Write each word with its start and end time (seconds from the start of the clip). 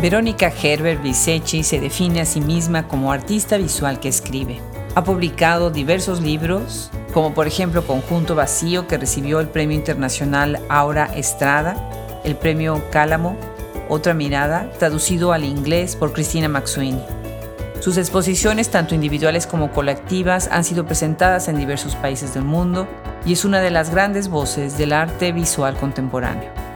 Verónica 0.00 0.50
Herbert 0.50 1.02
Bisecci 1.02 1.62
se 1.62 1.78
define 1.78 2.22
a 2.22 2.24
sí 2.24 2.40
misma 2.40 2.88
como 2.88 3.12
artista 3.12 3.58
visual 3.58 4.00
que 4.00 4.08
escribe. 4.08 4.58
Ha 4.94 5.04
publicado 5.04 5.70
diversos 5.70 6.22
libros, 6.22 6.90
como 7.12 7.34
por 7.34 7.46
ejemplo 7.46 7.86
Conjunto 7.86 8.34
Vacío, 8.34 8.86
que 8.86 8.96
recibió 8.96 9.40
el 9.40 9.48
Premio 9.48 9.76
Internacional 9.76 10.58
Aura 10.70 11.04
Estrada, 11.14 11.76
el 12.24 12.34
Premio 12.34 12.82
Cálamo, 12.90 13.36
Otra 13.90 14.14
Mirada, 14.14 14.70
traducido 14.78 15.34
al 15.34 15.44
inglés 15.44 15.96
por 15.96 16.14
Cristina 16.14 16.48
Maxuini. 16.48 17.04
Sus 17.80 17.98
exposiciones, 17.98 18.70
tanto 18.70 18.94
individuales 18.94 19.46
como 19.46 19.70
colectivas, 19.70 20.48
han 20.50 20.64
sido 20.64 20.86
presentadas 20.86 21.46
en 21.48 21.58
diversos 21.58 21.94
países 21.96 22.32
del 22.32 22.44
mundo 22.44 22.88
y 23.26 23.34
es 23.34 23.44
una 23.44 23.60
de 23.60 23.70
las 23.70 23.90
grandes 23.90 24.28
voces 24.28 24.78
del 24.78 24.94
arte 24.94 25.32
visual 25.32 25.76
contemporáneo. 25.76 26.69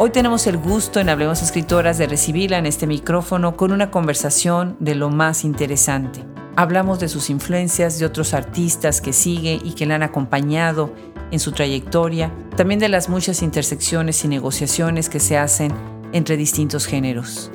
Hoy 0.00 0.10
tenemos 0.10 0.46
el 0.46 0.58
gusto 0.58 1.00
en 1.00 1.08
Hablemos 1.08 1.42
Escritoras 1.42 1.98
de 1.98 2.06
recibirla 2.06 2.56
en 2.56 2.66
este 2.66 2.86
micrófono 2.86 3.56
con 3.56 3.72
una 3.72 3.90
conversación 3.90 4.76
de 4.78 4.94
lo 4.94 5.10
más 5.10 5.44
interesante. 5.44 6.24
Hablamos 6.54 7.00
de 7.00 7.08
sus 7.08 7.30
influencias, 7.30 7.98
de 7.98 8.06
otros 8.06 8.32
artistas 8.32 9.00
que 9.00 9.12
sigue 9.12 9.58
y 9.60 9.72
que 9.72 9.86
la 9.86 9.96
han 9.96 10.04
acompañado 10.04 10.94
en 11.32 11.40
su 11.40 11.50
trayectoria, 11.50 12.32
también 12.56 12.78
de 12.78 12.88
las 12.88 13.08
muchas 13.08 13.42
intersecciones 13.42 14.24
y 14.24 14.28
negociaciones 14.28 15.08
que 15.08 15.18
se 15.18 15.36
hacen 15.36 15.72
entre 16.12 16.36
distintos 16.36 16.86
géneros. 16.86 17.50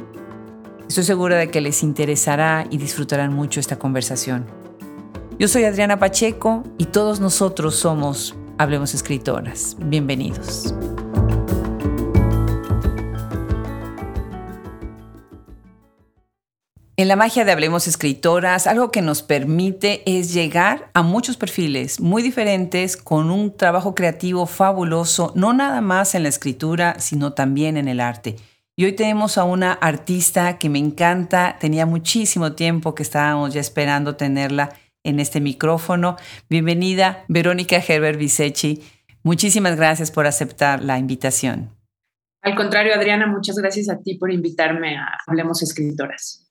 Estoy 0.90 1.06
segura 1.06 1.38
de 1.38 1.50
que 1.50 1.62
les 1.62 1.82
interesará 1.82 2.68
y 2.70 2.78
disfrutarán 2.78 3.34
mucho 3.34 3.62
esta 3.62 3.80
conversación. 3.80 4.48
Yo 5.40 5.48
soy 5.48 5.64
Adriana 5.64 5.98
Pacheco 5.98 6.66
y 6.78 6.88
todos 6.88 7.22
nosotros 7.22 7.78
somos 7.78 8.36
Hablemos 8.58 8.94
Escritoras. 8.94 9.78
Bienvenidos. 9.80 10.76
En 17.04 17.10
la 17.10 17.18
magia 17.18 17.44
de 17.44 17.52
Hablemos 17.52 17.86
Escritoras, 17.90 18.66
algo 18.66 18.90
que 18.90 19.02
nos 19.02 19.24
permite 19.24 20.04
es 20.06 20.34
llegar 20.34 20.90
a 20.94 21.02
muchos 21.02 21.36
perfiles 21.36 22.00
muy 22.00 22.24
diferentes 22.24 22.96
con 22.96 23.30
un 23.30 23.58
trabajo 23.58 23.94
creativo 23.94 24.46
fabuloso, 24.46 25.34
no 25.36 25.52
nada 25.52 25.82
más 25.82 26.16
en 26.16 26.24
la 26.24 26.30
escritura, 26.30 26.98
sino 27.02 27.34
también 27.34 27.76
en 27.76 27.90
el 27.90 28.00
arte. 28.00 28.38
Y 28.78 28.86
hoy 28.86 28.94
tenemos 28.94 29.38
a 29.38 29.44
una 29.44 29.74
artista 29.74 30.58
que 30.58 30.70
me 30.70 30.80
encanta, 30.80 31.58
tenía 31.60 31.86
muchísimo 31.86 32.54
tiempo 32.54 32.96
que 32.96 33.04
estábamos 33.04 33.54
ya 33.54 33.60
esperando 33.60 34.16
tenerla 34.16 34.72
en 35.04 35.20
este 35.20 35.42
micrófono. 35.42 36.16
Bienvenida, 36.50 37.26
Verónica 37.28 37.84
Herbert 37.86 38.18
Bisecci. 38.18 38.82
Muchísimas 39.24 39.76
gracias 39.76 40.10
por 40.10 40.26
aceptar 40.26 40.82
la 40.82 40.98
invitación. 40.98 41.70
Al 42.42 42.56
contrario, 42.56 42.96
Adriana, 42.96 43.28
muchas 43.28 43.58
gracias 43.58 43.90
a 43.90 44.00
ti 44.00 44.18
por 44.18 44.32
invitarme 44.32 44.96
a 44.96 45.18
Hablemos 45.28 45.62
Escritoras. 45.62 46.43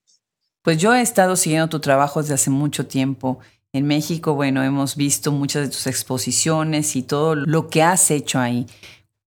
Pues 0.63 0.79
yo 0.79 0.95
he 0.95 1.01
estado 1.01 1.35
siguiendo 1.35 1.69
tu 1.69 1.81
trabajo 1.81 2.23
desde 2.23 2.35
hace 2.35 2.51
mucho 2.51 2.87
tiempo. 2.87 3.41
En 3.73 3.85
México, 3.85 4.35
bueno, 4.35 4.63
hemos 4.63 4.95
visto 4.95 5.33
muchas 5.33 5.63
de 5.63 5.69
tus 5.69 5.89
exposiciones 5.89 6.95
y 6.95 7.03
todo 7.03 7.35
lo 7.35 7.69
que 7.69 7.83
has 7.83 8.13
hecho 8.13 8.39
ahí. 8.39 8.67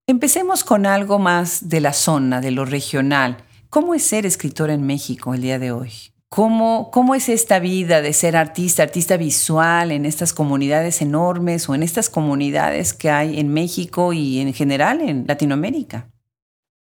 Empecemos 0.07 0.63
con 0.63 0.85
algo 0.85 1.19
más 1.19 1.67
de 1.67 1.81
la 1.81 1.91
zona, 1.91 2.39
de 2.39 2.51
lo 2.51 2.63
regional. 2.63 3.37
¿Cómo 3.69 3.93
es 3.95 4.03
ser 4.03 4.25
escritor 4.25 4.69
en 4.69 4.85
México 4.85 5.33
el 5.33 5.41
día 5.41 5.59
de 5.59 5.73
hoy? 5.73 5.91
¿Cómo, 6.29 6.89
¿Cómo 6.91 7.15
es 7.15 7.27
esta 7.27 7.59
vida 7.59 8.01
de 8.01 8.13
ser 8.13 8.37
artista, 8.37 8.83
artista 8.83 9.17
visual 9.17 9.91
en 9.91 10.05
estas 10.05 10.31
comunidades 10.31 11.01
enormes 11.01 11.67
o 11.67 11.75
en 11.75 11.83
estas 11.83 12.09
comunidades 12.09 12.93
que 12.93 13.09
hay 13.09 13.39
en 13.39 13.49
México 13.49 14.13
y 14.13 14.39
en 14.39 14.53
general 14.53 15.01
en 15.01 15.25
Latinoamérica? 15.27 16.07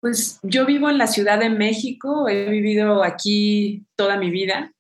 Pues 0.05 0.39
yo 0.43 0.67
vivo 0.67 0.91
en 0.91 0.99
la 0.99 1.07
Ciudad 1.07 1.39
de 1.39 1.49
México, 1.49 2.29
he 2.29 2.51
vivido 2.51 3.03
aquí 3.03 3.87
toda 3.97 4.19
mi 4.19 4.29
vida. 4.29 4.71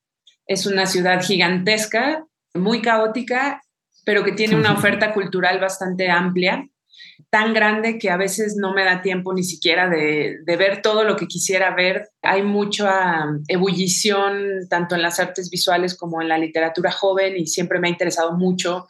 Es 0.46 0.66
una 0.66 0.84
ciudad 0.84 1.22
gigantesca, 1.22 2.26
muy 2.52 2.82
caótica, 2.82 3.62
pero 4.04 4.22
que 4.22 4.32
tiene 4.32 4.54
una 4.54 4.74
oferta 4.74 5.14
cultural 5.14 5.58
bastante 5.60 6.10
amplia, 6.10 6.68
tan 7.30 7.54
grande 7.54 7.98
que 7.98 8.10
a 8.10 8.18
veces 8.18 8.56
no 8.58 8.74
me 8.74 8.84
da 8.84 9.00
tiempo 9.00 9.32
ni 9.32 9.44
siquiera 9.44 9.88
de, 9.88 10.40
ver 10.44 10.82
todo 10.82 11.04
lo 11.04 11.16
que 11.16 11.26
quisiera 11.26 11.74
ver. 11.74 12.10
Hay 12.20 12.42
mucha 12.42 13.24
ebullición 13.48 14.68
tanto 14.68 14.94
en 14.94 15.00
las 15.00 15.20
artes 15.20 15.48
visuales 15.48 15.96
como 15.96 16.20
en 16.20 16.28
la 16.28 16.36
literatura 16.36 16.92
joven 16.92 17.38
y 17.38 17.46
siempre 17.46 17.78
me 17.78 17.88
ha 17.88 17.92
interesado 17.92 18.32
mucho 18.32 18.88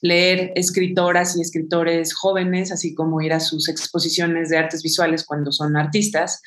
leer 0.00 0.52
escritoras 0.54 1.36
y 1.36 1.40
escritores 1.40 2.14
jóvenes, 2.14 2.72
así 2.72 2.94
como 2.94 3.20
ir 3.20 3.32
a 3.32 3.40
sus 3.40 3.68
exposiciones 3.68 4.48
de 4.48 4.58
artes 4.58 4.82
visuales 4.82 5.24
cuando 5.24 5.52
son 5.52 5.76
artistas. 5.76 6.42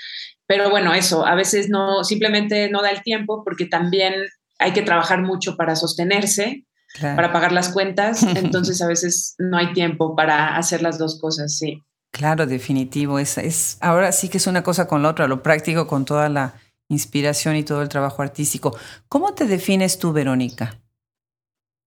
Pero 0.48 0.70
bueno, 0.70 0.94
eso, 0.94 1.26
a 1.26 1.36
veces 1.36 1.70
no, 1.70 2.04
simplemente 2.04 2.70
no 2.70 2.82
da 2.82 2.90
el 2.90 3.04
tiempo 3.04 3.44
porque 3.44 3.66
también 3.66 4.14
hay 4.58 4.74
que 4.74 4.82
trabajar 4.82 5.22
mucho 5.22 5.56
para 5.56 5.76
sostenerse, 5.76 6.66
para 7.00 7.32
pagar 7.32 7.52
las 7.52 7.70
cuentas, 7.70 8.24
entonces 8.36 8.82
a 8.82 8.88
veces 8.88 9.36
no 9.38 9.58
hay 9.58 9.74
tiempo 9.74 10.16
para 10.16 10.58
hacer 10.58 10.82
las 10.82 10.98
dos 10.98 11.20
cosas, 11.20 11.58
sí. 11.58 11.84
Claro, 12.12 12.48
definitivo. 12.48 13.20
Es, 13.20 13.38
es, 13.38 13.78
ahora 13.82 14.12
sí 14.12 14.30
que 14.30 14.38
es 14.38 14.48
una 14.48 14.64
cosa 14.64 14.88
con 14.88 15.04
la 15.04 15.10
otra, 15.10 15.28
lo 15.28 15.44
práctico 15.44 15.88
con 15.88 16.06
toda 16.06 16.28
la 16.30 16.56
inspiración 16.90 17.56
y 17.56 17.64
todo 17.64 17.82
el 17.82 17.90
trabajo 17.90 18.22
artístico. 18.22 18.76
¿Cómo 19.08 19.34
te 19.34 19.46
defines 19.46 20.00
tú, 20.00 20.12
Verónica? 20.12 20.80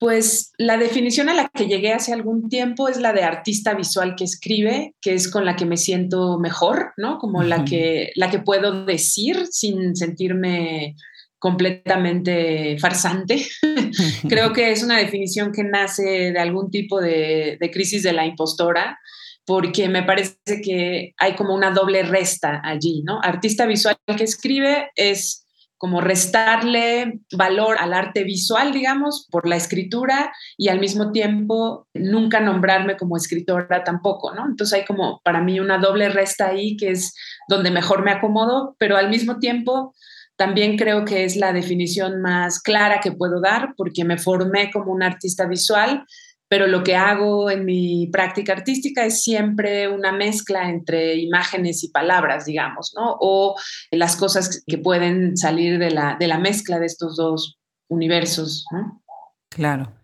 Pues 0.02 0.50
la 0.58 0.78
definición 0.78 1.28
a 1.28 1.32
la 1.32 1.48
que 1.54 1.68
llegué 1.68 1.92
hace 1.92 2.12
algún 2.12 2.48
tiempo 2.48 2.88
es 2.88 2.98
la 2.98 3.12
de 3.12 3.22
artista 3.22 3.72
visual 3.72 4.16
que 4.16 4.24
escribe, 4.24 4.96
que 5.00 5.14
es 5.14 5.30
con 5.30 5.44
la 5.44 5.54
que 5.54 5.64
me 5.64 5.76
siento 5.76 6.40
mejor, 6.40 6.92
¿no? 6.96 7.18
Como 7.18 7.44
la, 7.44 7.64
que, 7.64 8.10
la 8.16 8.28
que 8.28 8.40
puedo 8.40 8.84
decir 8.84 9.46
sin 9.48 9.94
sentirme 9.94 10.96
completamente 11.38 12.76
farsante. 12.80 13.46
Creo 14.28 14.52
que 14.52 14.72
es 14.72 14.82
una 14.82 14.98
definición 14.98 15.52
que 15.52 15.62
nace 15.62 16.32
de 16.32 16.38
algún 16.40 16.72
tipo 16.72 17.00
de, 17.00 17.56
de 17.60 17.70
crisis 17.70 18.02
de 18.02 18.12
la 18.12 18.26
impostora, 18.26 18.98
porque 19.46 19.88
me 19.88 20.02
parece 20.02 20.34
que 20.64 21.14
hay 21.16 21.36
como 21.36 21.54
una 21.54 21.70
doble 21.70 22.02
resta 22.02 22.60
allí, 22.64 23.04
¿no? 23.04 23.20
Artista 23.22 23.66
visual 23.66 23.96
que 24.16 24.24
escribe 24.24 24.90
es 24.96 25.41
como 25.82 26.00
restarle 26.00 27.18
valor 27.32 27.76
al 27.80 27.92
arte 27.92 28.22
visual, 28.22 28.70
digamos, 28.70 29.26
por 29.32 29.48
la 29.48 29.56
escritura 29.56 30.32
y 30.56 30.68
al 30.68 30.78
mismo 30.78 31.10
tiempo 31.10 31.88
nunca 31.92 32.38
nombrarme 32.38 32.96
como 32.96 33.16
escritora 33.16 33.82
tampoco, 33.82 34.32
¿no? 34.32 34.46
Entonces 34.46 34.78
hay 34.78 34.84
como 34.84 35.20
para 35.24 35.40
mí 35.40 35.58
una 35.58 35.78
doble 35.78 36.08
resta 36.08 36.46
ahí 36.46 36.76
que 36.76 36.90
es 36.90 37.16
donde 37.48 37.72
mejor 37.72 38.04
me 38.04 38.12
acomodo, 38.12 38.76
pero 38.78 38.96
al 38.96 39.10
mismo 39.10 39.40
tiempo 39.40 39.92
también 40.36 40.78
creo 40.78 41.04
que 41.04 41.24
es 41.24 41.34
la 41.34 41.52
definición 41.52 42.22
más 42.22 42.62
clara 42.62 43.00
que 43.00 43.10
puedo 43.10 43.40
dar 43.40 43.74
porque 43.76 44.04
me 44.04 44.18
formé 44.18 44.70
como 44.70 44.92
un 44.92 45.02
artista 45.02 45.46
visual 45.46 46.04
pero 46.52 46.66
lo 46.66 46.84
que 46.84 46.96
hago 46.96 47.50
en 47.50 47.64
mi 47.64 48.08
práctica 48.08 48.52
artística 48.52 49.06
es 49.06 49.22
siempre 49.22 49.88
una 49.88 50.12
mezcla 50.12 50.68
entre 50.68 51.14
imágenes 51.16 51.82
y 51.82 51.88
palabras, 51.88 52.44
digamos, 52.44 52.92
¿no? 52.94 53.16
O 53.20 53.56
las 53.90 54.16
cosas 54.16 54.62
que 54.66 54.76
pueden 54.76 55.38
salir 55.38 55.78
de 55.78 55.90
la, 55.90 56.18
de 56.20 56.26
la 56.26 56.38
mezcla 56.38 56.78
de 56.78 56.84
estos 56.84 57.16
dos 57.16 57.58
universos, 57.88 58.66
¿no? 58.70 59.02
Claro. 59.48 59.94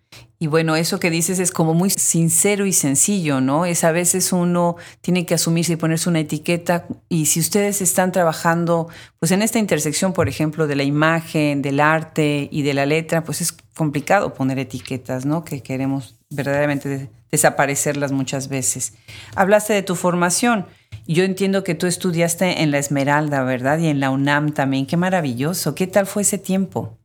Y 0.40 0.46
bueno, 0.46 0.76
eso 0.76 1.00
que 1.00 1.10
dices 1.10 1.38
es 1.40 1.50
como 1.50 1.74
muy 1.74 1.90
sincero 1.90 2.64
y 2.64 2.72
sencillo, 2.72 3.40
¿no? 3.40 3.66
Es 3.66 3.84
a 3.84 3.92
veces 3.92 4.32
uno 4.32 4.76
tiene 5.00 5.26
que 5.26 5.34
asumirse 5.34 5.72
y 5.72 5.76
ponerse 5.76 6.08
una 6.08 6.20
etiqueta 6.20 6.86
y 7.08 7.26
si 7.26 7.40
ustedes 7.40 7.82
están 7.82 8.12
trabajando 8.12 8.88
pues 9.18 9.32
en 9.32 9.42
esta 9.42 9.58
intersección, 9.58 10.12
por 10.12 10.28
ejemplo, 10.28 10.66
de 10.66 10.76
la 10.76 10.84
imagen, 10.84 11.60
del 11.60 11.80
arte 11.80 12.48
y 12.52 12.62
de 12.62 12.72
la 12.72 12.86
letra, 12.86 13.24
pues 13.24 13.40
es 13.40 13.52
complicado 13.78 14.34
poner 14.34 14.58
etiquetas, 14.58 15.24
¿no? 15.24 15.44
Que 15.44 15.62
queremos 15.62 16.16
verdaderamente 16.28 17.08
desaparecerlas 17.30 18.12
muchas 18.12 18.48
veces. 18.48 18.92
Hablaste 19.36 19.72
de 19.72 19.82
tu 19.82 19.94
formación. 19.94 20.66
Yo 21.06 21.24
entiendo 21.24 21.64
que 21.64 21.74
tú 21.74 21.86
estudiaste 21.86 22.62
en 22.62 22.70
la 22.70 22.78
Esmeralda, 22.78 23.42
¿verdad? 23.44 23.78
Y 23.78 23.86
en 23.86 24.00
la 24.00 24.10
UNAM 24.10 24.52
también. 24.52 24.84
Qué 24.84 24.98
maravilloso. 24.98 25.74
¿Qué 25.74 25.86
tal 25.86 26.06
fue 26.06 26.22
ese 26.22 26.36
tiempo? 26.36 26.98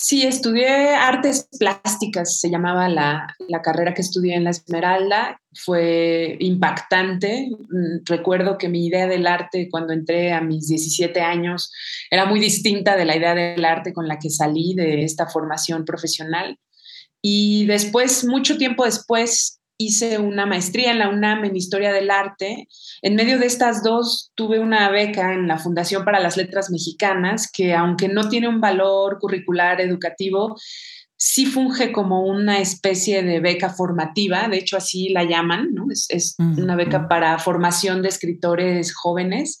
Sí, 0.00 0.22
estudié 0.22 0.94
artes 0.94 1.48
plásticas, 1.58 2.38
se 2.38 2.50
llamaba 2.50 2.88
la, 2.88 3.34
carrera 3.64 3.94
que 3.94 4.02
estudié 4.02 4.36
en 4.36 4.44
la 4.44 4.50
Esmeralda. 4.50 5.40
Fue 5.52 6.36
impactante. 6.38 7.50
Mm, 7.50 8.04
recuerdo 8.04 8.58
que 8.58 8.68
mi 8.68 8.86
idea 8.86 9.08
del 9.08 9.26
arte 9.26 9.68
cuando 9.68 9.92
entré 9.92 10.32
a 10.32 10.40
mis 10.40 10.68
17 10.68 11.20
años 11.20 11.72
era 12.12 12.26
muy 12.26 12.38
distinta 12.38 12.96
de 12.96 13.06
la 13.06 13.16
idea 13.16 13.34
del 13.34 13.64
arte 13.64 13.92
con 13.92 14.06
la 14.06 14.20
que 14.20 14.30
salí 14.30 14.74
de 14.74 15.02
esta 15.02 15.26
formación 15.26 15.84
profesional. 15.84 16.60
Y 17.20 17.66
después, 17.66 18.24
mucho 18.24 18.56
tiempo 18.56 18.84
después, 18.84 19.57
hice 19.78 20.18
una 20.18 20.44
maestría 20.44 20.90
en 20.90 20.98
la 20.98 21.08
UNAM 21.08 21.44
en 21.44 21.56
Historia 21.56 21.92
del 21.92 22.10
Arte. 22.10 22.68
En 23.00 23.14
medio 23.14 23.38
de 23.38 23.46
estas 23.46 23.82
dos 23.84 24.32
tuve 24.34 24.58
una 24.58 24.90
beca 24.90 25.32
en 25.32 25.46
la 25.46 25.56
Fundación 25.56 26.04
para 26.04 26.20
las 26.20 26.36
Letras 26.36 26.70
Mexicanas, 26.70 27.50
que 27.50 27.74
aunque 27.74 28.08
no 28.08 28.28
tiene 28.28 28.48
un 28.48 28.60
valor 28.60 29.18
curricular 29.20 29.80
educativo, 29.80 30.56
sí 31.16 31.46
funge 31.46 31.92
como 31.92 32.22
una 32.22 32.58
especie 32.58 33.22
de 33.22 33.40
beca 33.40 33.70
formativa, 33.70 34.48
de 34.48 34.58
hecho 34.58 34.76
así 34.76 35.08
la 35.10 35.24
llaman, 35.24 35.72
¿no? 35.72 35.86
es, 35.90 36.36
una 36.38 36.76
beca 36.76 37.08
para 37.08 37.38
formación 37.38 38.02
de 38.02 38.08
escritores 38.08 38.94
jóvenes. 38.94 39.60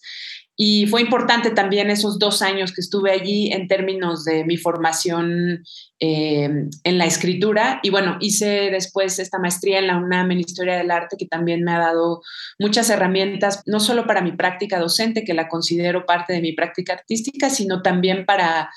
Y 0.60 0.88
fue 0.88 1.02
importante 1.02 1.52
también 1.52 1.88
esos 1.88 2.18
dos 2.18 2.42
años 2.42 2.72
que 2.72 2.80
estuve 2.80 3.12
allí 3.12 3.52
en 3.52 3.68
términos 3.68 4.24
de 4.24 4.44
mi 4.44 4.56
formación 4.56 5.62
eh, 6.00 6.50
en 6.82 6.98
la 6.98 7.04
escritura. 7.04 7.78
Y 7.84 7.90
bueno, 7.90 8.16
hice 8.18 8.68
después 8.72 9.20
esta 9.20 9.38
maestría 9.38 9.78
en 9.78 9.86
la 9.86 9.96
UNAM 9.96 10.32
en 10.32 10.40
Historia 10.40 10.76
del 10.76 10.90
Arte, 10.90 11.16
que 11.16 11.26
también 11.26 11.62
me 11.62 11.70
ha 11.70 11.78
dado 11.78 12.22
muchas 12.58 12.90
herramientas, 12.90 13.62
no 13.66 13.78
solo 13.78 14.04
para 14.04 14.20
mi 14.20 14.32
práctica 14.32 14.80
docente, 14.80 15.24
que 15.24 15.32
la 15.32 15.46
considero 15.46 16.04
parte 16.04 16.32
de 16.32 16.40
mi 16.40 16.54
práctica 16.54 16.94
artística, 16.94 17.50
sino 17.50 17.80
también 17.80 18.26
para 18.26 18.68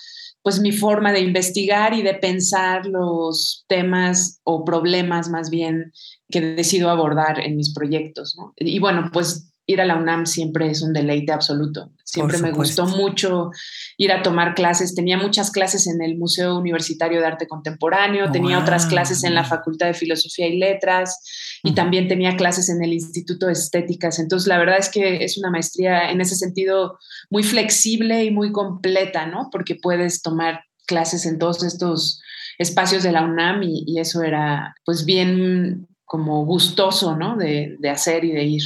pues 0.43 0.59
mi 0.59 0.71
forma 0.71 1.11
de 1.11 1.21
investigar 1.21 1.95
y 1.95 2.03
de 2.03 2.13
pensar 2.13 2.85
los 2.85 3.65
temas 3.67 4.39
o 4.43 4.65
problemas 4.65 5.29
más 5.29 5.49
bien 5.49 5.93
que 6.29 6.41
decido 6.41 6.91
abordar 6.91 7.39
en 7.39 7.55
mis 7.55 7.73
proyectos. 7.73 8.35
Y 8.57 8.77
bueno, 8.77 9.09
pues 9.11 9.50
ir 9.71 9.81
a 9.81 9.85
la 9.85 9.95
UNAM 9.95 10.25
siempre 10.25 10.69
es 10.69 10.81
un 10.81 10.93
deleite 10.93 11.31
absoluto. 11.31 11.91
Siempre 12.03 12.39
me 12.39 12.51
gustó 12.51 12.85
mucho 12.87 13.51
ir 13.97 14.11
a 14.11 14.21
tomar 14.21 14.53
clases. 14.53 14.95
Tenía 14.95 15.17
muchas 15.17 15.49
clases 15.49 15.87
en 15.87 16.01
el 16.01 16.17
Museo 16.17 16.57
Universitario 16.57 17.21
de 17.21 17.25
Arte 17.25 17.47
Contemporáneo, 17.47 18.31
tenía 18.31 18.59
otras 18.59 18.85
clases 18.85 19.23
en 19.23 19.33
la 19.33 19.45
Facultad 19.45 19.87
de 19.87 19.93
Filosofía 19.93 20.47
y 20.47 20.57
Letras 20.57 21.59
y 21.63 21.73
también 21.73 22.09
tenía 22.09 22.35
clases 22.35 22.67
en 22.69 22.83
el 22.83 22.91
Instituto 22.91 23.45
de 23.45 23.53
Estéticas. 23.53 24.19
Entonces, 24.19 24.47
la 24.47 24.57
verdad 24.57 24.77
es 24.77 24.89
que 24.89 25.23
es 25.23 25.37
una 25.37 25.51
maestría 25.51 26.11
en 26.11 26.19
ese 26.19 26.35
sentido 26.35 26.99
muy 27.29 27.43
flexible 27.43 28.25
y 28.25 28.31
muy 28.31 28.51
completa, 28.51 29.25
¿no? 29.25 29.49
Porque 29.51 29.75
puedes 29.75 30.21
tomar 30.21 30.65
clases 30.85 31.25
en 31.25 31.39
todos 31.39 31.63
estos 31.63 32.21
espacios 32.57 33.03
de 33.03 33.13
la 33.13 33.23
UNAM 33.23 33.63
y, 33.63 33.99
eso 33.99 34.21
era 34.23 34.75
pues 34.83 35.05
bien 35.05 35.87
como 36.03 36.45
gustoso, 36.45 37.15
¿no? 37.15 37.37
De, 37.37 37.77
de 37.79 37.89
hacer 37.89 38.25
y 38.25 38.31
de 38.31 38.43
ir. 38.43 38.63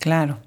Claro. 0.00 0.38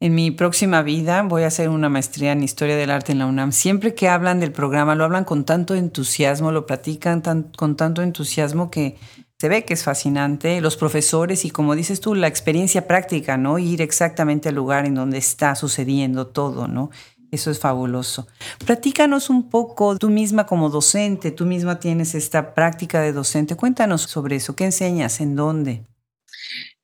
En 0.00 0.14
mi 0.14 0.30
próxima 0.30 0.82
vida 0.82 1.22
voy 1.22 1.44
a 1.44 1.48
hacer 1.48 1.68
una 1.68 1.88
maestría 1.88 2.32
en 2.32 2.42
Historia 2.42 2.76
del 2.76 2.90
Arte 2.90 3.12
en 3.12 3.18
la 3.18 3.26
UNAM. 3.26 3.52
Siempre 3.52 3.94
que 3.94 4.08
hablan 4.08 4.40
del 4.40 4.52
programa, 4.52 4.94
lo 4.94 5.04
hablan 5.04 5.24
con 5.24 5.44
tanto 5.44 5.74
entusiasmo, 5.74 6.52
lo 6.52 6.66
platican 6.66 7.22
con 7.56 7.76
tanto 7.76 8.02
entusiasmo 8.02 8.70
que 8.70 8.96
se 9.38 9.48
ve 9.48 9.64
que 9.64 9.74
es 9.74 9.84
fascinante. 9.84 10.60
Los 10.60 10.76
profesores 10.76 11.44
y 11.44 11.50
como 11.50 11.74
dices 11.74 12.00
tú, 12.00 12.14
la 12.14 12.28
experiencia 12.28 12.86
práctica, 12.86 13.36
¿no? 13.36 13.58
Ir 13.58 13.82
exactamente 13.82 14.48
al 14.48 14.54
lugar 14.54 14.86
en 14.86 14.94
donde 14.94 15.18
está 15.18 15.54
sucediendo 15.54 16.26
todo, 16.26 16.66
¿no? 16.68 16.90
Eso 17.30 17.50
es 17.50 17.58
fabuloso. 17.58 18.28
Platícanos 18.64 19.28
un 19.28 19.50
poco, 19.50 19.98
tú 19.98 20.08
misma 20.08 20.46
como 20.46 20.70
docente, 20.70 21.32
tú 21.32 21.46
misma 21.46 21.80
tienes 21.80 22.14
esta 22.14 22.54
práctica 22.54 23.00
de 23.00 23.12
docente. 23.12 23.56
Cuéntanos 23.56 24.02
sobre 24.02 24.36
eso. 24.36 24.54
¿Qué 24.54 24.66
enseñas? 24.66 25.20
¿En 25.20 25.34
dónde? 25.34 25.84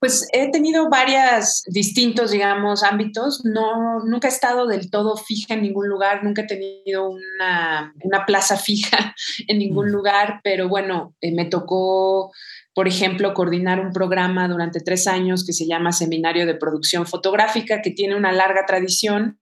Pues 0.01 0.27
he 0.33 0.51
tenido 0.51 0.89
varios 0.89 1.63
distintos, 1.67 2.31
digamos, 2.31 2.83
ámbitos. 2.83 3.45
No, 3.45 4.01
nunca 4.01 4.29
he 4.29 4.31
estado 4.31 4.67
del 4.67 4.91
todo 4.91 5.17
fija 5.19 5.53
en 5.55 5.63
ningún 5.63 5.89
lugar, 5.89 6.25
nunca 6.25 6.43
he 6.43 6.47
tenido 6.47 7.11
una, 7.11 7.93
plaza 8.27 8.57
fija 8.57 9.15
en 9.47 9.59
ningún 9.59 9.89
mm. 9.89 9.93
lugar, 9.93 10.41
pero 10.43 10.69
bueno, 10.69 11.15
eh, 11.21 11.33
me 11.33 11.45
tocó, 11.45 12.33
por 12.75 12.87
ejemplo, 12.87 13.35
coordinar 13.35 13.81
un 13.81 13.93
programa 13.93 14.47
durante 14.49 14.81
tres 14.81 15.07
años 15.07 15.45
que 15.45 15.53
se 15.53 15.67
llama 15.67 15.93
Seminario 15.93 16.47
de 16.47 16.55
Producción 16.55 17.07
Fotográfica, 17.07 17.83
que 17.83 17.91
tiene 17.91 18.15
una 18.15 18.33
larga 18.33 18.65
tradición 18.67 19.39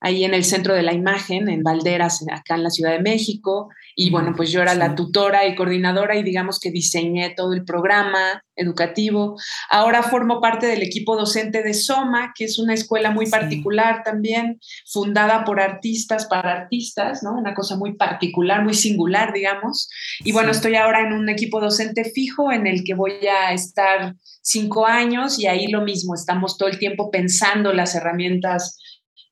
ahí 0.00 0.24
en 0.24 0.34
el 0.34 0.44
centro 0.44 0.74
de 0.74 0.82
la 0.82 0.92
imagen, 0.92 1.48
en 1.48 1.62
Valderas, 1.62 2.24
acá 2.30 2.54
en 2.54 2.62
la 2.62 2.70
Ciudad 2.70 2.92
de 2.92 3.00
México. 3.00 3.70
Y 3.94 4.10
bueno, 4.10 4.34
pues 4.36 4.50
yo 4.52 4.60
era 4.60 4.74
la 4.74 4.94
tutora 4.94 5.46
y 5.46 5.54
coordinadora 5.54 6.16
y 6.16 6.22
digamos 6.22 6.60
que 6.60 6.70
diseñé 6.70 7.30
todo 7.34 7.54
el 7.54 7.64
programa 7.64 8.42
educativo. 8.56 9.36
Ahora 9.70 10.02
formo 10.02 10.40
parte 10.40 10.66
del 10.66 10.82
equipo 10.82 11.16
docente 11.16 11.62
de 11.62 11.74
Soma, 11.74 12.32
que 12.34 12.44
es 12.44 12.58
una 12.58 12.74
escuela 12.74 13.10
muy 13.10 13.26
particular 13.26 14.02
también, 14.02 14.58
fundada 14.86 15.44
por 15.44 15.60
artistas 15.60 16.26
para 16.26 16.52
artistas, 16.52 17.22
¿no? 17.22 17.32
Una 17.32 17.54
cosa 17.54 17.76
muy 17.76 17.96
particular, 17.96 18.64
muy 18.64 18.74
singular, 18.74 19.32
digamos. 19.32 19.88
Y 20.20 20.32
bueno, 20.32 20.50
estoy 20.50 20.74
ahora 20.74 21.06
en 21.06 21.12
un 21.12 21.28
equipo 21.28 21.60
docente 21.60 22.04
fijo 22.04 22.52
en 22.52 22.65
el 22.66 22.84
que 22.84 22.94
voy 22.94 23.26
a 23.26 23.52
estar 23.52 24.14
cinco 24.42 24.86
años 24.86 25.38
y 25.38 25.46
ahí 25.46 25.66
lo 25.68 25.82
mismo, 25.82 26.14
estamos 26.14 26.56
todo 26.56 26.68
el 26.68 26.78
tiempo 26.78 27.10
pensando 27.10 27.72
las 27.72 27.94
herramientas 27.94 28.78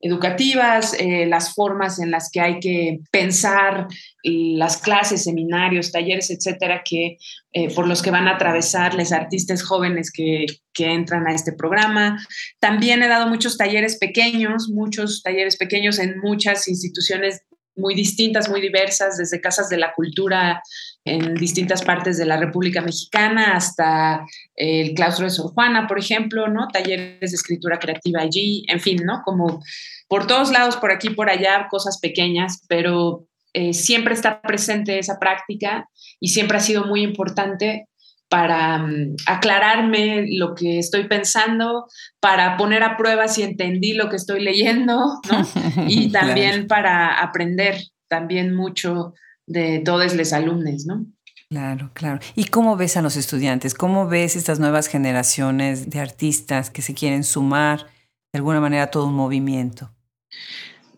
educativas, 0.05 0.95
eh, 1.01 1.25
las 1.25 1.55
formas 1.55 1.99
en 1.99 2.11
las 2.11 2.31
que 2.31 2.41
hay 2.41 2.61
que 2.61 2.99
pensar 3.11 3.87
las 4.23 4.77
clases, 4.77 5.25
seminarios, 5.25 5.93
talleres, 5.93 6.31
etcétera, 6.31 6.83
que 6.85 7.17
eh, 7.53 7.75
por 7.75 7.87
los 7.89 8.03
que 8.03 8.11
van 8.11 8.29
a 8.29 8.35
atravesar 8.35 8.95
los 8.95 9.13
artistas 9.13 9.63
jóvenes 9.63 10.11
que, 10.13 10.45
que, 10.75 10.93
entran 10.93 11.27
a 11.27 11.33
este 11.33 11.53
programa. 11.53 12.19
También 12.61 13.03
he 13.03 13.09
dado 13.09 13.29
muchos 13.29 13.57
talleres 13.57 13.97
pequeños, 13.97 14.69
muchos 14.69 15.23
talleres 15.23 15.57
pequeños 15.57 15.99
en 15.99 16.19
muchas 16.21 16.69
instituciones 16.69 17.41
muy 17.75 17.95
distintas, 17.95 18.49
muy 18.49 18.61
diversas, 18.61 19.17
desde 19.17 19.41
casas 19.41 19.69
de 19.69 19.79
la 19.79 19.93
cultura 19.95 20.63
en 21.05 21.35
distintas 21.35 21.83
partes 21.83 22.17
de 22.17 22.25
la 22.25 22.39
República 22.39 22.81
Mexicana 22.81 23.57
hasta 23.57 24.25
el 24.57 24.95
claustro 24.95 25.25
de 25.25 25.31
Sor 25.31 25.53
Juana, 25.53 25.87
por 25.87 25.99
ejemplo, 25.99 26.49
¿no? 26.49 26.69
Talleres 26.69 27.31
de 27.31 27.37
escritura 27.37 27.79
creativa 27.79 28.23
allí, 28.23 28.65
en 28.69 28.81
fin, 28.81 29.05
¿no? 29.05 29.21
Como 29.25 29.63
por 30.09 30.27
todos 30.27 30.51
lados, 30.51 30.77
por 30.77 30.91
aquí, 30.91 31.11
por 31.11 31.29
allá, 31.29 31.69
cosas 31.71 31.99
pequeñas, 32.01 32.63
pero 32.69 33.27
eh, 33.53 33.75
siempre 33.75 34.15
está 34.15 34.41
presente 34.41 34.99
esa 34.99 35.19
práctica 35.19 35.89
y 36.21 36.29
siempre 36.29 36.57
ha 36.57 36.61
sido 36.61 36.87
muy 36.87 37.03
importante 37.03 37.87
para 38.29 38.79
mm, 38.79 39.17
aclararme 39.27 40.27
lo 40.29 40.55
que 40.55 40.79
estoy 40.79 41.07
pensando, 41.07 41.87
para 42.19 42.57
poner 42.57 42.83
a 42.83 42.97
prueba 42.97 43.29
si 43.29 43.43
entendí 43.43 43.93
lo 43.93 44.09
que 44.09 44.17
estoy 44.17 44.43
leyendo, 44.43 45.21
¿no? 45.31 45.47
Y 45.89 46.11
también 46.11 46.67
para 46.67 47.21
aprender 47.21 47.77
también 48.09 48.55
mucho 48.55 49.13
de 49.47 49.81
todos 49.85 50.15
los 50.15 50.33
alumnos, 50.33 50.87
¿no? 50.87 51.07
Claro, 51.49 51.91
claro. 51.95 52.21
¿Y 52.35 52.47
cómo 52.47 52.77
ves 52.77 52.97
a 52.97 53.03
los 53.03 53.17
estudiantes? 53.17 53.75
¿Cómo 53.75 54.09
ves 54.09 54.35
estas 54.35 54.59
nuevas 54.59 54.89
generaciones 54.89 55.91
de 55.91 56.01
artistas 56.01 56.71
que 56.71 56.83
se 56.83 56.95
quieren 56.95 57.23
sumar 57.23 57.87
de 58.33 58.39
alguna 58.39 58.61
manera 58.61 58.85
a 58.85 58.91
todo 58.91 59.07
un 59.07 59.15
movimiento? 59.15 59.91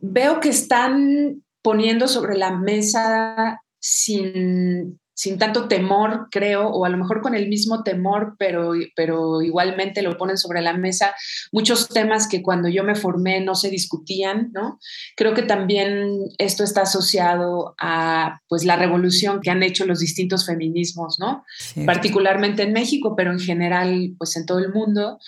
Veo 0.00 0.40
que 0.40 0.48
están 0.48 1.42
poniendo 1.62 2.08
sobre 2.08 2.38
la 2.38 2.52
mesa 2.56 3.60
sin, 3.80 4.98
sin 5.16 5.38
tanto 5.38 5.66
temor, 5.66 6.28
creo, 6.30 6.68
o 6.68 6.84
a 6.84 6.90
lo 6.90 6.98
mejor 6.98 7.22
con 7.22 7.34
el 7.34 7.48
mismo 7.48 7.82
temor, 7.82 8.36
pero, 8.38 8.72
pero 8.94 9.40
igualmente 9.40 10.02
lo 10.02 10.18
ponen 10.18 10.36
sobre 10.36 10.60
la 10.60 10.74
mesa, 10.74 11.14
muchos 11.52 11.88
temas 11.88 12.28
que 12.28 12.42
cuando 12.42 12.68
yo 12.68 12.84
me 12.84 12.94
formé 12.94 13.40
no 13.40 13.54
se 13.54 13.70
discutían, 13.70 14.50
¿no? 14.52 14.78
Creo 15.16 15.32
que 15.32 15.42
también 15.42 16.28
esto 16.36 16.64
está 16.64 16.82
asociado 16.82 17.74
a 17.80 18.42
pues 18.46 18.66
la 18.66 18.76
revolución 18.76 19.40
que 19.40 19.50
han 19.50 19.62
hecho 19.62 19.86
los 19.86 20.00
distintos 20.00 20.44
feminismos, 20.44 21.16
¿no? 21.18 21.46
Particularmente 21.86 22.64
en 22.64 22.74
México, 22.74 23.14
pero 23.16 23.32
en 23.32 23.40
general 23.40 24.14
pues 24.18 24.36
en 24.36 24.44
todo 24.44 24.58
el 24.58 24.70
mundo 24.70 25.18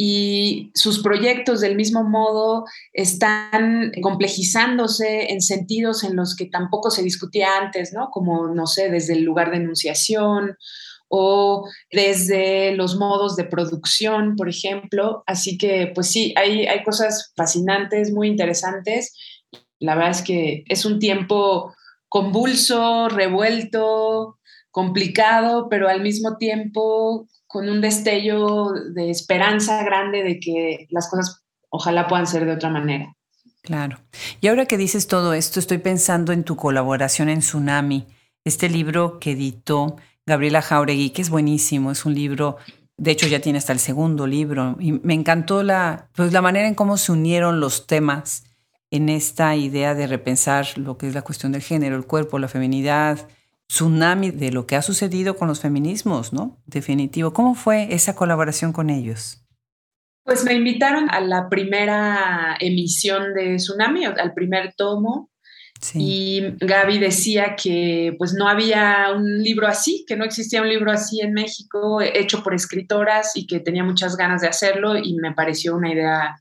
y 0.00 0.70
sus 0.76 1.02
proyectos 1.02 1.60
del 1.60 1.74
mismo 1.74 2.04
modo 2.04 2.64
están 2.92 3.90
complejizándose 4.00 5.32
en 5.32 5.42
sentidos 5.42 6.04
en 6.04 6.14
los 6.14 6.36
que 6.36 6.46
tampoco 6.46 6.92
se 6.92 7.02
discutía 7.02 7.58
antes, 7.60 7.92
¿no? 7.92 8.08
Como, 8.12 8.46
no 8.54 8.68
sé, 8.68 8.90
desde 8.90 9.14
el 9.14 9.24
lugar 9.24 9.50
de 9.50 9.56
enunciación 9.56 10.56
o 11.08 11.68
desde 11.90 12.76
los 12.76 12.94
modos 12.94 13.34
de 13.34 13.42
producción, 13.42 14.36
por 14.36 14.48
ejemplo. 14.48 15.24
Así 15.26 15.58
que, 15.58 15.90
pues 15.92 16.06
sí, 16.12 16.32
hay, 16.36 16.66
hay 16.66 16.84
cosas 16.84 17.32
fascinantes, 17.36 18.12
muy 18.12 18.28
interesantes. 18.28 19.16
La 19.80 19.96
verdad 19.96 20.12
es 20.12 20.22
que 20.22 20.62
es 20.68 20.84
un 20.84 21.00
tiempo 21.00 21.74
convulso, 22.08 23.08
revuelto, 23.08 24.38
complicado, 24.70 25.66
pero 25.68 25.88
al 25.88 26.02
mismo 26.02 26.36
tiempo 26.36 27.26
con 27.48 27.68
un 27.68 27.80
destello 27.80 28.72
de 28.94 29.10
esperanza 29.10 29.82
grande 29.82 30.22
de 30.22 30.38
que 30.38 30.86
las 30.90 31.10
cosas 31.10 31.42
ojalá 31.70 32.06
puedan 32.06 32.26
ser 32.26 32.44
de 32.44 32.52
otra 32.52 32.68
manera. 32.68 33.16
Claro. 33.62 33.98
Y 34.40 34.48
ahora 34.48 34.66
que 34.66 34.76
dices 34.76 35.08
todo 35.08 35.34
esto, 35.34 35.58
estoy 35.58 35.78
pensando 35.78 36.32
en 36.32 36.44
tu 36.44 36.56
colaboración 36.56 37.28
en 37.28 37.40
Tsunami, 37.40 38.06
este 38.44 38.68
libro 38.68 39.18
que 39.18 39.32
editó 39.32 39.96
Gabriela 40.26 40.62
Jauregui, 40.62 41.10
que 41.10 41.22
es 41.22 41.30
buenísimo, 41.30 41.90
es 41.90 42.04
un 42.04 42.14
libro, 42.14 42.58
de 42.96 43.10
hecho 43.10 43.26
ya 43.26 43.40
tiene 43.40 43.58
hasta 43.58 43.72
el 43.72 43.78
segundo 43.78 44.26
libro, 44.26 44.76
y 44.78 44.92
me 44.92 45.14
encantó 45.14 45.62
la, 45.62 46.08
pues 46.14 46.32
la 46.32 46.42
manera 46.42 46.68
en 46.68 46.74
cómo 46.74 46.96
se 46.98 47.12
unieron 47.12 47.60
los 47.60 47.86
temas 47.86 48.44
en 48.90 49.08
esta 49.08 49.56
idea 49.56 49.94
de 49.94 50.06
repensar 50.06 50.66
lo 50.76 50.96
que 50.98 51.08
es 51.08 51.14
la 51.14 51.22
cuestión 51.22 51.52
del 51.52 51.62
género, 51.62 51.96
el 51.96 52.06
cuerpo, 52.06 52.38
la 52.38 52.48
feminidad, 52.48 53.26
tsunami 53.68 54.30
de 54.30 54.50
lo 54.50 54.66
que 54.66 54.76
ha 54.76 54.82
sucedido 54.82 55.36
con 55.36 55.48
los 55.48 55.60
feminismos, 55.60 56.32
¿no? 56.32 56.58
Definitivo. 56.66 57.32
¿Cómo 57.32 57.54
fue 57.54 57.94
esa 57.94 58.16
colaboración 58.16 58.72
con 58.72 58.90
ellos? 58.90 59.44
Pues 60.24 60.44
me 60.44 60.54
invitaron 60.54 61.08
a 61.10 61.20
la 61.20 61.48
primera 61.48 62.56
emisión 62.60 63.34
de 63.34 63.56
Tsunami, 63.56 64.04
al 64.04 64.34
primer 64.34 64.74
tomo, 64.74 65.30
y 65.94 66.42
Gaby 66.58 66.98
decía 66.98 67.54
que 67.54 68.14
pues 68.18 68.34
no 68.34 68.48
había 68.48 69.12
un 69.14 69.42
libro 69.42 69.68
así, 69.68 70.04
que 70.08 70.16
no 70.16 70.24
existía 70.24 70.60
un 70.60 70.68
libro 70.68 70.90
así 70.90 71.20
en 71.20 71.32
México 71.32 72.02
hecho 72.02 72.42
por 72.42 72.54
escritoras 72.54 73.36
y 73.36 73.46
que 73.46 73.60
tenía 73.60 73.84
muchas 73.84 74.16
ganas 74.16 74.40
de 74.40 74.48
hacerlo 74.48 74.96
y 74.96 75.14
me 75.14 75.32
pareció 75.32 75.76
una 75.76 75.92
idea 75.92 76.40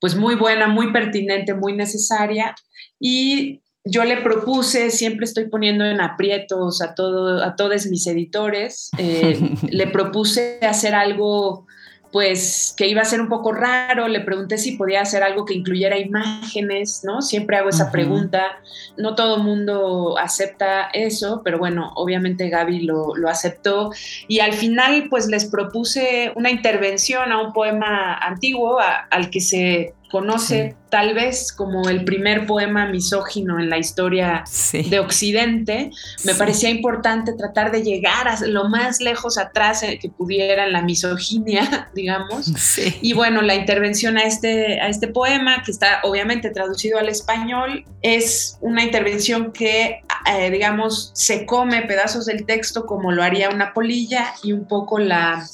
pues 0.00 0.16
muy 0.16 0.34
buena, 0.34 0.66
muy 0.66 0.92
pertinente, 0.92 1.52
muy 1.52 1.74
necesaria. 1.74 2.54
Y 2.98 3.60
yo 3.84 4.04
le 4.04 4.18
propuse, 4.18 4.90
siempre 4.90 5.24
estoy 5.24 5.48
poniendo 5.48 5.84
en 5.84 6.00
aprietos 6.00 6.82
a, 6.82 6.94
todo, 6.94 7.42
a 7.42 7.56
todos 7.56 7.86
mis 7.86 8.06
editores, 8.06 8.90
eh, 8.98 9.38
le 9.70 9.86
propuse 9.86 10.58
hacer 10.62 10.94
algo 10.94 11.66
pues 12.12 12.74
que 12.76 12.88
iba 12.88 13.02
a 13.02 13.04
ser 13.04 13.20
un 13.20 13.28
poco 13.28 13.52
raro, 13.52 14.08
le 14.08 14.20
pregunté 14.20 14.58
si 14.58 14.72
podía 14.72 15.02
hacer 15.02 15.22
algo 15.22 15.44
que 15.44 15.54
incluyera 15.54 15.96
imágenes, 15.96 17.02
¿no? 17.04 17.22
Siempre 17.22 17.56
hago 17.56 17.68
esa 17.68 17.92
pregunta, 17.92 18.58
no 18.96 19.14
todo 19.14 19.38
mundo 19.38 20.18
acepta 20.18 20.88
eso, 20.92 21.42
pero 21.44 21.58
bueno, 21.58 21.92
obviamente 21.94 22.48
Gaby 22.48 22.80
lo, 22.80 23.14
lo, 23.14 23.28
aceptó. 23.28 23.92
Y 24.26 24.40
al 24.40 24.54
final 24.54 25.06
pues 25.08 25.28
les 25.28 25.44
propuse 25.44 26.32
una 26.34 26.50
intervención 26.50 27.30
a 27.30 27.40
un 27.40 27.52
poema 27.52 28.14
antiguo 28.14 28.78
al 28.80 29.30
que 29.30 29.40
se 29.40 29.94
conoce 30.10 30.76
tal 30.90 31.14
vez 31.14 31.52
como 31.52 31.88
el 31.88 32.04
primer 32.04 32.46
poema 32.46 32.86
misógino 32.86 33.60
en 33.60 33.70
la 33.70 33.78
historia 33.78 34.44
de 34.72 34.98
Occidente, 34.98 35.90
me 36.24 36.34
parecía 36.34 36.68
importante 36.68 37.32
tratar 37.32 37.70
de 37.70 37.82
llegar 37.82 38.26
a 38.28 38.38
lo 38.46 38.68
más 38.68 39.00
lejos 39.00 39.38
atrás 39.38 39.82
eh, 39.82 39.98
que 40.00 40.08
pudiera 40.10 40.66
en 40.66 40.72
la 40.72 40.82
misoginia, 40.82 41.88
digamos. 41.94 42.52
Y 43.00 43.12
bueno, 43.12 43.40
la 43.40 43.54
intervención 43.54 44.18
a 44.18 44.22
este, 44.22 44.80
a 44.80 44.88
este 44.88 45.08
poema, 45.08 45.62
que 45.64 45.70
está 45.70 46.00
obviamente 46.02 46.50
traducido 46.50 46.98
al 46.98 47.08
español, 47.08 47.84
es 48.02 48.58
una 48.60 48.82
intervención 48.82 49.52
que, 49.52 50.00
eh, 50.26 50.50
digamos, 50.50 51.12
se 51.14 51.46
come 51.46 51.82
pedazos 51.82 52.26
del 52.26 52.44
texto 52.44 52.84
como 52.84 53.12
lo 53.12 53.22
haría 53.22 53.50
una 53.50 53.72
polilla 53.72 54.34
y 54.42 54.52
un 54.52 54.66
poco 54.66 54.98
la 54.98 55.46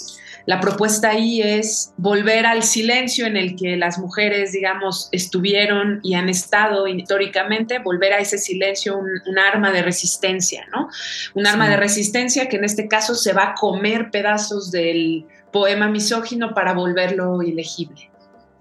la 0.46 0.60
propuesta 0.60 1.10
ahí 1.10 1.42
es 1.42 1.92
volver 1.96 2.46
al 2.46 2.62
silencio 2.62 3.26
en 3.26 3.36
el 3.36 3.56
que 3.56 3.76
las 3.76 3.98
mujeres, 3.98 4.52
digamos, 4.52 5.08
estuvieron 5.10 5.98
y 6.04 6.14
han 6.14 6.28
estado 6.28 6.86
históricamente, 6.86 7.80
volver 7.80 8.12
a 8.12 8.18
ese 8.18 8.38
silencio 8.38 8.96
un, 8.96 9.38
arma 9.38 9.72
de 9.72 9.82
resistencia, 9.82 10.64
¿no? 10.72 10.88
Un 11.34 11.48
arma 11.48 11.68
de 11.68 11.76
resistencia 11.76 12.48
que 12.48 12.56
en 12.56 12.64
este 12.64 12.86
caso 12.86 13.16
se 13.16 13.32
va 13.32 13.50
a 13.50 13.54
comer 13.54 14.10
pedazos 14.12 14.70
del 14.70 15.26
poema 15.50 15.88
misógino 15.88 16.54
para 16.54 16.74
volverlo 16.74 17.42
ilegible. 17.42 18.10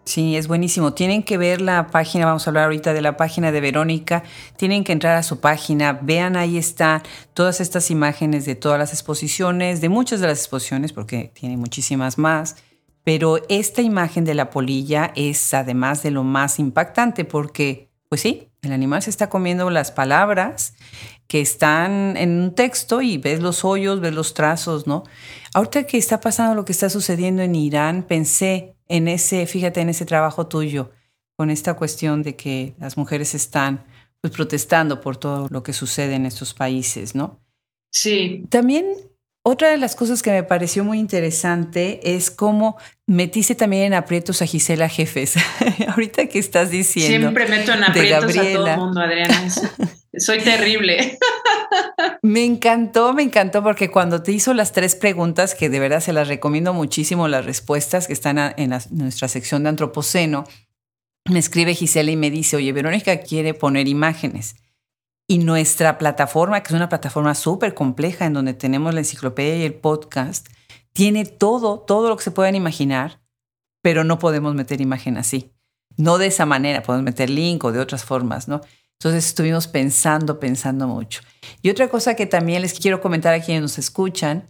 Sí, 0.05 0.35
es 0.35 0.47
buenísimo. 0.47 0.93
Tienen 0.93 1.23
que 1.23 1.37
ver 1.37 1.61
la 1.61 1.87
página, 1.87 2.27
vamos 2.27 2.45
a 2.45 2.51
hablar 2.51 2.65
ahorita 2.65 2.93
de 2.93 3.01
la 3.01 3.17
página 3.17 3.51
de 3.51 3.59
Verónica, 3.59 4.23
tienen 4.55 4.83
que 4.83 4.91
entrar 4.91 5.17
a 5.17 5.23
su 5.23 5.39
página, 5.39 5.93
vean 5.99 6.35
ahí 6.37 6.59
están 6.59 7.01
todas 7.33 7.59
estas 7.59 7.89
imágenes 7.89 8.45
de 8.45 8.53
todas 8.53 8.77
las 8.77 8.93
exposiciones, 8.93 9.81
de 9.81 9.89
muchas 9.89 10.19
de 10.19 10.27
las 10.27 10.37
exposiciones, 10.37 10.93
porque 10.93 11.31
tiene 11.33 11.57
muchísimas 11.57 12.19
más, 12.19 12.55
pero 13.03 13.39
esta 13.49 13.81
imagen 13.81 14.25
de 14.25 14.35
la 14.35 14.51
polilla 14.51 15.11
es 15.15 15.55
además 15.55 16.03
de 16.03 16.11
lo 16.11 16.23
más 16.23 16.59
impactante, 16.59 17.25
porque, 17.25 17.89
pues 18.07 18.21
sí, 18.21 18.49
el 18.61 18.73
animal 18.73 19.01
se 19.01 19.09
está 19.09 19.27
comiendo 19.27 19.71
las 19.71 19.91
palabras 19.91 20.75
que 21.27 21.41
están 21.41 22.15
en 22.17 22.39
un 22.39 22.53
texto 22.53 23.01
y 23.01 23.17
ves 23.17 23.41
los 23.41 23.65
hoyos, 23.65 24.01
ves 24.01 24.13
los 24.13 24.35
trazos, 24.35 24.85
¿no? 24.85 25.03
Ahorita 25.55 25.85
que 25.85 25.97
está 25.97 26.21
pasando 26.21 26.53
lo 26.53 26.63
que 26.63 26.73
está 26.73 26.91
sucediendo 26.91 27.41
en 27.41 27.55
Irán, 27.55 28.03
pensé, 28.03 28.74
en 28.87 29.07
ese, 29.07 29.45
fíjate, 29.47 29.81
en 29.81 29.89
ese 29.89 30.05
trabajo 30.05 30.47
tuyo, 30.47 30.91
con 31.37 31.49
esta 31.49 31.75
cuestión 31.75 32.23
de 32.23 32.35
que 32.35 32.75
las 32.79 32.97
mujeres 32.97 33.35
están 33.35 33.85
pues, 34.21 34.33
protestando 34.33 35.01
por 35.01 35.17
todo 35.17 35.47
lo 35.49 35.63
que 35.63 35.73
sucede 35.73 36.15
en 36.15 36.25
estos 36.25 36.53
países, 36.53 37.15
¿no? 37.15 37.39
Sí. 37.91 38.45
También 38.49 38.85
otra 39.47 39.69
de 39.69 39.77
las 39.77 39.95
cosas 39.95 40.23
que 40.23 40.31
me 40.31 40.41
pareció 40.41 40.83
muy 40.83 40.97
interesante 40.97 41.99
es 42.15 42.31
cómo 42.31 42.77
metiste 43.05 43.53
también 43.53 43.83
en 43.83 43.93
aprietos 43.93 44.41
a 44.41 44.47
Gisela 44.47 44.89
Jefes. 44.89 45.35
Ahorita 45.87 46.25
que 46.25 46.39
estás 46.39 46.71
diciendo. 46.71 47.27
Siempre 47.27 47.47
meto 47.47 47.71
en 47.71 47.83
aprietos 47.83 48.35
a 48.35 48.41
todo 48.41 48.67
el 48.67 48.77
mundo, 48.77 49.01
Adriana. 49.01 49.47
Soy 50.17 50.39
terrible. 50.39 51.19
Me 52.21 52.43
encantó, 52.43 53.13
me 53.13 53.23
encantó 53.23 53.63
porque 53.63 53.91
cuando 53.91 54.23
te 54.23 54.31
hizo 54.31 54.53
las 54.53 54.71
tres 54.71 54.95
preguntas, 54.95 55.55
que 55.55 55.69
de 55.69 55.79
verdad 55.79 55.99
se 55.99 56.13
las 56.13 56.27
recomiendo 56.27 56.73
muchísimo, 56.73 57.27
las 57.27 57.45
respuestas 57.45 58.07
que 58.07 58.13
están 58.13 58.37
en 58.57 58.73
nuestra 58.91 59.27
sección 59.27 59.63
de 59.63 59.69
Antropoceno, 59.69 60.45
me 61.29 61.39
escribe 61.39 61.73
Gisela 61.73 62.11
y 62.11 62.15
me 62.15 62.29
dice, 62.29 62.55
oye, 62.55 62.71
Verónica 62.71 63.17
quiere 63.17 63.53
poner 63.53 63.87
imágenes. 63.87 64.55
Y 65.27 65.39
nuestra 65.39 65.97
plataforma, 65.97 66.61
que 66.61 66.67
es 66.67 66.75
una 66.75 66.89
plataforma 66.89 67.33
súper 67.33 67.73
compleja 67.73 68.25
en 68.25 68.33
donde 68.33 68.53
tenemos 68.53 68.93
la 68.93 68.99
enciclopedia 68.99 69.57
y 69.57 69.63
el 69.63 69.73
podcast, 69.73 70.47
tiene 70.93 71.25
todo, 71.25 71.79
todo 71.79 72.09
lo 72.09 72.17
que 72.17 72.23
se 72.23 72.31
puedan 72.31 72.55
imaginar, 72.55 73.21
pero 73.81 74.03
no 74.03 74.19
podemos 74.19 74.53
meter 74.53 74.81
imagen 74.81 75.17
así. 75.17 75.51
No 75.97 76.17
de 76.17 76.27
esa 76.27 76.45
manera, 76.45 76.83
podemos 76.83 77.05
meter 77.05 77.29
link 77.29 77.63
o 77.63 77.71
de 77.71 77.79
otras 77.79 78.03
formas, 78.03 78.47
¿no? 78.47 78.61
Entonces 78.99 79.27
estuvimos 79.27 79.67
pensando, 79.67 80.39
pensando 80.39 80.87
mucho. 80.87 81.21
Y 81.61 81.69
otra 81.69 81.89
cosa 81.89 82.15
que 82.15 82.25
también 82.25 82.61
les 82.61 82.79
quiero 82.79 83.01
comentar 83.01 83.33
a 83.33 83.41
quienes 83.41 83.61
nos 83.61 83.77
escuchan 83.77 84.47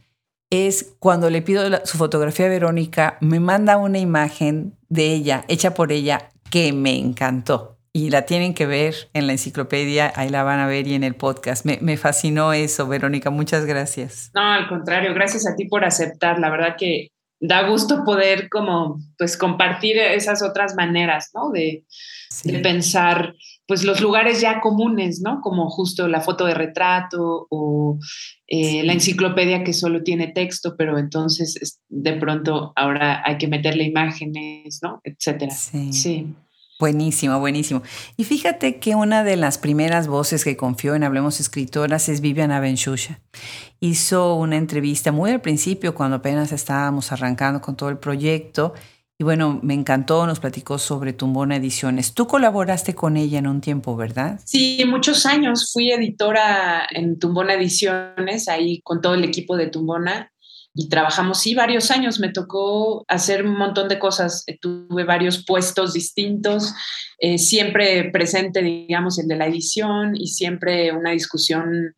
es 0.49 0.95
cuando 0.99 1.29
le 1.29 1.41
pido 1.41 1.63
su 1.85 1.97
fotografía 1.97 2.45
a 2.45 2.49
Verónica, 2.49 3.17
me 3.21 3.39
manda 3.39 3.77
una 3.77 3.99
imagen 3.99 4.77
de 4.89 5.13
ella, 5.13 5.43
hecha 5.47 5.73
por 5.73 5.91
ella, 5.91 6.29
que 6.49 6.71
me 6.71 6.97
encantó 6.97 7.75
y 7.95 8.09
la 8.09 8.23
tienen 8.23 8.53
que 8.53 8.65
ver 8.65 8.93
en 9.13 9.25
la 9.25 9.31
enciclopedia, 9.31 10.11
ahí 10.17 10.27
la 10.27 10.43
van 10.43 10.59
a 10.59 10.67
ver 10.67 10.85
y 10.85 10.95
en 10.95 11.05
el 11.05 11.15
podcast. 11.15 11.65
Me, 11.65 11.95
fascinó 11.95 12.51
eso, 12.51 12.89
Verónica, 12.89 13.29
muchas 13.29 13.65
gracias. 13.65 14.31
No, 14.33 14.41
al 14.41 14.67
contrario, 14.67 15.13
gracias 15.13 15.47
a 15.47 15.55
ti 15.55 15.65
por 15.65 15.85
aceptar, 15.85 16.37
la 16.39 16.49
verdad 16.49 16.75
que 16.77 17.07
da 17.39 17.67
gusto 17.69 18.03
poder 18.03 18.49
como 18.49 18.99
pues 19.17 19.37
compartir 19.37 19.97
esas 19.97 20.43
otras 20.43 20.75
maneras, 20.75 21.31
¿no? 21.33 21.51
De, 21.51 21.85
pensar 22.61 23.35
pues 23.67 23.83
los 23.83 23.99
lugares 23.99 24.41
ya 24.41 24.61
comunes, 24.61 25.21
¿no? 25.21 25.41
Como 25.41 25.69
justo 25.69 26.07
la 26.07 26.21
foto 26.21 26.45
de 26.45 26.53
retrato 26.53 27.47
o 27.49 27.97
eh, 28.47 28.83
la 28.83 28.93
enciclopedia 28.93 29.63
que 29.63 29.73
solo 29.73 30.03
tiene 30.03 30.27
texto, 30.27 30.75
pero 30.77 30.99
entonces 30.99 31.79
de 31.89 32.13
pronto 32.13 32.73
ahora 32.75 33.23
hay 33.25 33.37
que 33.37 33.47
meterle 33.47 33.83
imágenes, 33.83 34.79
¿no? 34.83 35.01
Etcétera. 35.03 35.51
Sí. 35.51 35.93
sí. 35.93 36.27
Buenísimo, 36.77 37.39
buenísimo. 37.39 37.83
Y 38.17 38.25
fíjate 38.25 38.79
que 38.79 38.95
una 38.95 39.23
de 39.23 39.37
las 39.37 39.57
primeras 39.57 40.07
voces 40.07 40.43
que 40.43 40.57
confió 40.57 40.93
en 40.93 41.03
Hablemos 41.03 41.39
Escritoras 41.39 42.09
es 42.09 42.19
Viviana 42.19 42.59
Benchusha. 42.59 43.21
Hizo 43.79 44.35
una 44.35 44.57
entrevista 44.57 45.13
muy 45.13 45.31
al 45.31 45.39
principio, 45.39 45.95
cuando 45.95 46.17
apenas 46.17 46.51
estábamos 46.51 47.13
arrancando 47.13 47.61
con 47.61 47.77
todo 47.77 47.87
el 47.87 47.97
proyecto. 47.97 48.73
Y 49.17 49.23
bueno, 49.23 49.59
me 49.63 49.73
encantó, 49.73 50.27
nos 50.27 50.41
platicó 50.41 50.77
sobre 50.77 51.13
Tumbona 51.13 51.55
Ediciones. 51.55 52.13
Tú 52.13 52.27
colaboraste 52.27 52.95
con 52.95 53.15
ella 53.15 53.39
en 53.39 53.47
un 53.47 53.61
tiempo, 53.61 53.95
¿verdad? 53.95 54.41
Sí, 54.43 54.83
muchos 54.85 55.25
años. 55.25 55.71
Fui 55.71 55.89
editora 55.89 56.85
en 56.91 57.17
Tumbona 57.17 57.53
Ediciones, 57.53 58.49
ahí 58.49 58.81
con 58.81 59.01
todo 59.01 59.13
el 59.13 59.23
equipo 59.23 59.55
de 59.55 59.67
Tumbona 59.67 60.33
y 60.77 60.89
trabajamos, 60.89 61.39
sí, 61.39 61.55
varios 61.55 61.89
años. 61.91 62.19
Me 62.19 62.33
tocó 62.33 63.05
hacer 63.07 63.45
un 63.45 63.57
montón 63.57 63.87
de 63.87 63.97
cosas. 63.97 64.43
Tuve 64.59 65.05
varios 65.05 65.45
puestos 65.45 65.93
distintos, 65.93 66.73
eh, 67.19 67.37
siempre 67.37 68.11
presente, 68.11 68.61
digamos, 68.61 69.17
el 69.17 69.29
de 69.29 69.37
la 69.37 69.47
edición 69.47 70.17
y 70.17 70.27
siempre 70.27 70.91
una 70.91 71.11
discusión 71.11 71.95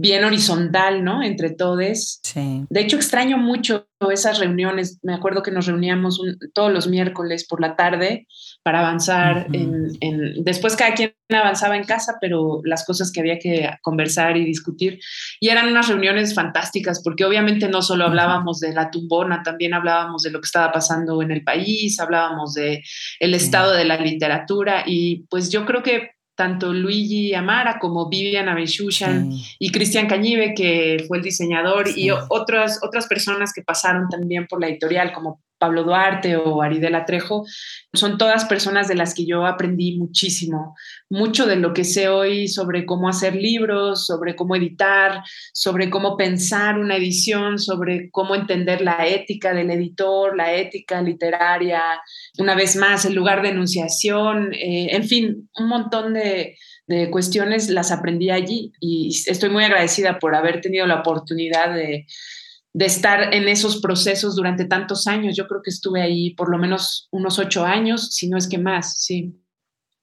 bien 0.00 0.24
horizontal, 0.24 1.04
¿no? 1.04 1.22
Entre 1.22 1.50
todos. 1.50 2.20
Sí. 2.22 2.64
De 2.68 2.80
hecho, 2.80 2.96
extraño 2.96 3.38
mucho 3.38 3.86
esas 4.10 4.38
reuniones. 4.38 4.98
Me 5.02 5.14
acuerdo 5.14 5.42
que 5.42 5.50
nos 5.50 5.66
reuníamos 5.66 6.20
todos 6.52 6.72
los 6.72 6.86
miércoles 6.86 7.46
por 7.48 7.60
la 7.60 7.76
tarde 7.76 8.26
para 8.62 8.80
avanzar 8.80 9.46
en, 9.52 10.44
Después 10.44 10.76
cada 10.76 10.94
quien 10.94 11.14
avanzaba 11.30 11.76
en 11.76 11.84
casa, 11.84 12.16
pero 12.20 12.60
las 12.64 12.84
cosas 12.84 13.10
que 13.10 13.20
había 13.20 13.38
que 13.38 13.70
conversar 13.82 14.36
y 14.36 14.44
discutir. 14.44 14.98
Y 15.40 15.48
eran 15.48 15.68
unas 15.68 15.88
reuniones 15.88 16.34
fantásticas, 16.34 17.00
porque 17.02 17.24
obviamente 17.24 17.68
no 17.68 17.82
solo 17.82 18.04
hablábamos 18.04 18.60
de 18.60 18.72
la 18.72 18.90
tumbona, 18.90 19.42
también 19.42 19.74
hablábamos 19.74 20.22
de 20.22 20.30
lo 20.30 20.40
que 20.40 20.46
estaba 20.46 20.72
pasando 20.72 21.22
en 21.22 21.30
el 21.30 21.42
país, 21.42 21.98
hablábamos 22.00 22.54
de 22.54 22.82
el 23.20 23.34
estado 23.34 23.72
de 23.72 23.84
la 23.84 23.98
literatura 23.98 24.84
y 24.86 25.24
pues 25.28 25.50
yo 25.50 25.64
creo 25.64 25.82
que 25.82 26.15
tanto 26.36 26.72
Luigi 26.72 27.34
Amara 27.34 27.78
como 27.78 28.08
Vivian 28.08 28.48
Aveshushan 28.48 29.30
y 29.58 29.72
Cristian 29.72 30.06
Cañive, 30.06 30.54
que 30.54 31.04
fue 31.08 31.18
el 31.18 31.24
diseñador, 31.24 31.88
y 31.96 32.10
otras, 32.10 32.80
otras 32.82 33.06
personas 33.06 33.52
que 33.52 33.62
pasaron 33.62 34.08
también 34.08 34.46
por 34.46 34.60
la 34.60 34.68
editorial, 34.68 35.12
como 35.12 35.42
Pablo 35.58 35.84
Duarte 35.84 36.36
o 36.36 36.62
Aridela 36.62 37.04
Trejo, 37.04 37.44
son 37.92 38.18
todas 38.18 38.44
personas 38.44 38.88
de 38.88 38.94
las 38.94 39.14
que 39.14 39.26
yo 39.26 39.46
aprendí 39.46 39.96
muchísimo, 39.96 40.74
mucho 41.08 41.46
de 41.46 41.56
lo 41.56 41.72
que 41.72 41.84
sé 41.84 42.08
hoy 42.08 42.48
sobre 42.48 42.84
cómo 42.84 43.08
hacer 43.08 43.34
libros, 43.34 44.06
sobre 44.06 44.36
cómo 44.36 44.56
editar, 44.56 45.22
sobre 45.52 45.90
cómo 45.90 46.16
pensar 46.16 46.78
una 46.78 46.96
edición, 46.96 47.58
sobre 47.58 48.10
cómo 48.10 48.34
entender 48.34 48.82
la 48.82 49.06
ética 49.06 49.54
del 49.54 49.70
editor, 49.70 50.36
la 50.36 50.54
ética 50.54 51.00
literaria, 51.00 51.82
una 52.38 52.54
vez 52.54 52.76
más, 52.76 53.04
el 53.04 53.14
lugar 53.14 53.42
de 53.42 53.50
enunciación, 53.50 54.52
eh, 54.52 54.88
en 54.90 55.04
fin, 55.04 55.48
un 55.56 55.68
montón 55.68 56.14
de, 56.14 56.56
de 56.86 57.10
cuestiones 57.10 57.68
las 57.68 57.90
aprendí 57.90 58.30
allí 58.30 58.72
y 58.80 59.08
estoy 59.26 59.50
muy 59.50 59.64
agradecida 59.64 60.18
por 60.18 60.34
haber 60.34 60.60
tenido 60.60 60.86
la 60.86 61.00
oportunidad 61.00 61.74
de 61.74 62.06
de 62.76 62.84
estar 62.84 63.32
en 63.32 63.48
esos 63.48 63.80
procesos 63.80 64.36
durante 64.36 64.66
tantos 64.66 65.06
años. 65.06 65.34
Yo 65.34 65.48
creo 65.48 65.62
que 65.62 65.70
estuve 65.70 66.02
ahí 66.02 66.34
por 66.34 66.50
lo 66.50 66.58
menos 66.58 67.08
unos 67.10 67.38
ocho 67.38 67.64
años, 67.64 68.10
si 68.12 68.28
no 68.28 68.36
es 68.36 68.46
que 68.46 68.58
más, 68.58 69.00
sí. 69.00 69.40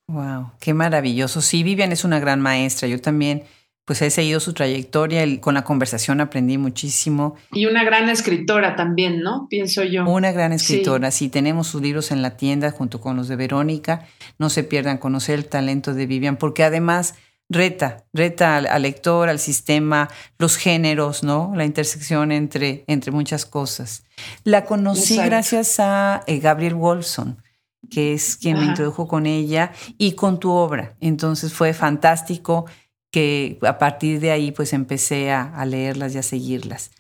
Wow, 0.07 0.53
qué 0.59 0.73
maravilloso. 0.73 1.39
Sí, 1.41 1.61
Vivian 1.61 1.91
es 1.91 2.03
una 2.03 2.19
gran 2.19 2.41
maestra. 2.41 2.87
Yo 2.87 2.99
también, 2.99 3.43
pues 3.85 4.01
he 4.01 4.09
seguido 4.09 4.39
su 4.39 4.53
trayectoria. 4.53 5.23
y 5.23 5.37
Con 5.37 5.53
la 5.53 5.63
conversación 5.63 6.19
aprendí 6.19 6.57
muchísimo. 6.57 7.35
Y 7.51 7.67
una 7.67 7.83
gran 7.83 8.09
escritora 8.09 8.75
también, 8.75 9.19
¿no? 9.19 9.45
Pienso 9.51 9.83
yo. 9.83 10.09
Una 10.09 10.31
gran 10.31 10.51
escritora. 10.51 11.11
Sí. 11.11 11.25
sí, 11.25 11.29
tenemos 11.29 11.67
sus 11.67 11.79
libros 11.79 12.09
en 12.09 12.23
la 12.23 12.37
tienda 12.37 12.71
junto 12.71 12.99
con 12.99 13.15
los 13.15 13.27
de 13.27 13.35
Verónica. 13.35 14.07
No 14.39 14.49
se 14.49 14.63
pierdan 14.63 14.97
conocer 14.97 15.35
el 15.37 15.45
talento 15.45 15.93
de 15.93 16.07
Vivian, 16.07 16.37
porque 16.37 16.63
además 16.63 17.13
reta, 17.49 18.05
reta 18.13 18.57
al, 18.57 18.81
lector, 18.81 19.29
al 19.29 19.39
sistema, 19.39 20.09
los 20.37 20.57
géneros, 20.57 21.23
¿no? 21.23 21.53
La 21.55 21.65
intersección 21.65 22.31
entre, 22.31 22.83
entre 22.87 23.11
muchas 23.11 23.45
cosas. 23.45 24.03
La 24.43 24.65
conocí 24.65 25.17
gracias 25.17 25.79
a 25.79 26.23
eh, 26.27 26.39
Gabriel 26.39 26.75
Wolfson, 26.75 27.41
que 27.89 28.13
es 28.13 28.37
quien 28.37 28.59
me 28.59 28.65
introdujo 28.65 29.07
con 29.07 29.25
ella 29.25 29.71
y 29.97 30.13
con 30.13 30.39
tu 30.39 30.51
obra. 30.51 30.95
Entonces 30.99 31.53
fue 31.53 31.73
fantástico 31.73 32.65
que 33.11 33.59
a 33.61 33.77
partir 33.77 34.19
de 34.19 34.31
ahí 34.31 34.51
pues 34.51 34.73
empecé 34.73 35.31
a, 35.31 35.53
a 35.55 35.65
leerlas 35.65 36.15
y 36.15 36.17
a 36.17 36.23
seguirlas. 36.23 36.91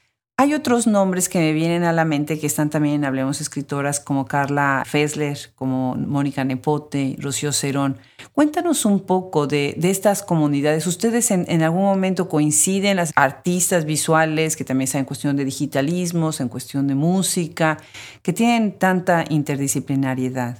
Hay 0.43 0.53
otros 0.53 0.87
nombres 0.87 1.29
que 1.29 1.39
me 1.39 1.53
vienen 1.53 1.85
a 1.85 1.93
la 1.93 2.03
mente 2.03 2.37
que 2.37 2.47
están 2.47 2.69
también 2.69 2.95
en 2.95 3.05
Hablemos 3.05 3.39
Escritoras, 3.39 4.01
como 4.01 4.25
Carla 4.25 4.83
Fessler, 4.85 5.37
como 5.55 5.95
Mónica 5.95 6.43
Nepote, 6.43 7.15
Rocío 7.17 7.53
Cerón. 7.53 7.97
Cuéntanos 8.33 8.83
un 8.83 9.05
poco 9.05 9.47
de, 9.47 9.73
estas 9.81 10.21
comunidades. 10.21 10.85
¿Ustedes 10.85 11.31
en, 11.31 11.61
algún 11.61 11.83
momento 11.83 12.27
coinciden, 12.27 12.97
las 12.97 13.13
artistas 13.15 13.85
visuales, 13.85 14.57
que 14.57 14.65
también 14.65 14.83
están 14.83 14.99
en 14.99 15.05
cuestión 15.05 15.37
de 15.37 15.45
digitalismos, 15.45 16.41
en 16.41 16.49
cuestión 16.49 16.87
de 16.87 16.95
música, 16.95 17.77
que 18.21 18.33
tienen 18.33 18.77
tanta 18.77 19.23
interdisciplinariedad? 19.29 20.57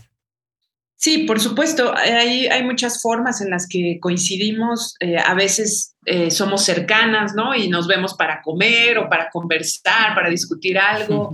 Sí, 1.04 1.26
por 1.26 1.42
supuesto, 1.42 1.94
hay, 1.94 2.48
hay 2.48 2.64
muchas 2.64 3.02
formas 3.02 3.42
en 3.42 3.50
las 3.50 3.68
que 3.68 3.98
coincidimos. 4.00 4.96
Eh, 5.02 5.18
a 5.18 5.34
veces 5.34 5.98
eh, 6.06 6.32
somos 6.32 6.64
cercanas, 6.64 7.36
¿no? 7.36 7.54
Y 7.54 7.68
nos 7.68 7.88
vemos 7.88 8.14
para 8.14 8.42
comer 8.42 8.98
o 8.98 9.10
para 9.10 9.30
conversar, 9.30 10.16
para 10.16 10.30
discutir 10.30 10.80
algo. 10.80 11.32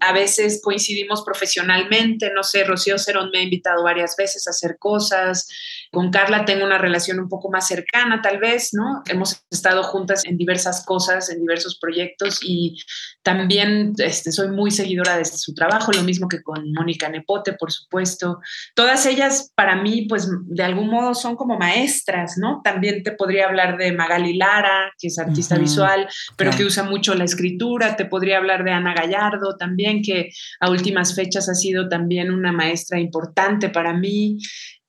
A 0.00 0.12
veces 0.12 0.60
coincidimos 0.60 1.22
profesionalmente, 1.22 2.32
no 2.34 2.42
sé, 2.42 2.64
Rocío 2.64 2.98
Cerón 2.98 3.30
me 3.30 3.38
ha 3.38 3.42
invitado 3.42 3.84
varias 3.84 4.16
veces 4.16 4.48
a 4.48 4.50
hacer 4.50 4.76
cosas. 4.80 5.46
Con 5.92 6.10
Carla 6.10 6.46
tengo 6.46 6.64
una 6.64 6.78
relación 6.78 7.20
un 7.20 7.28
poco 7.28 7.50
más 7.50 7.68
cercana, 7.68 8.22
tal 8.22 8.38
vez, 8.38 8.70
¿no? 8.72 9.02
Hemos 9.06 9.44
estado 9.50 9.82
juntas 9.82 10.24
en 10.24 10.38
diversas 10.38 10.86
cosas, 10.86 11.28
en 11.28 11.40
diversos 11.40 11.78
proyectos 11.78 12.40
y 12.42 12.78
también 13.22 13.92
este, 13.98 14.32
soy 14.32 14.48
muy 14.48 14.70
seguidora 14.70 15.18
de 15.18 15.26
su 15.26 15.52
trabajo, 15.52 15.92
lo 15.92 16.02
mismo 16.02 16.28
que 16.28 16.42
con 16.42 16.72
Mónica 16.72 17.10
Nepote, 17.10 17.52
por 17.52 17.70
supuesto. 17.70 18.40
Todas 18.74 19.04
ellas, 19.04 19.52
para 19.54 19.76
mí, 19.76 20.06
pues 20.08 20.30
de 20.46 20.62
algún 20.62 20.88
modo 20.88 21.14
son 21.14 21.36
como 21.36 21.58
maestras, 21.58 22.38
¿no? 22.38 22.62
También 22.64 23.02
te 23.02 23.12
podría 23.12 23.46
hablar 23.46 23.76
de 23.76 23.92
Magali 23.92 24.34
Lara, 24.34 24.92
que 24.98 25.08
es 25.08 25.18
artista 25.18 25.58
visual, 25.58 26.08
pero 26.38 26.52
que 26.52 26.64
usa 26.64 26.84
mucho 26.84 27.14
la 27.14 27.24
escritura. 27.24 27.96
Te 27.96 28.06
podría 28.06 28.38
hablar 28.38 28.64
de 28.64 28.70
Ana 28.70 28.94
Gallardo 28.94 29.56
también, 29.58 30.00
que 30.00 30.30
a 30.58 30.70
últimas 30.70 31.14
fechas 31.14 31.50
ha 31.50 31.54
sido 31.54 31.90
también 31.90 32.32
una 32.32 32.50
maestra 32.50 32.98
importante 32.98 33.68
para 33.68 33.92
mí. 33.92 34.38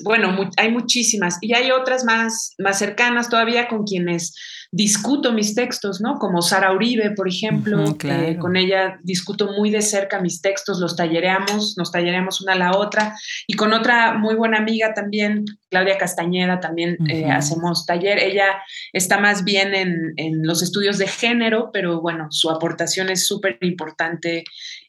Bueno, 0.03 0.35
hay 0.57 0.71
muchísimas 0.71 1.37
y 1.41 1.53
hay 1.53 1.71
otras 1.71 2.03
más, 2.03 2.55
más 2.57 2.77
cercanas 2.77 3.29
todavía 3.29 3.67
con 3.67 3.83
quienes 3.83 4.35
discuto 4.73 5.31
mis 5.31 5.53
textos, 5.53 6.01
¿no? 6.01 6.17
Como 6.17 6.41
Sara 6.41 6.73
Uribe, 6.73 7.11
por 7.11 7.27
ejemplo, 7.27 7.95
con 8.39 8.55
ella 8.55 8.97
discuto 9.03 9.51
muy 9.55 9.69
de 9.69 9.83
cerca 9.83 10.19
mis 10.19 10.41
textos, 10.41 10.79
los 10.79 10.95
tallereamos, 10.95 11.75
nos 11.77 11.91
tallereamos 11.91 12.41
una 12.41 12.53
a 12.53 12.57
la 12.57 12.71
otra, 12.75 13.15
y 13.45 13.53
con 13.53 13.71
otra 13.71 14.15
muy 14.15 14.33
buena 14.33 14.57
amiga 14.57 14.95
también, 14.95 15.45
Claudia 15.69 15.99
Castañeda, 15.99 16.59
también 16.59 16.97
eh, 17.07 17.29
hacemos 17.29 17.85
taller. 17.85 18.17
Ella 18.17 18.63
está 18.93 19.19
más 19.19 19.43
bien 19.43 19.75
en, 19.75 20.13
en, 20.17 20.41
los 20.41 20.63
estudios 20.63 20.97
de 20.97 21.07
género, 21.07 21.69
pero 21.71 22.01
bueno, 22.01 22.27
su 22.31 22.49
aportación 22.49 23.11
es 23.11 23.27
súper 23.27 23.59
importante 23.61 24.43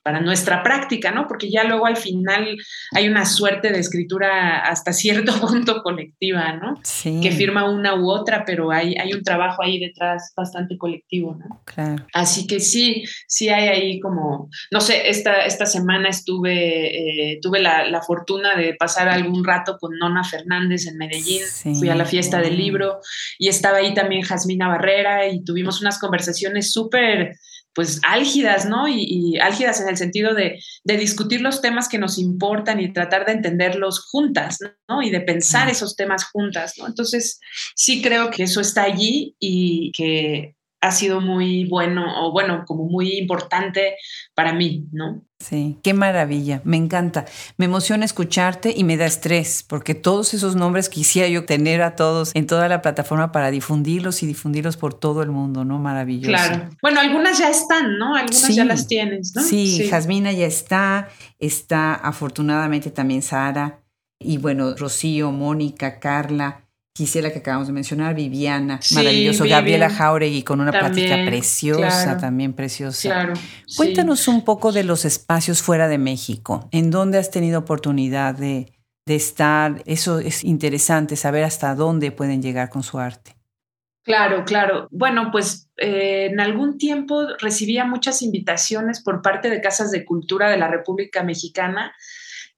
para 0.04 0.20
nuestra 0.20 0.62
práctica, 0.62 1.10
¿no? 1.10 1.26
Porque 1.26 1.50
ya 1.50 1.64
luego 1.64 1.86
al 1.86 1.96
final 1.96 2.58
hay 2.92 3.08
una 3.08 3.24
suerte 3.24 3.72
de 3.72 3.78
escritura 3.78 4.58
hasta 4.58 4.92
cierto 4.92 5.32
punto 5.40 5.82
colectiva, 5.82 6.52
¿no? 6.52 6.78
Sí. 6.84 7.20
Que 7.22 7.32
firma 7.32 7.68
una 7.68 7.94
u 7.94 8.10
otra, 8.10 8.44
pero 8.44 8.70
hay, 8.70 8.94
hay 8.96 9.14
un 9.14 9.22
trabajo 9.22 9.62
ahí 9.62 9.73
detrás 9.78 10.32
bastante 10.36 10.78
colectivo, 10.78 11.36
¿no? 11.36 11.62
Claro. 11.64 12.06
Así 12.12 12.46
que 12.46 12.60
sí, 12.60 13.04
sí 13.26 13.48
hay 13.48 13.68
ahí 13.68 14.00
como, 14.00 14.48
no 14.70 14.80
sé, 14.80 15.08
esta, 15.08 15.44
esta 15.44 15.66
semana 15.66 16.08
estuve, 16.08 17.32
eh, 17.32 17.38
tuve 17.40 17.60
la, 17.60 17.88
la, 17.88 18.02
fortuna 18.02 18.56
de 18.56 18.74
pasar 18.74 19.08
algún 19.08 19.44
rato 19.44 19.76
con 19.78 19.96
Nona 19.98 20.24
Fernández 20.24 20.86
en 20.86 20.98
Medellín, 20.98 21.42
fui 21.78 21.88
a 21.88 21.94
la 21.94 22.04
fiesta 22.04 22.40
del 22.40 22.56
libro 22.56 23.00
y 23.38 23.48
estaba 23.48 23.78
ahí 23.78 23.94
también 23.94 24.22
Jasmina 24.22 24.68
Barrera 24.68 25.28
y 25.28 25.42
tuvimos 25.44 25.80
unas 25.80 25.98
conversaciones 25.98 26.72
súper 26.72 27.38
pues 27.74 28.00
álgidas, 28.06 28.66
¿no? 28.66 28.86
Y, 28.88 29.38
álgidas 29.38 29.80
en 29.80 29.88
el 29.88 29.96
sentido 29.96 30.34
de, 30.34 30.60
discutir 30.84 31.40
los 31.40 31.60
temas 31.60 31.88
que 31.88 31.98
nos 31.98 32.18
importan 32.18 32.80
y 32.80 32.92
tratar 32.92 33.26
de 33.26 33.32
entenderlos 33.32 34.06
juntas, 34.10 34.58
¿no? 34.88 35.02
Y 35.02 35.10
de 35.10 35.20
pensar 35.20 35.68
esos 35.68 35.96
temas 35.96 36.24
juntas, 36.24 36.74
¿no? 36.78 36.86
Entonces, 36.86 37.40
sí 37.74 38.00
creo 38.00 38.30
que 38.30 38.44
eso 38.44 38.60
está 38.60 38.84
allí 38.84 39.34
y 39.38 39.92
que 39.92 40.54
ha 40.80 40.90
sido 40.90 41.20
muy 41.20 41.64
bueno 41.64 42.04
o 42.24 42.32
bueno, 42.32 42.64
como 42.66 42.84
muy 42.84 43.18
importante 43.18 43.96
para 44.34 44.52
mí, 44.52 44.84
¿no? 44.92 45.24
Sí, 45.46 45.76
qué 45.82 45.92
maravilla, 45.92 46.62
me 46.64 46.78
encanta. 46.78 47.26
Me 47.58 47.66
emociona 47.66 48.06
escucharte 48.06 48.72
y 48.74 48.82
me 48.82 48.96
da 48.96 49.04
estrés, 49.04 49.62
porque 49.62 49.94
todos 49.94 50.32
esos 50.32 50.56
nombres 50.56 50.88
quisiera 50.88 51.28
yo 51.28 51.44
tener 51.44 51.82
a 51.82 51.96
todos 51.96 52.30
en 52.34 52.46
toda 52.46 52.66
la 52.66 52.80
plataforma 52.80 53.30
para 53.30 53.50
difundirlos 53.50 54.22
y 54.22 54.26
difundirlos 54.26 54.78
por 54.78 54.94
todo 54.94 55.22
el 55.22 55.30
mundo, 55.30 55.66
¿no? 55.66 55.78
Maravilloso. 55.78 56.30
Claro. 56.30 56.70
Bueno, 56.80 57.00
algunas 57.00 57.38
ya 57.38 57.50
están, 57.50 57.98
¿no? 57.98 58.14
Algunas 58.16 58.54
ya 58.54 58.64
las 58.64 58.86
tienes, 58.86 59.32
¿no? 59.36 59.42
Sí, 59.42 59.76
sí, 59.76 59.88
Jasmina 59.88 60.32
ya 60.32 60.46
está, 60.46 61.10
está 61.38 61.94
afortunadamente 61.94 62.90
también 62.90 63.20
Sara, 63.20 63.82
y 64.18 64.38
bueno, 64.38 64.74
Rocío, 64.74 65.30
Mónica, 65.30 66.00
Carla. 66.00 66.63
Quisiera 66.96 67.32
que 67.32 67.40
acabamos 67.40 67.66
de 67.66 67.72
mencionar, 67.72 68.14
Viviana, 68.14 68.78
maravilloso, 68.92 69.44
Gabriela 69.48 69.90
Jauregui 69.90 70.44
con 70.44 70.60
una 70.60 70.70
plática 70.70 71.16
preciosa, 71.26 72.16
también 72.18 72.52
preciosa. 72.52 73.08
Claro, 73.08 73.34
Cuéntanos 73.76 74.28
un 74.28 74.44
poco 74.44 74.70
de 74.70 74.84
los 74.84 75.04
espacios 75.04 75.60
fuera 75.60 75.88
de 75.88 75.98
México, 75.98 76.68
en 76.70 76.92
dónde 76.92 77.18
has 77.18 77.32
tenido 77.32 77.58
oportunidad 77.58 78.36
de, 78.36 78.72
estar. 79.06 79.82
Eso 79.86 80.20
es 80.20 80.44
interesante, 80.44 81.16
saber 81.16 81.42
hasta 81.42 81.74
dónde 81.74 82.12
pueden 82.12 82.40
llegar 82.40 82.70
con 82.70 82.84
su 82.84 83.00
arte. 83.00 83.34
Claro, 84.04 84.44
claro. 84.44 84.86
Bueno, 84.92 85.30
pues 85.32 85.68
eh, 85.78 86.28
en 86.30 86.38
algún 86.38 86.78
tiempo 86.78 87.26
recibía 87.40 87.84
muchas 87.84 88.22
invitaciones 88.22 89.02
por 89.02 89.20
parte 89.20 89.50
de 89.50 89.60
casas 89.60 89.90
de 89.90 90.04
cultura 90.04 90.48
de 90.48 90.58
la 90.58 90.68
República 90.68 91.24
Mexicana 91.24 91.92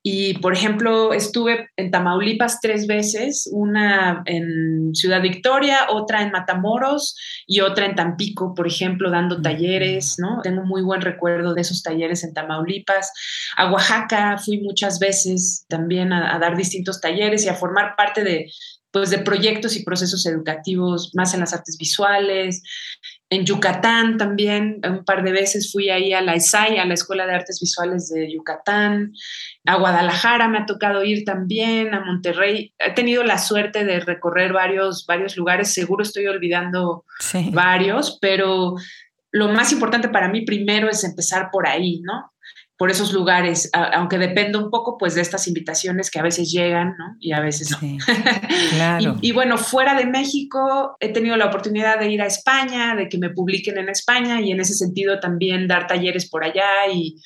y, 0.09 0.35
por 0.35 0.53
ejemplo, 0.53 1.13
estuve 1.13 1.71
en 1.77 1.91
Tamaulipas 1.91 2.61
tres 2.61 2.87
veces, 2.87 3.51
una 3.51 4.23
en 4.27 4.95
Ciudad 4.95 5.21
Victoria, 5.21 5.89
otra 5.91 6.23
en 6.23 6.31
Matamoros 6.31 7.17
y 7.45 7.59
otra 7.59 7.87
en 7.87 7.97
Tampico, 7.97 8.55
por 8.55 8.69
ejemplo, 8.69 9.11
dando 9.11 9.43
talleres, 9.43 10.15
¿no? 10.21 10.43
Tengo 10.45 10.63
muy 10.63 10.83
buen 10.83 11.01
recuerdo 11.01 11.55
de 11.55 11.63
esos 11.63 11.83
talleres 11.83 12.23
en 12.23 12.35
Tamaulipas. 12.35 13.11
A 13.57 13.73
Oaxaca 13.73 14.39
fui 14.39 14.61
muchas 14.61 15.01
veces 15.01 15.67
también 15.69 16.13
a, 16.13 16.37
a 16.37 16.39
dar 16.39 16.57
distintos 16.57 17.01
talleres 17.01 17.45
y 17.45 17.49
a 17.49 17.55
formar 17.55 17.97
parte 17.97 18.23
de, 18.23 18.47
pues, 18.93 19.11
de 19.11 19.19
proyectos 19.19 19.77
y 19.77 19.83
procesos 19.83 20.25
educativos 20.25 21.11
más 21.15 21.35
en 21.35 21.41
las 21.41 21.53
artes 21.53 21.77
visuales. 21.79 22.63
En 23.29 23.45
Yucatán 23.45 24.19
también, 24.19 24.81
un 24.89 25.05
par 25.05 25.25
de 25.25 25.33
veces 25.33 25.73
fui 25.73 25.91
ahí 25.91 26.13
a 26.13 26.21
la 26.21 26.35
ESAI, 26.35 26.79
a 26.79 26.85
la 26.85 26.95
Escuela 26.95 27.27
de 27.27 27.35
Artes 27.35 27.59
Visuales 27.61 28.09
de 28.09 28.33
Yucatán. 28.33 29.13
A 29.65 29.79
Guadalajara 29.79 30.47
me 30.49 30.59
ha 30.59 30.67
tocado 30.67 31.03
ir 31.03 31.25
también, 31.25 31.93
a 31.93 32.05
Monterrey. 32.05 32.73
He 32.79 32.93
tenido 32.95 33.25
la 33.25 33.39
suerte 33.39 33.85
de 33.85 33.99
recorrer 33.99 34.53
varios, 34.53 35.07
varios 35.07 35.37
lugares, 35.37 35.75
seguro 35.75 36.05
estoy 36.05 36.27
olvidando 36.29 37.05
varios, 37.51 38.19
pero 38.21 38.77
lo 39.33 39.49
más 39.49 39.73
importante 39.73 40.09
para 40.09 40.29
mí 40.29 40.45
primero 40.45 40.89
es 40.89 41.03
empezar 41.03 41.51
por 41.51 41.67
ahí, 41.67 42.01
¿no? 42.03 42.33
Por 42.79 42.91
esos 42.91 43.13
lugares, 43.13 43.71
aunque 43.73 44.19
depende 44.19 44.59
un 44.59 44.71
poco 44.71 44.99
pues 44.99 45.15
de 45.15 45.23
estas 45.23 45.49
invitaciones 45.49 46.11
que 46.11 46.19
a 46.19 46.23
veces 46.23 46.53
llegan, 46.53 46.95
¿no? 46.99 47.17
Y 47.21 47.33
a 47.33 47.41
veces 47.41 47.71
no. 47.71 47.79
claro. 48.71 49.17
y, 49.23 49.33
bueno, 49.33 49.57
fuera 49.57 49.95
de 49.95 50.05
México 50.05 50.95
he 51.01 51.09
tenido 51.09 51.37
la 51.37 51.47
oportunidad 51.47 51.99
de 51.99 52.11
ir 52.11 52.21
a 52.21 52.27
España, 52.27 52.95
de 52.95 53.09
que 53.09 53.17
me 53.17 53.31
publiquen 53.31 53.79
en 53.79 53.89
España 53.89 54.43
y 54.43 54.53
en 54.53 54.61
ese 54.61 54.75
sentido 54.75 55.21
también 55.21 55.67
dar 55.69 55.87
talleres 55.87 56.29
por 56.29 56.45
allá 56.45 56.87
y 56.93 57.17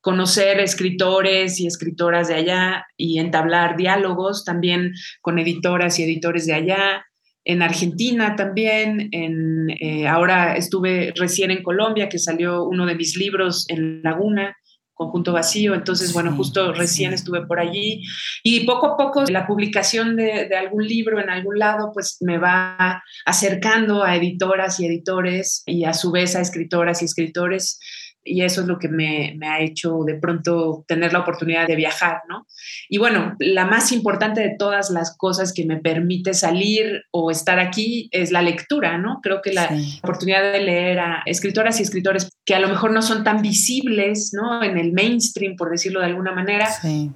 conocer 0.00 0.60
escritores 0.60 1.58
y 1.58 1.66
escritoras 1.66 2.28
de 2.28 2.34
allá 2.34 2.86
y 2.96 3.18
entablar 3.18 3.76
diálogos 3.76 4.44
también 4.44 4.92
con 5.20 5.38
editoras 5.38 5.98
y 5.98 6.04
editores 6.04 6.46
de 6.46 6.54
allá. 6.54 7.04
en 7.42 7.62
Argentina 7.62 8.36
también, 8.36 9.08
en, 9.12 9.70
eh, 9.80 10.06
ahora 10.06 10.56
estuve 10.56 11.12
recién 11.16 11.50
en 11.50 11.62
Colombia, 11.62 12.08
que 12.08 12.18
salió 12.18 12.64
uno 12.64 12.84
de 12.84 12.94
mis 12.94 13.16
libros 13.16 13.64
en 13.70 14.02
Laguna, 14.02 14.54
Conjunto 15.00 15.32
Vacío, 15.32 15.74
entonces, 15.74 16.12
bueno, 16.12 16.36
justo 16.36 16.74
recién 16.74 17.14
estuve 17.14 17.46
por 17.46 17.58
allí 17.58 18.02
y 18.42 18.66
poco 18.66 18.86
a 18.86 18.96
poco 18.98 19.24
la 19.30 19.46
publicación 19.46 20.14
de, 20.14 20.46
de, 20.46 20.56
algún 20.58 20.86
libro 20.86 21.18
en 21.18 21.30
algún 21.30 21.58
lado, 21.58 21.90
pues 21.94 22.18
me 22.20 22.36
va 22.36 23.02
acercando 23.24 24.04
a 24.04 24.16
editoras 24.16 24.78
y 24.78 24.84
editores 24.84 25.62
y 25.64 25.84
a 25.84 25.94
su 25.94 26.12
vez 26.12 26.36
a 26.36 26.42
escritoras 26.42 27.00
y 27.00 27.06
escritores 27.06 27.78
y 28.24 28.42
eso 28.42 28.60
es 28.60 28.66
lo 28.66 28.78
que 28.78 28.88
me, 28.88 29.38
ha 29.42 29.60
hecho 29.60 30.00
de 30.04 30.14
pronto 30.14 30.84
tener 30.86 31.12
la 31.12 31.20
oportunidad 31.20 31.66
de 31.66 31.76
viajar, 31.76 32.22
¿no? 32.28 32.46
Y 32.88 32.98
bueno, 32.98 33.34
la 33.38 33.64
más 33.64 33.92
importante 33.92 34.40
de 34.40 34.56
todas 34.58 34.90
las 34.90 35.16
cosas 35.16 35.52
que 35.52 35.64
me 35.64 35.78
permite 35.78 36.34
salir 36.34 37.02
o 37.10 37.30
estar 37.30 37.58
aquí 37.58 38.08
es 38.12 38.30
la 38.30 38.42
lectura, 38.42 38.98
¿no? 38.98 39.20
Creo 39.22 39.40
que 39.42 39.52
la 39.52 39.70
oportunidad 40.02 40.52
de 40.52 40.60
leer 40.60 41.00
a 41.00 41.22
escritoras 41.26 41.80
y 41.80 41.82
escritores 41.82 42.28
que 42.44 42.54
a 42.54 42.60
lo 42.60 42.68
mejor 42.68 42.92
no 42.92 43.02
son 43.02 43.24
tan 43.24 43.40
visibles, 43.42 44.32
¿no? 44.34 44.62
En 44.62 44.76
el 44.76 44.92
mainstream, 44.92 45.56
por 45.56 45.70
decirlo 45.70 46.00
de 46.00 46.06
alguna 46.06 46.32
manera, 46.32 46.68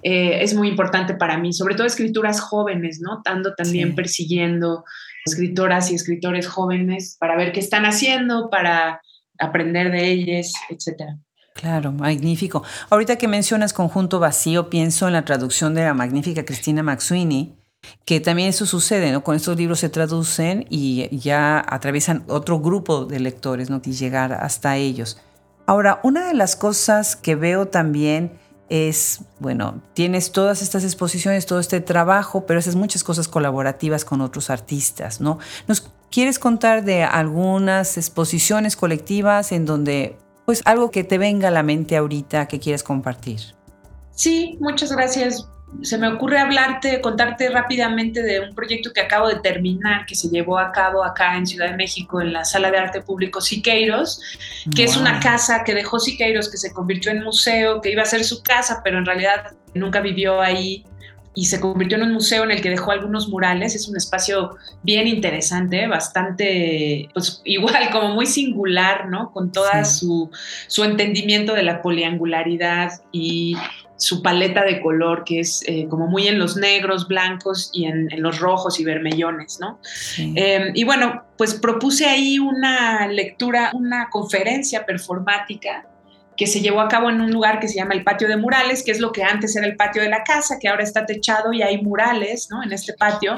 eh, 0.03 0.39
es 0.41 0.55
muy 0.55 0.69
importante 0.69 1.15
para 1.15 1.39
mí, 1.39 1.53
sobre 1.53 1.75
todo 1.75 1.87
escrituras 1.87 2.41
jóvenes, 2.41 3.01
¿no? 3.01 3.21
Ando 3.27 3.55
también 3.55 3.95
persiguiendo 3.95 4.85
escritoras 5.27 5.91
y 5.91 5.95
escritores 5.95 6.47
jóvenes 6.47 7.17
para 7.19 7.37
ver 7.37 7.53
qué 7.53 7.61
están 7.61 7.85
haciendo, 7.85 8.51
para 8.51 9.01
aprender 9.39 9.91
de 9.91 10.11
ellas, 10.11 10.53
etcétera. 10.69 11.19
Claro, 11.55 11.93
magnífico. 11.93 12.65
Ahorita 12.91 13.17
que 13.17 13.29
mencionas 13.29 13.73
conjunto 13.73 14.19
vacío, 14.19 14.71
pienso 14.71 15.07
en 15.07 15.13
la 15.13 15.25
traducción 15.25 15.75
de 15.75 15.85
la 15.85 15.95
magnífica 15.95 16.45
Cristina 16.45 16.83
Maxuini, 16.83 17.55
que 18.05 18.19
también 18.21 18.49
eso 18.49 18.67
sucede, 18.67 19.13
¿no? 19.13 19.23
Con 19.23 19.37
estos 19.37 19.57
libros 19.57 19.79
se 19.79 19.89
traducen 19.89 20.67
y 20.69 21.17
ya 21.17 21.65
atraviesan 21.67 22.25
otro 22.29 22.59
grupo 22.59 23.05
de 23.05 23.21
lectores, 23.21 23.71
¿no? 23.71 23.81
Y 23.85 23.93
llegar 23.93 24.33
hasta 24.33 24.77
ellos. 24.77 25.21
Ahora, 25.67 26.01
una 26.03 26.27
de 26.27 26.35
las 26.35 26.57
cosas 26.57 27.15
que 27.15 27.37
veo 27.37 27.69
también 27.69 28.33
es, 28.69 29.21
bueno, 29.39 29.83
tienes 29.95 30.33
todas 30.33 30.63
estas 30.63 30.85
exposiciones, 30.85 31.47
todo 31.47 31.61
este 31.61 31.81
trabajo, 31.81 32.47
pero 32.47 32.59
haces 32.59 32.75
muchas 32.75 33.05
cosas 33.05 33.29
colaborativas 33.29 34.05
con 34.05 34.21
otros 34.21 34.51
artistas, 34.51 35.21
¿no? 35.21 35.39
¿Nos 35.69 35.91
quieres 36.15 36.39
contar 36.39 36.85
de 36.85 37.03
algunas 37.03 37.99
exposiciones 37.99 38.77
colectivas 38.77 39.51
en 39.51 39.67
donde, 39.67 40.17
pues, 40.47 40.63
algo 40.65 40.93
que 40.93 41.03
te 41.03 41.19
venga 41.19 41.49
a 41.49 41.51
la 41.51 41.65
mente 41.65 41.97
ahorita 41.97 42.47
que 42.47 42.61
quieres 42.61 42.85
compartir? 42.85 43.41
Sí, 44.13 44.57
muchas 44.61 44.93
gracias. 44.93 45.49
Se 45.83 45.99
me 45.99 46.07
ocurre 46.07 46.39
hablarte, 46.39 47.01
contarte 47.01 47.51
rápidamente 47.51 48.23
de 48.23 48.39
un 48.39 48.55
proyecto 48.55 48.93
que 48.93 49.01
acabo 49.01 49.27
de 49.27 49.41
terminar, 49.41 50.07
que 50.07 50.15
se 50.15 50.29
llevó 50.29 50.57
a 50.61 50.71
cabo 50.71 51.03
acá 51.03 51.37
en 51.37 51.49
Ciudad 51.49 51.71
de 51.71 51.77
México, 51.77 52.21
en 52.21 52.33
la 52.33 52.45
Sala 52.45 52.71
de 52.71 52.79
Arte 52.79 53.01
Público 53.01 53.41
Siqueiros, 53.41 54.21
que 54.77 54.85
es 54.85 54.97
una 54.97 55.19
casa 55.19 55.65
que 55.65 55.75
dejó 55.75 55.99
Siqueiros, 55.99 56.49
que 56.49 56.59
se 56.59 56.73
convirtió 56.73 57.11
en 57.11 57.25
museo, 57.25 57.81
que 57.81 57.91
iba 57.91 58.03
a 58.03 58.07
ser 58.07 58.23
su 58.23 58.41
casa, 58.41 58.83
pero 58.85 58.99
en 58.99 59.05
realidad 59.05 59.57
nunca 59.75 60.01
vivió 60.01 60.41
ahí 60.41 60.87
y 61.35 61.47
se 61.47 61.61
convirtió 61.61 61.97
en 61.97 62.05
un 62.05 62.13
museo 62.13 62.45
en 62.45 62.53
el 62.53 62.61
que 62.61 62.71
dejó 62.71 62.93
algunos 62.93 63.29
murales. 63.29 63.75
Es 63.75 63.89
un 63.89 63.97
espacio 63.97 64.57
bien 64.83 65.09
interesante, 65.09 65.87
bastante, 65.87 67.09
pues 67.13 67.43
igual 67.45 67.91
como 67.91 68.15
muy 68.15 68.27
singular, 68.27 69.09
¿no? 69.09 69.33
Con 69.33 69.51
toda 69.51 69.85
su, 69.85 70.31
su 70.69 70.85
entendimiento 70.85 71.55
de 71.55 71.65
la 71.65 71.83
poliangularidad 71.83 72.93
y 73.11 73.57
su 73.97 74.23
paleta 74.23 74.65
de 74.65 74.81
color, 74.81 75.25
que 75.25 75.41
es 75.41 75.63
eh, 75.67 75.87
como 75.89 76.07
muy 76.07 76.29
en 76.29 76.39
los 76.39 76.57
negros, 76.57 77.09
blancos 77.09 77.71
y 77.73 77.87
en, 77.87 78.09
los 78.17 78.39
rojos 78.39 78.79
y 78.81 78.85
vermellones, 78.85 79.59
¿no? 79.61 79.79
Em, 80.19 80.73
y 80.75 80.85
bueno, 80.85 81.23
pues 81.39 81.55
propuse 81.55 82.07
ahí 82.07 82.39
una 82.39 83.07
lectura, 83.07 83.71
una 83.73 84.11
conferencia 84.11 84.85
performática 84.85 85.87
que 86.37 86.47
se 86.47 86.61
llevó 86.61 86.81
a 86.81 86.89
cabo 86.89 87.11
en 87.11 87.21
un 87.21 87.31
lugar 87.31 87.61
que 87.61 87.69
se 87.69 87.77
llama 87.77 87.95
el 87.95 88.05
Patio 88.05 88.29
de 88.29 88.37
Murales, 88.37 88.83
que 88.83 88.91
es 88.91 89.01
lo 89.01 89.13
que 89.13 89.23
antes 89.23 89.55
era 89.57 89.67
el 89.67 89.77
patio 89.77 90.03
de 90.03 90.09
la 90.09 90.25
casa, 90.25 90.59
que 90.61 90.69
ahora 90.69 90.83
está 90.83 91.07
techado 91.07 91.53
y 91.53 91.63
hay 91.63 91.81
murales 91.83 92.49
¿no? 92.51 92.63
en 92.63 92.73
este 92.73 92.95
patio. 92.95 93.37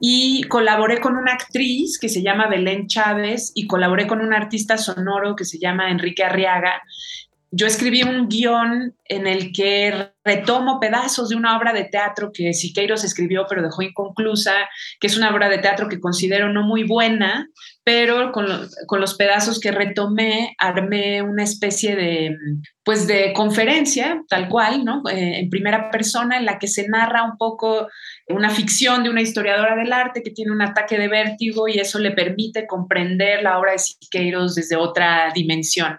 Y 0.00 0.42
colaboré 0.44 1.00
con 1.00 1.16
una 1.16 1.32
actriz 1.32 1.98
que 1.98 2.08
se 2.08 2.22
llama 2.22 2.48
Belén 2.48 2.86
Chávez 2.86 3.52
y 3.54 3.66
colaboré 3.66 4.06
con 4.06 4.20
un 4.20 4.32
artista 4.32 4.78
sonoro 4.78 5.36
que 5.36 5.44
se 5.44 5.58
llama 5.58 5.90
Enrique 5.90 6.24
Arriaga, 6.24 6.82
yo 7.54 7.66
escribí 7.66 8.02
un 8.02 8.28
guion 8.28 8.96
en 9.04 9.26
el 9.26 9.52
que 9.52 10.10
retomo 10.24 10.80
pedazos 10.80 11.28
de 11.28 11.36
una 11.36 11.58
obra 11.58 11.74
de 11.74 11.84
teatro 11.84 12.30
que 12.32 12.54
Siqueiros 12.54 13.04
escribió 13.04 13.44
pero 13.46 13.62
dejó 13.62 13.82
inconclusa, 13.82 14.54
que 14.98 15.06
es 15.06 15.18
una 15.18 15.30
obra 15.30 15.50
de 15.50 15.58
teatro 15.58 15.86
que 15.86 16.00
considero 16.00 16.50
no 16.50 16.62
muy 16.62 16.84
buena, 16.84 17.46
pero 17.84 18.30
con, 18.30 18.46
los 19.00 19.14
pedazos 19.14 19.58
que 19.58 19.72
retomé 19.72 20.54
armé 20.58 21.20
una 21.22 21.42
especie 21.42 21.96
de, 21.96 22.36
pues 22.84 23.08
de 23.08 23.32
conferencia, 23.32 24.22
tal 24.28 24.48
cual, 24.48 24.84
¿no? 24.84 25.02
Eh, 25.10 25.40
en 25.40 25.50
primera 25.50 25.90
persona, 25.90 26.38
en 26.38 26.44
la 26.44 26.58
que 26.58 26.68
se 26.68 26.86
narra 26.88 27.24
un 27.24 27.36
poco 27.36 27.88
una 28.28 28.50
ficción 28.50 29.02
de 29.02 29.10
una 29.10 29.22
historiadora 29.22 29.74
del 29.74 29.92
arte 29.92 30.22
que 30.22 30.30
tiene 30.30 30.52
un 30.52 30.62
ataque 30.62 30.96
de 30.96 31.08
vértigo 31.08 31.66
y 31.66 31.78
eso 31.78 31.98
le 31.98 32.12
permite 32.12 32.68
comprender 32.68 33.42
la 33.42 33.58
obra 33.58 33.72
de 33.72 33.78
Siqueiros 33.78 34.54
desde 34.54 34.76
otra 34.76 35.32
dimensión. 35.34 35.98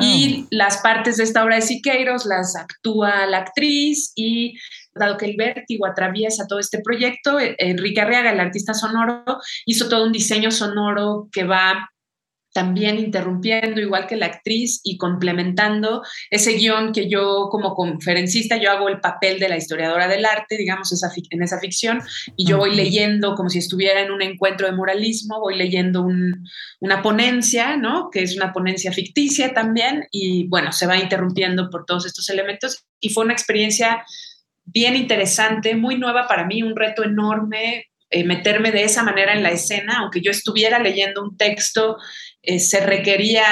Y 0.00 0.46
las 0.50 0.78
partes 0.78 1.18
de 1.18 1.24
esta 1.24 1.44
obra 1.44 1.56
de 1.56 1.62
Siqueiros 1.62 2.24
las 2.24 2.56
actúa 2.56 3.26
la 3.26 3.38
actriz 3.38 4.12
y 4.16 4.54
dado 4.94 5.16
que 5.16 5.26
el 5.26 5.36
vértigo 5.36 5.86
atraviesa 5.86 6.46
todo 6.46 6.58
este 6.58 6.80
proyecto, 6.80 7.38
Enrique 7.40 8.00
Arriaga, 8.00 8.32
el 8.32 8.40
artista 8.40 8.74
sonoro, 8.74 9.24
hizo 9.66 9.88
todo 9.88 10.04
un 10.04 10.12
diseño 10.12 10.50
sonoro 10.50 11.28
que 11.32 11.44
va 11.44 11.90
también 12.52 12.98
interrumpiendo, 12.98 13.80
igual 13.80 14.08
que 14.08 14.16
la 14.16 14.26
actriz, 14.26 14.80
y 14.82 14.96
complementando 14.96 16.02
ese 16.30 16.54
guion 16.54 16.92
que 16.92 17.08
yo 17.08 17.48
como 17.48 17.74
conferencista, 17.74 18.56
yo 18.56 18.72
hago 18.72 18.88
el 18.88 19.00
papel 19.00 19.38
de 19.38 19.48
la 19.48 19.56
historiadora 19.56 20.08
del 20.08 20.24
arte, 20.24 20.56
digamos, 20.56 20.92
esa, 20.92 21.12
en 21.30 21.42
esa 21.42 21.60
ficción, 21.60 22.00
y 22.36 22.46
yo 22.46 22.58
voy 22.58 22.74
leyendo 22.74 23.36
como 23.36 23.50
si 23.50 23.58
estuviera 23.58 24.00
en 24.00 24.10
un 24.10 24.20
encuentro 24.20 24.66
de 24.66 24.72
muralismo, 24.72 25.38
voy 25.38 25.56
leyendo 25.56 26.04
una 26.80 27.02
ponencia, 27.02 27.76
¿no? 27.76 28.10
Que 28.10 28.22
es 28.22 28.36
una 28.36 28.52
ponencia 28.52 28.92
ficticia 28.92 29.54
también, 29.54 30.08
y 30.10 30.48
bueno, 30.48 30.72
se 30.72 30.88
va 30.88 30.98
interrumpiendo 30.98 31.70
por 31.70 31.84
todos 31.84 32.04
estos 32.04 32.28
elementos, 32.30 32.84
y 32.98 33.10
fue 33.10 33.24
una 33.24 33.32
experiencia 33.32 34.04
bien 34.64 34.96
interesante, 34.96 35.74
muy 35.74 35.98
nueva 35.98 36.26
para 36.26 36.44
mí, 36.44 36.62
un 36.62 36.76
reto 36.76 37.04
enorme, 37.04 37.86
eh, 38.10 38.24
meterme 38.24 38.72
de 38.72 38.84
esa 38.84 39.02
manera 39.02 39.32
en 39.32 39.42
la 39.42 39.50
escena, 39.50 39.98
aunque 40.00 40.20
yo 40.20 40.30
estuviera 40.30 40.78
leyendo 40.78 41.22
un 41.22 41.36
texto 41.36 41.96
eh, 42.42 42.58
se 42.58 42.80
requería 42.80 43.44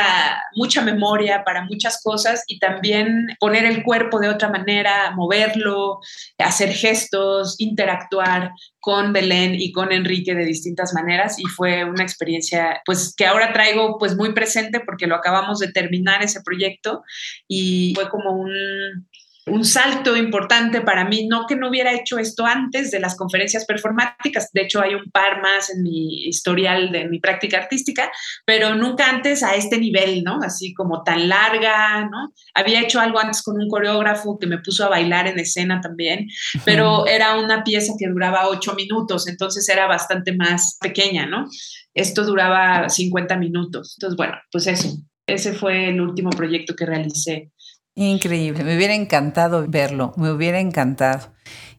mucha 0.54 0.80
memoria 0.80 1.44
para 1.44 1.64
muchas 1.66 2.00
cosas 2.02 2.42
y 2.46 2.58
también 2.58 3.26
poner 3.38 3.66
el 3.66 3.82
cuerpo 3.82 4.18
de 4.18 4.30
otra 4.30 4.48
manera, 4.48 5.10
moverlo, 5.14 6.00
hacer 6.38 6.72
gestos, 6.72 7.56
interactuar 7.58 8.52
con 8.80 9.12
Belén 9.12 9.54
y 9.56 9.72
con 9.72 9.92
Enrique 9.92 10.34
de 10.34 10.46
distintas 10.46 10.94
maneras. 10.94 11.38
Y 11.38 11.44
fue 11.44 11.84
una 11.84 12.02
experiencia 12.02 12.80
pues 12.86 13.14
que 13.14 13.26
ahora 13.26 13.52
traigo 13.52 13.98
pues 13.98 14.16
muy 14.16 14.32
presente 14.32 14.80
porque 14.80 15.06
lo 15.06 15.16
acabamos 15.16 15.58
de 15.58 15.70
terminar 15.70 16.22
ese 16.22 16.40
proyecto. 16.40 17.02
Y 17.46 17.92
fue 17.94 18.08
como 18.08 18.32
un 18.32 19.06
un 19.50 19.64
salto 19.64 20.16
importante 20.16 20.80
para 20.80 21.04
mí, 21.04 21.26
no 21.26 21.46
que 21.46 21.56
no 21.56 21.68
hubiera 21.68 21.92
hecho 21.92 22.18
esto 22.18 22.46
antes 22.46 22.90
de 22.90 23.00
las 23.00 23.16
conferencias 23.16 23.64
performáticas, 23.64 24.50
de 24.52 24.62
hecho 24.62 24.80
hay 24.80 24.94
un 24.94 25.10
par 25.10 25.40
más 25.42 25.70
en 25.70 25.82
mi 25.82 26.26
historial 26.26 26.90
de 26.92 27.08
mi 27.08 27.20
práctica 27.20 27.58
artística, 27.58 28.10
pero 28.44 28.74
nunca 28.74 29.08
antes 29.08 29.42
a 29.42 29.54
este 29.54 29.78
nivel, 29.78 30.22
¿no? 30.24 30.40
Así 30.42 30.74
como 30.74 31.02
tan 31.02 31.28
larga, 31.28 32.08
¿no? 32.10 32.32
Había 32.54 32.80
hecho 32.80 33.00
algo 33.00 33.18
antes 33.18 33.42
con 33.42 33.60
un 33.60 33.68
coreógrafo 33.68 34.38
que 34.38 34.46
me 34.46 34.58
puso 34.58 34.84
a 34.84 34.88
bailar 34.88 35.26
en 35.26 35.38
escena 35.38 35.80
también, 35.80 36.28
pero 36.64 37.06
era 37.06 37.38
una 37.38 37.64
pieza 37.64 37.94
que 37.98 38.08
duraba 38.08 38.48
ocho 38.48 38.74
minutos, 38.74 39.28
entonces 39.28 39.68
era 39.68 39.86
bastante 39.86 40.34
más 40.36 40.78
pequeña, 40.80 41.26
¿no? 41.26 41.46
Esto 41.94 42.24
duraba 42.24 42.88
50 42.88 43.36
minutos. 43.36 43.96
Entonces, 43.98 44.16
bueno, 44.16 44.34
pues 44.52 44.66
eso, 44.66 44.98
ese 45.26 45.52
fue 45.52 45.90
el 45.90 46.00
último 46.00 46.30
proyecto 46.30 46.74
que 46.74 46.86
realicé 46.86 47.50
Increíble, 47.98 48.62
me 48.62 48.76
hubiera 48.76 48.94
encantado 48.94 49.66
verlo, 49.68 50.14
me 50.16 50.30
hubiera 50.30 50.60
encantado. 50.60 51.32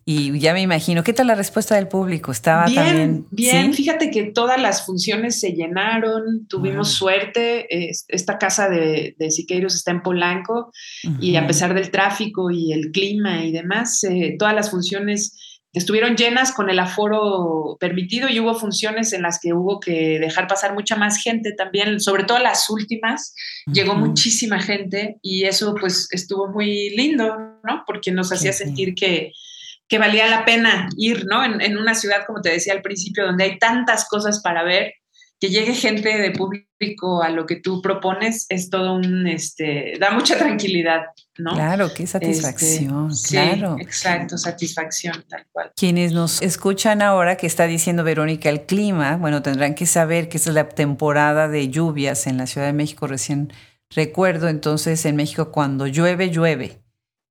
Y 0.04 0.38
ya 0.40 0.54
me 0.54 0.62
imagino, 0.62 1.04
¿qué 1.04 1.14
tal 1.14 1.28
la 1.28 1.36
respuesta 1.36 1.76
del 1.76 1.88
público? 1.88 2.32
Estaba 2.32 2.66
bien, 2.66 2.76
también. 2.76 3.28
Bien, 3.30 3.74
fíjate 3.74 4.10
que 4.10 4.24
todas 4.24 4.60
las 4.60 4.86
funciones 4.86 5.40
se 5.40 5.52
llenaron, 5.52 6.48
tuvimos 6.48 6.90
suerte. 6.90 7.68
Esta 8.08 8.40
casa 8.40 8.70
de, 8.70 9.16
de, 9.20 9.32
Siqueiros 9.32 9.76
está 9.76 9.92
en 9.92 10.02
Polanco 10.02 10.72
y 11.22 11.36
a 11.36 11.46
pesar 11.46 11.74
del 11.76 11.92
tráfico 11.92 12.50
y 12.50 12.74
el 12.74 12.92
clima 12.92 13.46
y 13.46 13.52
demás, 13.52 14.04
eh, 14.04 14.36
todas 14.40 14.56
las 14.56 14.72
funciones 14.72 15.38
estuvieron 15.74 16.16
llenas 16.16 16.52
con 16.52 16.70
el 16.70 16.80
aforo 16.80 17.78
permitido 17.80 18.28
y 18.28 18.40
hubo 18.40 18.56
funciones 18.56 19.14
en 19.14 19.22
las 19.22 19.40
que 19.40 19.54
hubo 19.54 19.80
que 19.80 20.20
dejar 20.20 20.48
pasar 20.48 20.74
mucha 20.74 20.96
más 20.96 21.22
gente 21.22 21.54
también, 21.54 22.00
sobre 22.00 22.24
todo 22.24 22.40
las 22.40 22.70
últimas, 22.70 23.36
llegó 23.72 23.96
muchísima 23.96 24.60
gente 24.60 25.18
y 25.22 25.46
eso 25.46 25.76
pues 25.80 26.08
estuvo 26.12 26.48
muy 26.48 26.90
lindo, 26.96 27.36
¿no? 27.64 27.84
Porque 27.86 28.12
nos 28.12 28.32
hacía 28.32 28.52
sentir 28.52 28.96
que, 28.96 29.32
que 29.88 30.00
valía 30.00 30.28
la 30.28 30.44
pena 30.44 30.90
ir, 30.98 31.26
¿no? 31.26 31.44
En, 31.44 31.62
en, 31.62 31.78
una 31.78 31.94
ciudad, 31.94 32.26
como 32.26 32.42
te 32.42 32.50
decía 32.50 32.74
al 32.74 32.82
principio, 32.82 33.26
donde 33.26 33.44
hay 33.44 33.60
tantas 33.60 34.08
cosas 34.08 34.42
para 34.42 34.64
ver, 34.64 34.94
que 35.40 35.50
llegue 35.50 35.74
gente 35.74 36.18
de 36.18 36.32
público 36.32 37.24
a 37.24 37.30
lo 37.30 37.46
que 37.46 37.56
tú 37.56 37.82
propones 37.82 38.46
es 38.50 38.70
todo 38.70 38.96
un, 38.96 39.26
este, 39.26 39.94
da 40.00 40.12
mucha 40.12 40.38
tranquilidad, 40.38 41.04
¿no? 41.38 41.54
Claro, 41.54 41.94
qué 41.94 42.06
satisfacción, 42.06 43.10
este, 43.12 43.30
claro. 43.30 43.76
Sí, 43.78 43.84
exacto, 43.84 44.38
satisfacción, 44.38 45.24
tal 45.30 45.46
cual. 45.52 45.72
Quienes 45.78 46.12
nos 46.12 46.42
escuchan 46.42 47.02
ahora 47.02 47.38
que 47.38 47.48
está 47.48 47.68
diciendo 47.68 48.04
Verónica 48.04 48.50
el 48.50 48.66
clima, 48.66 49.16
bueno, 49.16 49.42
tendrán 49.42 49.76
que 49.76 49.86
saber 49.86 50.28
que 50.28 50.38
esta 50.38 50.50
es 50.50 50.56
la 50.56 50.68
temporada 50.68 51.48
de 51.48 51.70
lluvias 51.70 52.28
en 52.28 52.38
la 52.38 52.46
Ciudad 52.46 52.68
de 52.68 52.74
México, 52.74 53.08
recién 53.08 53.54
recuerdo, 53.90 54.50
entonces 54.50 55.06
en 55.06 55.16
México 55.16 55.52
cuando 55.52 55.88
llueve, 55.88 56.30
llueve 56.32 56.82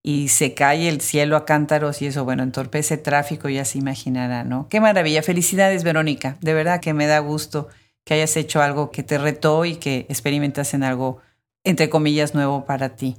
y 0.03 0.29
se 0.29 0.55
cae 0.55 0.88
el 0.88 1.03
cielo 1.03 1.37
a 1.37 1.44
cántaros 1.44 2.01
y 2.01 2.07
eso, 2.07 2.25
bueno, 2.25 2.42
entorpece 2.42 2.97
tráfico, 2.97 3.51
ya 3.51 3.66
se 3.66 3.77
imaginará, 3.77 4.44
¿no? 4.44 4.66
Qué 4.71 4.81
maravilla. 4.81 5.23
Felicidades, 5.23 5.85
Verónica. 5.85 6.38
De 6.40 6.55
verdad 6.55 6.81
que 6.81 6.94
me 6.94 7.07
da 7.07 7.18
gusto 7.18 7.68
que 8.09 8.14
hayas 8.14 8.38
hecho 8.38 8.62
algo 8.62 8.90
que 8.90 9.03
te 9.03 9.18
retó 9.18 9.66
y 9.66 9.77
que 9.77 10.07
experimentas 10.09 10.73
en 10.73 10.83
algo, 10.83 11.18
entre 11.62 11.90
comillas, 11.90 12.35
nuevo 12.35 12.64
para 12.64 12.97
ti. 12.97 13.18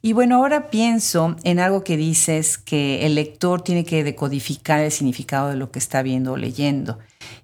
Y 0.00 0.14
bueno, 0.14 0.36
ahora 0.36 0.70
pienso 0.70 1.36
en 1.44 1.58
algo 1.58 1.84
que 1.84 1.98
dices 1.98 2.56
que 2.56 3.04
el 3.04 3.16
lector 3.16 3.60
tiene 3.60 3.84
que 3.84 4.02
decodificar 4.02 4.80
el 4.80 4.92
significado 4.92 5.50
de 5.50 5.56
lo 5.56 5.70
que 5.70 5.78
está 5.78 6.00
viendo 6.00 6.32
o 6.32 6.36
leyendo. 6.38 6.98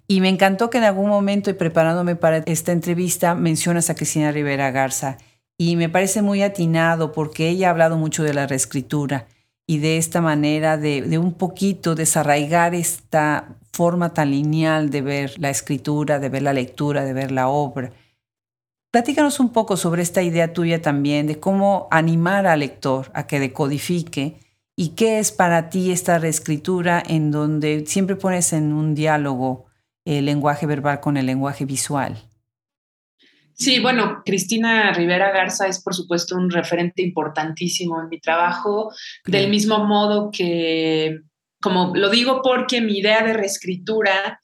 Y 0.09 0.23
me 0.23 0.31
encantó 0.31 0.71
que 0.71 0.79
en 0.79 0.85
algún 0.85 1.11
momento 1.11 1.51
y 1.51 1.53
preparándome 1.53 2.17
para 2.17 2.39
esta 2.39 2.73
entrevista 2.73 3.35
mencionas 3.35 3.91
a 3.91 3.95
Cristina 3.95 4.33
Rivera 4.33 4.71
Garza 4.71 5.19
y 5.59 5.77
me 5.77 5.91
parece 5.91 6.23
muy 6.23 6.43
atinado 6.43 7.13
porque 7.13 7.51
ella 7.51 7.69
ha 7.69 7.73
hablado 7.73 7.99
mucho 7.99 8.23
de 8.23 8.33
la 8.33 8.47
reescritura 8.47 9.27
y 9.67 9.81
de 9.81 9.99
esta 9.99 10.23
manera 10.23 10.79
de, 10.79 11.19
un 11.19 11.35
poquito 11.35 11.95
desarraigar 11.95 12.75
esta 12.75 13.59
forma 13.77 14.15
tan 14.15 14.31
lineal 14.31 14.89
de 14.89 15.03
ver 15.03 15.35
la 15.39 15.51
escritura, 15.51 16.19
de 16.19 16.31
ver 16.31 16.43
la 16.43 16.55
lectura, 16.55 17.05
de 17.05 17.13
ver 17.13 17.31
la 17.31 17.49
obra. 17.49 17.93
Platícanos 18.91 19.39
un 19.39 19.51
poco 19.53 19.77
sobre 19.77 20.01
esta 20.01 20.23
idea 20.23 20.55
tuya 20.55 20.81
también 20.81 21.27
de 21.27 21.39
cómo 21.39 21.87
animar 21.91 22.47
al 22.47 22.61
lector 22.61 23.11
a 23.13 23.27
que 23.27 23.39
decodifique 23.39 24.39
y 24.75 24.95
qué 24.95 25.19
es 25.19 25.31
para 25.31 25.69
ti 25.69 25.91
esta 25.91 26.19
reescritura 26.19 27.03
en 27.07 27.31
donde 27.31 27.85
siempre 27.87 28.17
pones 28.17 28.55
en 28.55 28.73
un 28.73 28.95
diálogo 28.95 29.67
el 30.07 30.25
lenguaje 30.25 30.65
verbal 30.65 31.01
con 31.01 31.19
el 31.19 31.27
lenguaje 31.27 31.67
visual. 31.67 32.17
Sí, 33.53 33.81
bueno, 33.81 34.23
Cristina 34.25 34.93
Rivera 34.93 35.33
Garza 35.33 35.67
es 35.67 35.83
por 35.83 35.95
supuesto 35.95 36.35
un 36.37 36.51
referente 36.51 37.03
importantísimo 37.03 38.01
en 38.01 38.09
mi 38.09 38.21
trabajo, 38.21 38.93
del 39.27 39.51
mismo 39.51 39.85
modo 39.85 40.31
que 40.31 41.21
como 41.67 41.91
lo 41.97 42.11
digo 42.11 42.43
porque 42.45 42.81
mi 42.81 42.99
idea 42.99 43.25
de 43.25 43.33
reescritura 43.33 44.41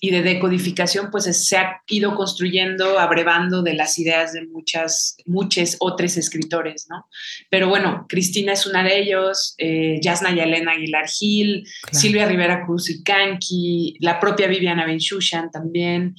y 0.00 0.10
de 0.10 0.22
decodificación 0.22 1.10
pues 1.10 1.24
se 1.24 1.56
ha 1.58 1.82
ido 1.86 2.14
construyendo, 2.14 2.98
abrevando 2.98 3.62
de 3.62 3.74
las 3.74 3.98
ideas 3.98 4.32
de 4.32 4.46
muchas, 4.46 5.18
muchos 5.26 5.76
otros 5.80 6.16
escritores, 6.16 6.86
¿no? 6.88 7.04
Pero 7.50 7.68
bueno, 7.68 8.06
Cristina 8.08 8.54
es 8.54 8.66
una 8.66 8.82
de 8.82 9.00
ellos, 9.00 9.54
eh, 9.58 10.00
Yasna 10.00 10.34
Yalena 10.34 10.72
Aguilar 10.72 11.06
Gil, 11.08 11.64
Silvia 11.90 12.26
Rivera 12.26 12.64
Cruz 12.64 12.88
y 12.88 13.02
Kanki, 13.02 13.98
la 14.00 14.18
propia 14.18 14.46
Viviana 14.46 14.86
Benchushan 14.86 15.50
también, 15.50 16.14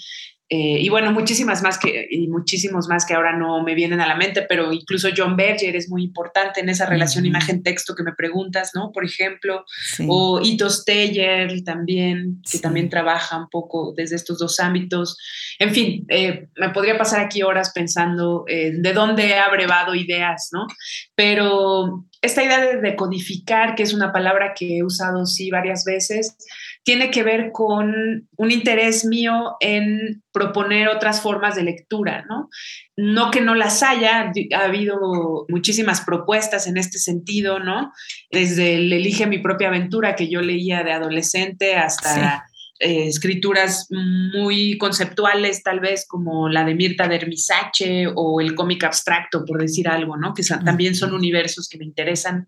eh, 0.56 0.78
y 0.80 0.90
bueno, 0.90 1.12
muchísimas 1.12 1.64
más 1.64 1.80
que, 1.80 2.08
y 2.12 2.28
muchísimos 2.28 2.88
más 2.88 3.08
que 3.08 3.16
ahora 3.16 3.36
no 3.36 3.64
me 3.64 3.74
vienen 3.74 4.02
a 4.02 4.08
la 4.08 4.16
mente, 4.16 4.46
pero 4.48 4.72
incluso 4.72 5.10
John 5.18 5.36
Berger 5.36 5.76
es 5.76 5.90
muy 5.90 6.04
importante 6.04 6.60
en 6.60 6.70
esa 6.70 6.86
relación 6.86 7.26
imagen-texto 7.26 7.96
que 7.96 8.04
me 8.04 8.14
preguntas, 8.14 8.70
¿no? 8.76 8.92
Por 8.92 9.04
ejemplo, 9.04 9.66
o 10.08 10.42
Ito 10.44 10.70
Steyer 10.70 11.64
también, 11.64 12.40
que 12.52 12.60
también 12.60 12.88
trabaja 12.88 13.36
un 13.36 13.50
poco 13.50 13.96
desde 13.98 14.16
estos 14.16 14.38
dos 14.38 14.60
ámbitos. 14.60 15.18
En 15.58 15.74
fin, 15.74 16.06
eh, 16.10 16.50
me 16.56 16.70
podría 16.70 17.00
pasar 17.00 17.22
aquí 17.22 17.42
horas 17.42 17.72
pensando 17.74 18.46
eh, 18.48 18.74
de 18.76 18.94
dónde 18.94 19.30
he 19.30 19.40
abrevado 19.40 19.96
ideas, 19.96 20.50
¿no? 20.52 20.68
Pero 21.16 22.06
esta 22.22 22.44
idea 22.44 22.62
de 22.62 22.80
decodificar, 22.80 23.74
que 23.74 23.82
es 23.82 23.94
una 23.94 24.14
palabra 24.14 24.54
que 24.56 24.78
he 24.78 24.84
usado 24.84 25.26
sí 25.26 25.50
varias 25.50 25.84
veces, 25.84 26.38
tiene 26.84 27.12
que 27.12 27.24
ver 27.24 27.52
con 27.52 28.28
un 28.36 28.52
interés 28.52 29.06
mío 29.06 29.56
en 29.62 30.22
proponer 30.32 30.90
otras 30.90 31.22
formas 31.22 31.56
de 31.56 31.64
lectura, 31.64 32.26
¿no? 32.28 32.50
No 32.98 33.32
que 33.32 33.42
no 33.42 33.56
las 33.56 33.84
haya, 33.84 34.32
ha 34.56 34.64
habido 34.64 35.46
muchísimas 35.48 36.02
propuestas 36.02 36.68
en 36.68 36.78
este 36.78 37.00
sentido, 37.00 37.60
¿no? 37.60 37.92
Desde 38.32 38.76
el 38.76 38.92
Elige 38.92 39.28
mi 39.28 39.40
propia 39.40 39.70
aventura 39.70 40.16
que 40.16 40.30
yo 40.30 40.42
leía 40.42 40.84
de 40.84 40.92
adolescente 40.92 41.76
hasta... 41.76 42.46
Eh, 42.80 43.08
escrituras 43.08 43.88
muy 43.90 44.78
conceptuales, 44.78 45.64
tal 45.64 45.80
vez 45.80 46.06
como 46.06 46.50
la 46.50 46.66
de 46.66 46.76
Mirta 46.76 47.08
Dermisache 47.08 48.08
o 48.14 48.42
el 48.42 48.56
cómic 48.56 48.84
abstracto, 48.84 49.46
por 49.46 49.62
decir 49.62 49.88
algo, 49.88 50.18
¿no? 50.18 50.34
Que 50.34 50.44
también 50.44 50.94
son 50.94 51.14
universos 51.14 51.70
que 51.70 51.78
me 51.78 51.86
interesan 51.86 52.46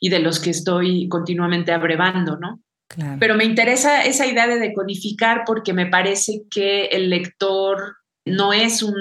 y 0.00 0.08
de 0.08 0.20
los 0.20 0.40
que 0.40 0.50
estoy 0.50 1.06
continuamente 1.08 1.72
abrevando, 1.72 2.38
¿no? 2.38 2.62
Pero 3.18 3.34
me 3.34 3.44
interesa 3.44 4.04
esa 4.04 4.26
idea 4.26 4.46
de 4.46 4.58
decodificar 4.58 5.42
porque 5.46 5.72
me 5.72 5.86
parece 5.86 6.42
que 6.50 6.86
el 6.86 7.10
lector 7.10 7.96
no 8.26 8.52
es 8.52 8.82
un, 8.82 8.94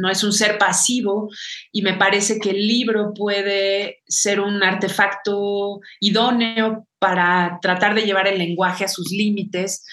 no 0.00 0.10
es 0.10 0.22
un 0.22 0.32
ser 0.32 0.58
pasivo 0.58 1.28
y 1.72 1.82
me 1.82 1.94
parece 1.94 2.38
que 2.38 2.50
el 2.50 2.66
libro 2.66 3.12
puede 3.14 3.98
ser 4.06 4.40
un 4.40 4.62
artefacto 4.62 5.80
idóneo 6.00 6.86
para 6.98 7.58
tratar 7.62 7.94
de 7.94 8.02
llevar 8.02 8.28
el 8.28 8.38
lenguaje 8.38 8.84
a 8.84 8.88
sus 8.88 9.10
límites 9.10 9.84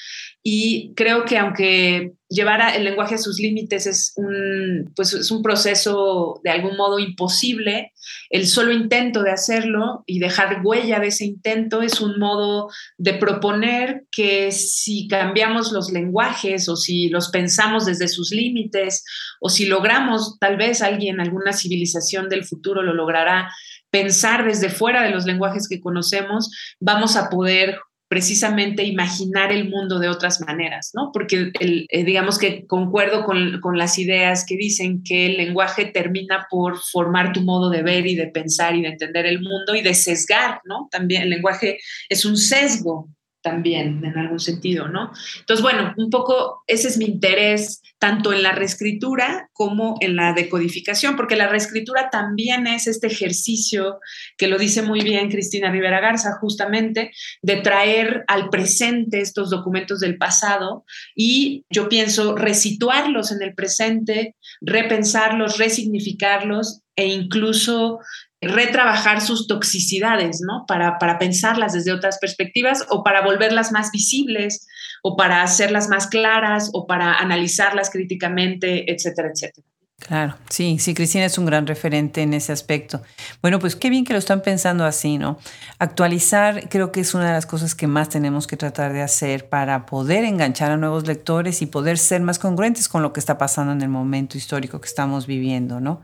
y 0.50 0.94
creo 0.96 1.26
que 1.26 1.38
aunque 1.38 2.14
llevar 2.30 2.74
el 2.74 2.86
lenguaje 2.86 3.16
a 3.16 3.18
sus 3.18 3.38
límites 3.38 3.86
es 3.86 4.14
un, 4.16 4.94
pues 4.96 5.12
es 5.12 5.30
un 5.30 5.44
proceso 5.44 6.40
de 6.42 6.52
algún 6.52 6.78
modo 6.78 7.00
imposible, 7.00 7.92
el 8.30 8.48
solo 8.48 8.72
intento 8.72 9.24
de 9.24 9.32
hacerlo 9.32 10.06
y 10.06 10.20
dejar 10.20 10.62
huella 10.64 11.02
de 11.02 11.08
ese 11.08 11.26
intento 11.26 11.82
es 11.82 12.00
un 12.00 12.18
modo 12.18 12.70
de 12.98 13.16
proponer 13.16 14.06
que 14.10 14.54
si 14.54 15.10
cambiamos 15.10 15.74
los 15.74 15.92
lenguajes 15.92 16.70
o 16.70 16.78
si 16.78 17.10
los 17.10 17.28
pensamos 17.28 17.86
desde 17.86 18.08
sus 18.08 18.32
límites 18.32 19.04
o 19.42 19.50
si 19.50 19.66
logramos, 19.66 20.40
tal 20.40 20.56
vez 20.56 20.82
alguien, 20.82 21.20
alguna 21.20 21.52
civilización 21.52 22.30
del 22.30 22.46
futuro 22.46 22.84
lo 22.84 22.94
logrará, 22.94 23.50
pensar 23.90 24.46
desde 24.46 24.70
fuera 24.70 25.04
de 25.04 25.10
los 25.10 25.26
lenguajes 25.26 25.68
que 25.68 25.82
conocemos, 25.82 26.50
vamos 26.80 27.18
a 27.18 27.30
poder 27.30 27.80
precisamente 28.08 28.84
imaginar 28.84 29.52
el 29.52 29.70
mundo 29.70 30.00
de 30.00 30.08
otras 30.08 30.40
maneras, 30.42 30.92
¿no? 30.94 31.12
Porque 31.12 31.52
el, 31.60 31.86
eh, 31.90 32.04
digamos 32.04 32.38
que 32.38 32.66
concuerdo 32.66 33.26
con, 33.26 33.60
con, 33.62 33.78
las 33.78 34.00
ideas 34.00 34.46
que 34.46 34.56
dicen 34.56 35.04
que 35.04 35.26
el 35.26 35.38
lenguaje 35.38 35.86
termina 35.86 36.48
por 36.50 36.78
formar 36.78 37.34
tu 37.34 37.42
modo 37.42 37.70
de 37.70 37.84
ver 37.84 38.08
y 38.08 38.16
de 38.16 38.28
pensar 38.28 38.76
y 38.76 38.82
de 38.82 38.90
entender 38.90 39.26
el 39.26 39.42
mundo 39.42 39.76
y 39.76 39.82
de 39.82 39.94
sesgar, 39.94 40.62
¿no? 40.64 40.88
También 40.90 41.24
el 41.24 41.30
lenguaje 41.30 41.80
es 42.10 42.26
un 42.26 42.38
sesgo 42.38 43.10
también 43.48 44.04
en 44.04 44.18
algún 44.18 44.40
sentido, 44.40 44.90
¿no? 44.90 45.12
Entonces, 45.40 45.62
bueno, 45.62 45.94
un 45.98 46.10
poco 46.10 46.64
ese 46.68 46.90
es 46.90 46.98
mi 46.98 47.06
interés 47.06 47.82
tanto 47.98 48.34
en 48.34 48.44
la 48.44 48.52
reescritura 48.52 49.50
como 49.54 49.96
en 50.02 50.16
la 50.16 50.34
decodificación, 50.34 51.16
porque 51.16 51.36
la 51.36 51.48
reescritura 51.48 52.10
también 52.12 52.68
es 52.68 52.88
este 52.88 53.08
ejercicio 53.08 54.00
que 54.38 54.48
lo 54.48 54.58
dice 54.58 54.82
muy 54.82 55.02
bien 55.02 55.30
Cristina 55.30 55.72
Rivera 55.72 56.02
Garza, 56.02 56.38
justamente, 56.40 57.12
de 57.42 57.56
traer 57.58 58.24
al 58.28 58.50
presente 58.50 59.22
estos 59.22 59.50
documentos 59.50 60.00
del 60.00 60.18
pasado 60.18 60.84
y 61.16 61.66
yo 61.70 61.88
pienso 61.88 62.36
resituarlos 62.36 63.32
en 63.32 63.42
el 63.42 63.56
presente, 63.56 64.36
repensarlos, 64.62 65.58
resignificarlos 65.58 66.82
e 66.98 67.08
incluso 67.08 68.00
retrabajar 68.42 69.22
sus 69.22 69.48
toxicidades, 69.48 70.42
¿no? 70.42 70.66
Para, 70.68 71.00
para 71.00 71.18
pensarlas 71.18 71.74
desde 71.74 71.92
otras 71.92 72.20
perspectivas 72.20 72.86
o 72.90 73.04
para 73.04 73.22
volverlas 73.22 73.72
más 73.72 73.92
visibles 73.92 74.68
o 75.02 75.16
para 75.16 75.42
hacerlas 75.42 75.90
más 75.90 76.08
claras 76.08 76.70
o 76.74 76.86
para 76.86 77.16
analizarlas 77.16 77.90
críticamente, 77.90 78.92
etcétera, 78.92 79.32
etcétera. 79.34 79.68
Claro, 80.00 80.36
sí, 80.50 80.78
sí, 80.80 80.94
Cristina 80.94 81.26
es 81.26 81.40
un 81.40 81.48
gran 81.48 81.66
referente 81.66 82.22
en 82.22 82.36
ese 82.36 82.52
aspecto. 82.52 83.02
Bueno, 83.42 83.58
pues 83.58 83.76
qué 83.76 83.90
bien 83.90 84.06
que 84.06 84.14
lo 84.14 84.20
están 84.20 84.44
pensando 84.44 84.86
así, 84.86 85.18
¿no? 85.18 85.40
Actualizar 85.80 86.70
creo 86.70 86.92
que 86.92 87.00
es 87.00 87.16
una 87.16 87.26
de 87.26 87.34
las 87.34 87.48
cosas 87.48 87.74
que 87.74 87.88
más 87.88 88.08
tenemos 88.10 88.46
que 88.46 88.58
tratar 88.58 88.94
de 88.94 89.02
hacer 89.02 89.50
para 89.50 89.88
poder 89.88 90.24
enganchar 90.24 90.72
a 90.72 90.78
nuevos 90.78 91.08
lectores 91.08 91.64
y 91.64 91.66
poder 91.66 91.98
ser 91.98 92.22
más 92.22 92.38
congruentes 92.38 92.90
con 92.90 93.02
lo 93.02 93.12
que 93.12 93.20
está 93.20 93.40
pasando 93.40 93.74
en 93.74 93.82
el 93.82 93.90
momento 93.90 94.38
histórico 94.38 94.80
que 94.80 94.88
estamos 94.88 95.26
viviendo, 95.26 95.80
¿no? 95.80 96.02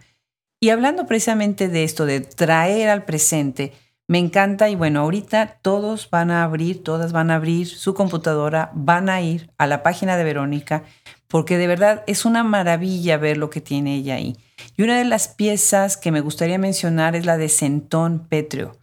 Y 0.64 0.70
hablando 0.70 1.06
precisamente 1.06 1.68
de 1.68 1.84
esto, 1.84 2.06
de 2.06 2.22
traer 2.22 2.88
al 2.88 3.04
presente, 3.04 3.74
me 4.08 4.18
encanta 4.18 4.70
y 4.70 4.76
bueno, 4.76 5.02
ahorita 5.02 5.58
todos 5.62 6.10
van 6.10 6.32
a 6.32 6.42
abrir, 6.42 6.86
todas 6.86 7.12
van 7.12 7.32
a 7.32 7.36
abrir 7.36 7.68
su 7.68 7.94
computadora, 7.94 8.72
van 8.74 9.10
a 9.10 9.20
ir 9.20 9.52
a 9.58 9.68
la 9.68 9.84
página 9.84 10.16
de 10.16 10.24
Verónica, 10.24 10.84
porque 11.28 11.58
de 11.58 11.68
verdad 11.68 12.06
es 12.08 12.24
una 12.24 12.46
maravilla 12.46 13.18
ver 13.18 13.36
lo 13.36 13.50
que 13.50 13.60
tiene 13.60 13.96
ella 13.96 14.16
ahí. 14.16 14.38
Y 14.78 14.84
una 14.84 14.98
de 14.98 15.04
las 15.04 15.28
piezas 15.28 15.98
que 15.98 16.14
me 16.14 16.22
gustaría 16.22 16.58
mencionar 16.58 17.18
es 17.18 17.26
la 17.26 17.36
de 17.36 17.50
Centón 17.50 18.26
Petreo. 18.30 18.78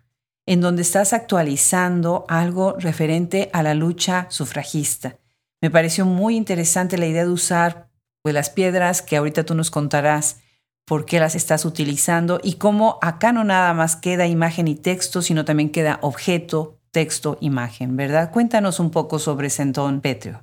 en 0.45 0.61
donde 0.61 0.83
estás 0.83 1.15
actualizando 1.15 2.27
algo 2.29 2.75
referente 2.79 3.49
a 3.55 3.63
la 3.63 3.73
lucha 3.73 4.27
sufragista. 4.29 5.17
Me 5.63 5.71
pareció 5.71 6.05
muy 6.05 6.37
interesante 6.37 6.99
la 6.99 7.07
idea 7.07 7.25
de 7.25 7.31
usar 7.31 7.89
pues, 8.21 8.35
las 8.35 8.51
piedras 8.51 9.01
que 9.01 9.17
ahorita 9.17 9.45
tú 9.45 9.55
nos 9.55 9.71
contarás 9.71 10.41
por 10.91 11.07
qué 11.07 11.21
las 11.21 11.37
estás 11.37 11.65
utilizando 11.65 12.41
y 12.43 12.55
cómo 12.55 12.99
acá 13.01 13.31
no 13.31 13.45
nada 13.45 13.73
más 13.75 13.95
queda 13.95 14.27
imagen 14.27 14.67
y 14.67 14.75
texto, 14.75 15.23
sino 15.23 15.45
también 15.45 15.71
queda 15.71 16.01
objeto, 16.03 16.81
texto, 16.91 17.39
imagen, 17.41 17.97
¿verdad? 17.97 18.33
Cuéntanos 18.33 18.81
un 18.81 18.91
poco 18.91 19.21
sobre 19.21 19.51
Sentón 19.51 20.01
Petrio. 20.01 20.41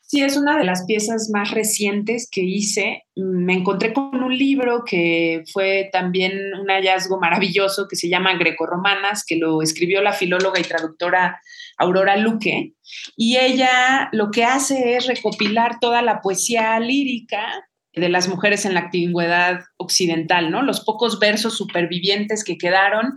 Sí, 0.00 0.22
es 0.22 0.38
una 0.38 0.56
de 0.56 0.64
las 0.64 0.86
piezas 0.86 1.28
más 1.34 1.50
recientes 1.50 2.30
que 2.32 2.40
hice. 2.40 3.02
Me 3.14 3.52
encontré 3.52 3.92
con 3.92 4.22
un 4.22 4.34
libro 4.34 4.84
que 4.86 5.44
fue 5.52 5.90
también 5.92 6.32
un 6.58 6.68
hallazgo 6.68 7.20
maravilloso 7.20 7.88
que 7.88 7.96
se 7.96 8.08
llama 8.08 8.38
Grecorromanas, 8.38 9.22
que 9.26 9.36
lo 9.36 9.60
escribió 9.60 10.00
la 10.00 10.14
filóloga 10.14 10.58
y 10.58 10.62
traductora 10.62 11.42
Aurora 11.76 12.16
Luque. 12.16 12.72
Y 13.18 13.36
ella 13.36 14.08
lo 14.12 14.30
que 14.30 14.44
hace 14.44 14.96
es 14.96 15.06
recopilar 15.06 15.78
toda 15.78 16.00
la 16.00 16.22
poesía 16.22 16.80
lírica 16.80 17.66
de 17.96 18.10
las 18.10 18.28
mujeres 18.28 18.66
en 18.66 18.74
la 18.74 18.80
antigüedad 18.80 19.60
occidental, 19.78 20.50
¿no? 20.50 20.62
Los 20.62 20.80
pocos 20.80 21.18
versos 21.18 21.56
supervivientes 21.56 22.44
que 22.44 22.58
quedaron, 22.58 23.14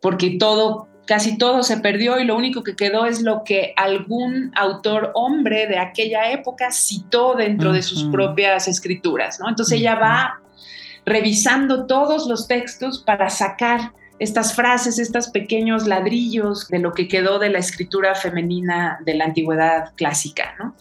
porque 0.00 0.36
todo 0.38 0.88
casi 1.04 1.36
todo 1.36 1.64
se 1.64 1.78
perdió 1.78 2.20
y 2.20 2.24
lo 2.24 2.36
único 2.36 2.62
que 2.62 2.76
quedó 2.76 3.04
es 3.04 3.22
lo 3.22 3.42
que 3.42 3.74
algún 3.76 4.52
autor 4.54 5.10
hombre 5.14 5.66
de 5.66 5.78
aquella 5.78 6.30
época 6.30 6.70
citó 6.70 7.34
dentro 7.34 7.72
de 7.72 7.82
sus 7.82 8.04
propias 8.04 8.68
escrituras, 8.68 9.40
¿no? 9.40 9.48
Entonces 9.48 9.80
ella 9.80 9.96
va 9.96 10.40
revisando 11.04 11.86
todos 11.86 12.28
los 12.28 12.46
textos 12.46 13.02
para 13.04 13.28
sacar 13.28 13.92
estas 14.20 14.54
frases, 14.54 14.98
estos 14.98 15.28
pequeños 15.28 15.86
ladrillos 15.86 16.68
de 16.68 16.78
lo 16.78 16.92
que 16.92 17.08
quedó 17.08 17.38
de 17.38 17.48
la 17.48 17.58
escritura 17.58 18.14
femenina 18.14 19.00
de 19.04 19.14
la 19.14 19.24
antigüedad 19.24 19.92
clásica, 19.96 20.54
¿no? 20.58 20.76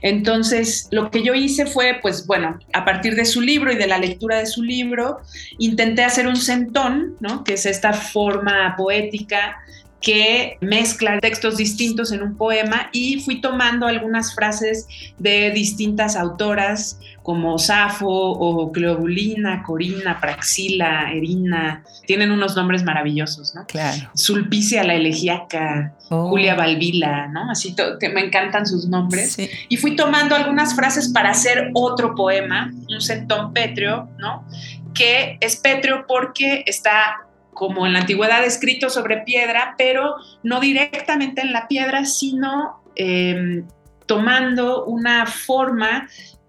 Entonces, 0.00 0.86
lo 0.92 1.10
que 1.10 1.24
yo 1.24 1.34
hice 1.34 1.66
fue, 1.66 1.98
pues 2.00 2.24
bueno, 2.26 2.58
a 2.72 2.84
partir 2.84 3.16
de 3.16 3.24
su 3.24 3.40
libro 3.40 3.72
y 3.72 3.76
de 3.76 3.88
la 3.88 3.98
lectura 3.98 4.38
de 4.38 4.46
su 4.46 4.62
libro, 4.62 5.18
intenté 5.58 6.04
hacer 6.04 6.28
un 6.28 6.36
centón, 6.36 7.16
¿no? 7.18 7.42
Que 7.42 7.54
es 7.54 7.66
esta 7.66 7.92
forma 7.92 8.74
poética 8.76 9.56
que 10.04 10.58
mezcla 10.60 11.18
textos 11.18 11.56
distintos 11.56 12.12
en 12.12 12.22
un 12.22 12.36
poema 12.36 12.90
y 12.92 13.22
fui 13.22 13.40
tomando 13.40 13.86
algunas 13.86 14.34
frases 14.34 14.86
de 15.18 15.50
distintas 15.50 16.14
autoras 16.14 17.00
como 17.24 17.58
Safo 17.58 18.06
o 18.06 18.70
Cleobulina, 18.70 19.62
Corina, 19.62 20.20
Praxila, 20.20 21.10
Erina, 21.10 21.82
tienen 22.06 22.30
unos 22.30 22.54
nombres 22.54 22.84
maravillosos, 22.84 23.54
¿no? 23.54 23.64
Claro. 23.64 24.10
Sulpicia 24.14 24.84
la 24.84 24.94
Elegiaca, 24.94 25.94
oh. 26.10 26.28
Julia 26.28 26.54
Balbila, 26.54 27.28
¿no? 27.28 27.50
Así 27.50 27.74
me 28.12 28.26
encantan 28.26 28.66
sus 28.66 28.88
nombres. 28.88 29.38
Y 29.70 29.78
fui 29.78 29.96
tomando 29.96 30.36
algunas 30.36 30.76
frases 30.76 31.08
para 31.08 31.30
hacer 31.30 31.70
otro 31.72 32.14
poema, 32.14 32.70
un 32.90 33.00
centón 33.00 33.54
pétreo, 33.54 34.10
¿no? 34.18 34.46
Que 34.92 35.38
es 35.40 35.56
pétreo 35.56 36.04
porque 36.06 36.62
está 36.66 37.22
como 37.54 37.86
en 37.86 37.94
la 37.94 38.00
antigüedad 38.00 38.44
escrito 38.44 38.90
sobre 38.90 39.22
piedra, 39.22 39.76
pero 39.78 40.16
no 40.42 40.60
directamente 40.60 41.40
en 41.40 41.54
la 41.54 41.68
piedra, 41.68 42.04
sino 42.04 42.82
em, 42.96 43.64
tomando 44.04 44.84
una 44.84 45.24
forma 45.24 46.06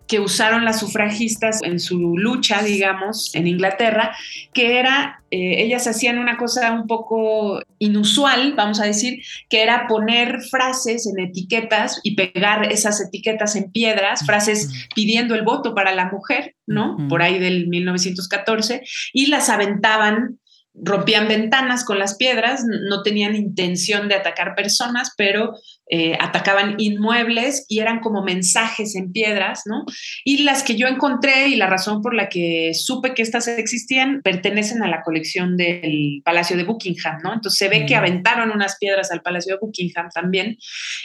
que 0.07 0.19
usaron 0.19 0.65
las 0.65 0.79
sufragistas 0.79 1.61
en 1.63 1.79
su 1.79 2.17
lucha, 2.17 2.61
digamos, 2.61 3.33
en 3.33 3.47
Inglaterra, 3.47 4.15
que 4.53 4.77
era, 4.79 5.23
eh, 5.31 5.63
ellas 5.63 5.87
hacían 5.87 6.19
una 6.19 6.37
cosa 6.37 6.71
un 6.71 6.87
poco 6.87 7.61
inusual, 7.79 8.53
vamos 8.55 8.79
a 8.79 8.85
decir, 8.85 9.21
que 9.49 9.63
era 9.63 9.87
poner 9.87 10.41
frases 10.43 11.07
en 11.07 11.19
etiquetas 11.19 11.99
y 12.03 12.15
pegar 12.15 12.71
esas 12.71 13.01
etiquetas 13.01 13.55
en 13.55 13.71
piedras, 13.71 14.25
frases 14.25 14.87
pidiendo 14.93 15.35
el 15.35 15.43
voto 15.43 15.73
para 15.73 15.93
la 15.95 16.11
mujer, 16.11 16.55
¿no? 16.67 16.97
Por 17.09 17.21
ahí 17.21 17.39
del 17.39 17.67
1914, 17.67 18.83
y 19.13 19.27
las 19.27 19.49
aventaban 19.49 20.39
rompían 20.81 21.27
ventanas 21.27 21.83
con 21.83 21.99
las 21.99 22.15
piedras, 22.15 22.63
no 22.65 23.01
tenían 23.01 23.35
intención 23.35 24.07
de 24.07 24.15
atacar 24.15 24.55
personas, 24.55 25.13
pero 25.17 25.53
eh, 25.89 26.17
atacaban 26.19 26.75
inmuebles 26.79 27.65
y 27.69 27.79
eran 27.79 27.99
como 27.99 28.23
mensajes 28.23 28.95
en 28.95 29.11
piedras, 29.11 29.61
¿no? 29.65 29.85
Y 30.23 30.39
las 30.43 30.63
que 30.63 30.75
yo 30.75 30.87
encontré 30.87 31.47
y 31.47 31.55
la 31.55 31.67
razón 31.67 32.01
por 32.01 32.15
la 32.15 32.27
que 32.27 32.71
supe 32.73 33.13
que 33.13 33.21
estas 33.21 33.47
existían 33.47 34.21
pertenecen 34.23 34.83
a 34.83 34.87
la 34.87 35.03
colección 35.03 35.57
del 35.57 36.21
Palacio 36.25 36.57
de 36.57 36.63
Buckingham, 36.63 37.19
¿no? 37.23 37.33
Entonces 37.33 37.59
se 37.59 37.69
ve 37.69 37.85
que 37.85 37.95
aventaron 37.95 38.51
unas 38.51 38.77
piedras 38.77 39.11
al 39.11 39.21
Palacio 39.21 39.53
de 39.53 39.59
Buckingham 39.59 40.09
también 40.13 40.57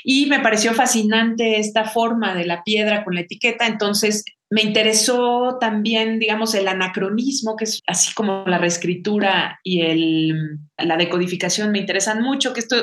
y 0.02 0.26
me 0.26 0.40
pareció 0.40 0.72
fascinante 0.72 1.59
esta 1.59 1.85
forma 1.85 2.35
de 2.35 2.46
la 2.46 2.62
piedra 2.64 3.04
con 3.04 3.14
la 3.14 3.20
etiqueta, 3.20 3.66
entonces 3.66 4.24
me 4.50 4.62
interesó 4.62 5.58
también, 5.60 6.18
digamos, 6.18 6.54
el 6.54 6.66
anacronismo, 6.66 7.56
que 7.56 7.64
es 7.64 7.80
así 7.86 8.12
como 8.14 8.44
la 8.46 8.58
reescritura 8.58 9.60
y 9.62 9.82
el, 9.82 10.58
la 10.76 10.96
decodificación 10.96 11.70
me 11.70 11.78
interesan 11.78 12.20
mucho, 12.20 12.52
que 12.52 12.58
esto 12.58 12.76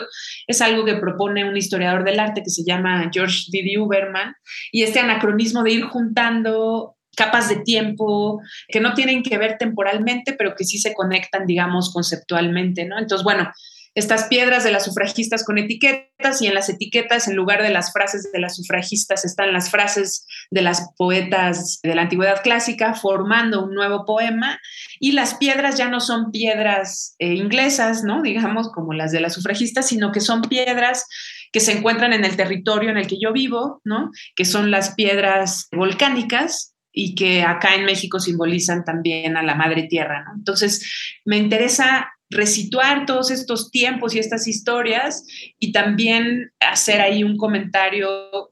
es 0.47 0.61
algo 0.61 0.85
que 0.85 0.95
propone 0.95 1.43
un 1.43 1.57
historiador 1.57 2.05
del 2.05 2.21
arte 2.21 2.41
que 2.41 2.49
se 2.49 2.63
llama 2.63 3.09
George 3.13 3.47
Didi 3.51 3.77
Uberman, 3.77 4.33
y 4.71 4.83
este 4.83 4.99
anacronismo 4.99 5.61
de 5.61 5.71
ir 5.71 5.83
juntando 5.83 6.95
capas 7.17 7.49
de 7.49 7.57
tiempo 7.57 8.39
que 8.69 8.79
no 8.79 8.93
tienen 8.93 9.21
que 9.21 9.37
ver 9.37 9.57
temporalmente, 9.57 10.33
pero 10.33 10.55
que 10.55 10.63
sí 10.63 10.77
se 10.77 10.93
conectan, 10.93 11.45
digamos, 11.45 11.91
conceptualmente, 11.91 12.85
¿no? 12.85 12.97
Entonces, 12.97 13.25
bueno, 13.25 13.51
estas 13.97 14.25
piedras 14.25 14.63
de 14.63 14.69
las 14.69 14.85
sufragistas 14.85 15.43
con 15.43 15.57
etiquetas 15.57 16.39
y 16.39 16.45
en 16.45 16.53
las 16.53 16.69
etiquetas, 16.69 17.27
en 17.27 17.35
lugar 17.35 17.63
de 17.63 17.71
las 17.71 17.91
frases 17.91 18.31
de 18.31 18.39
las 18.39 18.55
sufragistas, 18.55 19.25
están 19.25 19.53
las 19.53 19.71
frases 19.71 20.27
de 20.51 20.61
las 20.61 20.91
poetas 20.97 21.79
de 21.81 21.95
la 21.95 22.03
antigüedad 22.03 22.43
clásica 22.43 22.93
formando 22.93 23.65
un 23.65 23.73
nuevo 23.73 24.05
poema 24.05 24.59
y 24.99 25.13
las 25.13 25.33
piedras 25.33 25.79
ya 25.79 25.89
no 25.89 25.99
son 25.99 26.29
piedras 26.29 27.15
eh, 27.17 27.33
inglesas, 27.33 28.03
¿no? 28.03 28.21
Digamos, 28.21 28.71
como 28.71 28.93
las 28.93 29.11
de 29.11 29.19
las 29.19 29.33
sufragistas, 29.33 29.87
sino 29.87 30.11
que 30.11 30.19
son 30.19 30.43
piedras 30.43 31.07
que 31.51 31.59
se 31.59 31.71
encuentran 31.71 32.13
en 32.13 32.23
el 32.23 32.35
territorio 32.35 32.91
en 32.91 32.97
el 32.97 33.07
que 33.07 33.17
yo 33.19 33.33
vivo, 33.33 33.81
¿no? 33.83 34.11
Que 34.35 34.45
son 34.45 34.69
las 34.69 34.93
piedras 34.93 35.69
volcánicas, 35.71 36.75
y 36.99 37.13
que 37.13 37.43
acá 37.43 37.75
en 37.75 37.85
México 37.85 38.19
simbolizan 38.19 38.83
también 38.83 39.37
a 39.37 39.43
la 39.43 39.53
madre 39.53 39.83
tierra. 39.83 40.25
Entonces, 40.35 41.21
me 41.25 41.37
interesa 41.37 42.11
resituar 42.29 43.05
todos 43.05 43.31
estos 43.31 43.71
tiempos 43.71 44.13
y 44.13 44.19
estas 44.19 44.47
historias 44.47 45.23
y 45.59 45.71
también 45.71 46.51
hacer 46.59 47.01
ahí 47.01 47.23
un 47.23 47.37
comentario 47.37 48.09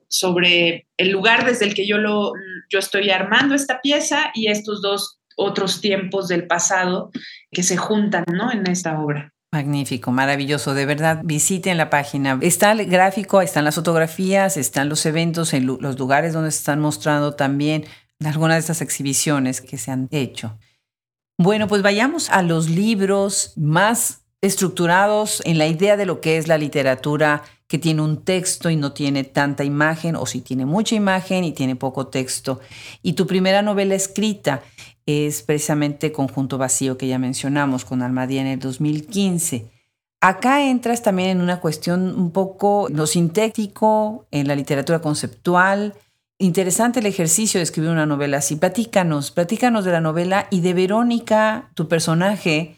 sobre 0.07 0.87
el 0.97 1.11
lugar 1.11 1.45
desde 1.45 1.65
el 1.65 1.73
que 1.73 1.85
yo, 1.85 1.97
lo, 1.97 2.33
yo 2.69 2.79
estoy 2.79 3.09
armando 3.09 3.53
esta 3.53 3.81
pieza 3.81 4.31
y 4.33 4.47
estos 4.47 4.81
dos 4.81 5.19
otros 5.35 5.81
tiempos 5.81 6.27
del 6.27 6.47
pasado 6.47 7.11
que 7.51 7.63
se 7.63 7.77
juntan 7.77 8.23
¿no? 8.31 8.51
en 8.51 8.67
esta 8.67 8.99
obra. 8.99 9.33
Magnífico, 9.51 10.11
maravilloso, 10.11 10.73
de 10.73 10.85
verdad, 10.85 11.21
visiten 11.23 11.77
la 11.77 11.89
página. 11.89 12.37
Está 12.41 12.73
el 12.73 12.85
gráfico, 12.87 13.41
están 13.41 13.63
las 13.63 13.75
fotografías, 13.75 14.57
están 14.57 14.89
los 14.89 15.05
eventos, 15.05 15.53
en 15.53 15.65
los 15.65 15.97
lugares 15.97 16.33
donde 16.33 16.51
se 16.51 16.57
están 16.57 16.81
mostrando 16.81 17.35
también 17.35 17.85
algunas 18.23 18.55
de 18.55 18.59
estas 18.61 18.81
exhibiciones 18.81 19.61
que 19.61 19.77
se 19.77 19.91
han 19.91 20.07
hecho. 20.11 20.57
Bueno, 21.37 21.67
pues 21.67 21.81
vayamos 21.81 22.29
a 22.29 22.41
los 22.43 22.69
libros 22.69 23.51
más 23.57 24.21
estructurados 24.39 25.41
en 25.45 25.57
la 25.57 25.67
idea 25.67 25.97
de 25.97 26.05
lo 26.05 26.21
que 26.21 26.37
es 26.37 26.47
la 26.47 26.57
literatura 26.57 27.43
que 27.67 27.77
tiene 27.77 28.01
un 28.01 28.23
texto 28.23 28.69
y 28.69 28.77
no 28.77 28.93
tiene 28.93 29.25
tanta 29.25 29.65
imagen, 29.65 30.15
o 30.15 30.25
si 30.27 30.39
tiene 30.39 30.65
mucha 30.65 30.95
imagen 30.95 31.43
y 31.43 31.51
tiene 31.51 31.75
poco 31.75 32.07
texto. 32.07 32.61
Y 33.01 33.13
tu 33.13 33.27
primera 33.27 33.61
novela 33.61 33.95
escrita 33.95 34.61
es 35.05 35.41
precisamente 35.41 36.13
Conjunto 36.13 36.57
Vacío, 36.57 36.97
que 36.97 37.07
ya 37.07 37.19
mencionamos, 37.19 37.83
con 37.83 38.01
Almadía 38.01 38.41
en 38.41 38.47
el 38.47 38.59
2015. 38.59 39.69
Acá 40.21 40.63
entras 40.63 41.03
también 41.03 41.29
en 41.29 41.41
una 41.41 41.59
cuestión 41.59 42.17
un 42.17 42.31
poco 42.31 42.87
lo 42.89 43.07
sintético, 43.07 44.25
en 44.31 44.47
la 44.47 44.55
literatura 44.55 45.01
conceptual, 45.01 45.95
Interesante 46.37 46.99
el 46.99 47.05
ejercicio 47.05 47.59
de 47.59 47.63
escribir 47.63 47.91
una 47.91 48.05
novela 48.05 48.37
así. 48.37 48.57
Platícanos, 48.57 49.31
platícanos 49.31 49.85
de 49.85 49.91
la 49.93 50.01
novela 50.01 50.47
y 50.51 50.59
de 50.59 50.73
Verónica, 50.73 51.71
tu 51.75 51.87
personaje, 51.87 52.75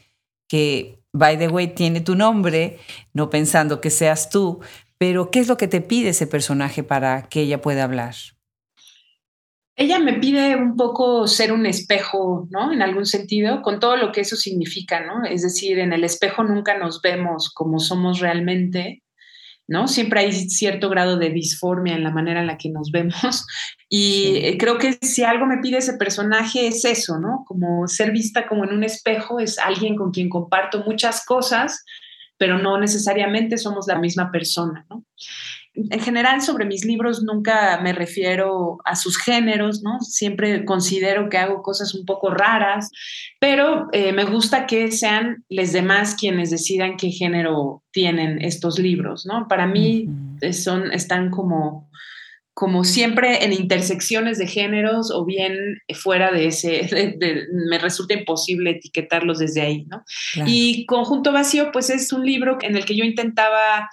que, 0.48 1.02
by 1.12 1.38
the 1.38 1.48
way, 1.48 1.74
tiene 1.74 2.00
tu 2.00 2.14
nombre, 2.14 2.78
no 3.12 3.30
pensando 3.30 3.80
que 3.80 3.90
seas 3.90 4.30
tú, 4.30 4.60
pero 4.96 5.32
¿qué 5.32 5.40
es 5.40 5.48
lo 5.48 5.56
que 5.56 5.66
te 5.66 5.80
pide 5.80 6.10
ese 6.10 6.28
personaje 6.28 6.84
para 6.84 7.28
que 7.28 7.40
ella 7.40 7.60
pueda 7.60 7.82
hablar? 7.82 8.14
Ella 9.74 9.98
me 9.98 10.14
pide 10.14 10.54
un 10.56 10.76
poco 10.76 11.26
ser 11.26 11.52
un 11.52 11.66
espejo, 11.66 12.46
¿no? 12.50 12.72
En 12.72 12.82
algún 12.82 13.06
sentido, 13.06 13.62
con 13.62 13.80
todo 13.80 13.96
lo 13.96 14.12
que 14.12 14.20
eso 14.20 14.36
significa, 14.36 15.04
¿no? 15.04 15.24
Es 15.24 15.42
decir, 15.42 15.80
en 15.80 15.92
el 15.92 16.04
espejo 16.04 16.44
nunca 16.44 16.78
nos 16.78 17.00
vemos 17.00 17.50
como 17.52 17.80
somos 17.80 18.20
realmente, 18.20 19.02
¿no? 19.68 19.86
Siempre 19.86 20.20
hay 20.20 20.32
cierto 20.32 20.88
grado 20.88 21.18
de 21.18 21.30
disformia 21.30 21.94
en 21.94 22.02
la 22.02 22.10
manera 22.10 22.40
en 22.40 22.46
la 22.46 22.56
que 22.56 22.70
nos 22.70 22.90
vemos 22.90 23.46
y 23.88 24.36
eh, 24.36 24.56
creo 24.58 24.78
que 24.78 24.94
si 25.02 25.22
algo 25.22 25.46
me 25.46 25.58
pide 25.58 25.78
ese 25.78 25.94
personaje 25.94 26.66
es 26.66 26.84
eso, 26.84 27.18
¿no? 27.18 27.44
Como 27.46 27.86
ser 27.86 28.10
vista 28.10 28.48
como 28.48 28.64
en 28.64 28.72
un 28.72 28.82
espejo, 28.82 29.38
es 29.38 29.58
alguien 29.58 29.94
con 29.94 30.10
quien 30.10 30.30
comparto 30.30 30.82
muchas 30.84 31.24
cosas, 31.24 31.84
pero 32.38 32.58
no 32.58 32.78
necesariamente 32.80 33.58
somos 33.58 33.86
la 33.86 33.98
misma 33.98 34.32
persona, 34.32 34.86
¿no? 34.88 35.04
En 35.90 36.00
general, 36.00 36.42
sobre 36.42 36.64
mis 36.64 36.84
libros 36.84 37.22
nunca 37.22 37.80
me 37.82 37.92
refiero 37.92 38.78
a 38.84 38.96
sus 38.96 39.18
géneros, 39.18 39.82
¿no? 39.82 40.00
Siempre 40.00 40.64
considero 40.64 41.28
que 41.28 41.38
hago 41.38 41.62
cosas 41.62 41.94
un 41.94 42.04
poco 42.04 42.30
raras, 42.30 42.90
pero 43.38 43.88
eh, 43.92 44.12
me 44.12 44.24
gusta 44.24 44.66
que 44.66 44.90
sean 44.90 45.44
los 45.48 45.72
demás 45.72 46.14
quienes 46.14 46.50
decidan 46.50 46.96
qué 46.96 47.10
género 47.10 47.82
tienen 47.92 48.42
estos 48.42 48.78
libros, 48.78 49.26
¿no? 49.26 49.46
Para 49.48 49.66
mí 49.66 50.08
son, 50.52 50.92
están 50.92 51.30
como 51.30 51.88
como 52.58 52.82
siempre 52.82 53.44
en 53.44 53.52
intersecciones 53.52 54.36
de 54.36 54.48
géneros 54.48 55.12
o 55.12 55.24
bien 55.24 55.54
fuera 55.94 56.32
de 56.32 56.48
ese, 56.48 56.90
me 57.52 57.78
resulta 57.78 58.14
imposible 58.14 58.70
etiquetarlos 58.70 59.38
desde 59.38 59.60
ahí, 59.60 59.84
¿no? 59.84 60.02
Y 60.44 60.84
Conjunto 60.86 61.30
Vacío, 61.30 61.70
pues 61.70 61.88
es 61.88 62.12
un 62.12 62.26
libro 62.26 62.58
en 62.62 62.76
el 62.76 62.84
que 62.84 62.96
yo 62.96 63.04
intentaba 63.04 63.88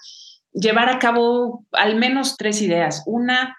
llevar 0.55 0.89
a 0.89 0.99
cabo 0.99 1.65
al 1.71 1.97
menos 1.97 2.37
tres 2.37 2.61
ideas. 2.61 3.03
Una, 3.05 3.55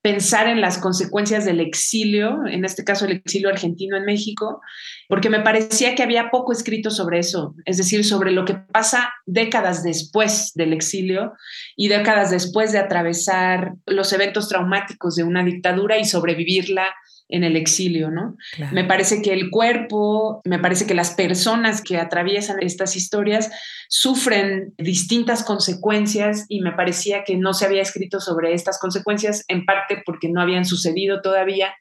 pensar 0.00 0.46
en 0.46 0.60
las 0.60 0.78
consecuencias 0.78 1.44
del 1.44 1.58
exilio, 1.58 2.46
en 2.46 2.64
este 2.64 2.84
caso 2.84 3.06
el 3.06 3.12
exilio 3.12 3.48
argentino 3.48 3.96
en 3.96 4.04
México, 4.04 4.60
porque 5.08 5.30
me 5.30 5.40
parecía 5.40 5.96
que 5.96 6.04
había 6.04 6.30
poco 6.30 6.52
escrito 6.52 6.92
sobre 6.92 7.18
eso, 7.18 7.56
es 7.64 7.76
decir, 7.76 8.04
sobre 8.04 8.30
lo 8.30 8.44
que 8.44 8.54
pasa 8.54 9.12
décadas 9.26 9.82
después 9.82 10.52
del 10.54 10.72
exilio 10.72 11.32
y 11.74 11.88
décadas 11.88 12.30
después 12.30 12.70
de 12.70 12.78
atravesar 12.78 13.72
los 13.84 14.12
eventos 14.12 14.48
traumáticos 14.48 15.16
de 15.16 15.24
una 15.24 15.42
dictadura 15.42 15.98
y 15.98 16.04
sobrevivirla 16.04 16.86
en 17.28 17.44
el 17.44 17.56
exilio, 17.56 18.10
¿no? 18.10 18.36
Me 18.72 18.84
parece 18.84 19.22
que 19.22 19.32
el 19.32 19.50
cuerpo, 19.50 20.40
me 20.44 20.58
parece 20.58 20.86
que 20.86 20.94
las 20.94 21.10
personas 21.14 21.82
que 21.82 21.98
atraviesan 21.98 22.62
estas 22.62 22.96
historias 22.96 23.50
sufren 23.88 24.74
distintas 24.78 25.42
consecuencias 25.42 26.46
y 26.48 26.60
me 26.60 26.72
parecía 26.72 27.24
que 27.24 27.36
no 27.36 27.54
se 27.54 27.66
había 27.66 27.82
escrito 27.82 28.20
sobre 28.20 28.54
estas 28.54 28.78
consecuencias, 28.78 29.44
en 29.48 29.64
parte 29.64 30.02
porque 30.04 30.28
no 30.28 30.40
habían 30.40 30.64
sucedido 30.64 31.20
todavía 31.20 31.74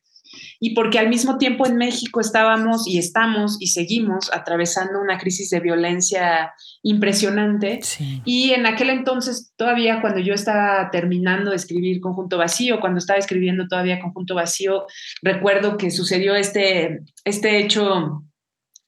y 0.60 0.74
porque 0.74 1.00
al 1.00 1.10
mismo 1.10 1.38
tiempo 1.38 1.66
en 1.66 1.78
México 1.78 2.20
estábamos 2.20 2.88
y 2.88 2.98
estamos 2.98 3.58
y 3.60 3.68
seguimos 3.68 4.32
atravesando 4.34 5.00
una 5.02 5.18
crisis 5.18 5.50
de 5.50 5.60
violencia 5.60 6.54
impresionante. 6.84 7.80
Y 8.26 8.52
en 8.52 8.66
aquel 8.66 8.90
entonces, 8.90 9.52
todavía 9.56 10.02
cuando 10.02 10.20
yo 10.20 10.34
estaba 10.34 10.90
terminando 10.92 11.52
de 11.52 11.58
escribir 11.58 12.00
Conjunto 12.00 12.38
Vacío, 12.38 12.80
cuando 12.80 13.00
estaba 13.00 13.20
escribiendo 13.20 13.68
todavía 13.68 14.00
Conjunto 14.00 14.36
Vacío, 14.36 14.86
recuerdo 15.22 15.78
que 15.78 15.92
sucedió 15.92 16.36
este, 16.36 17.02
este 17.24 17.60
hecho 17.60 18.24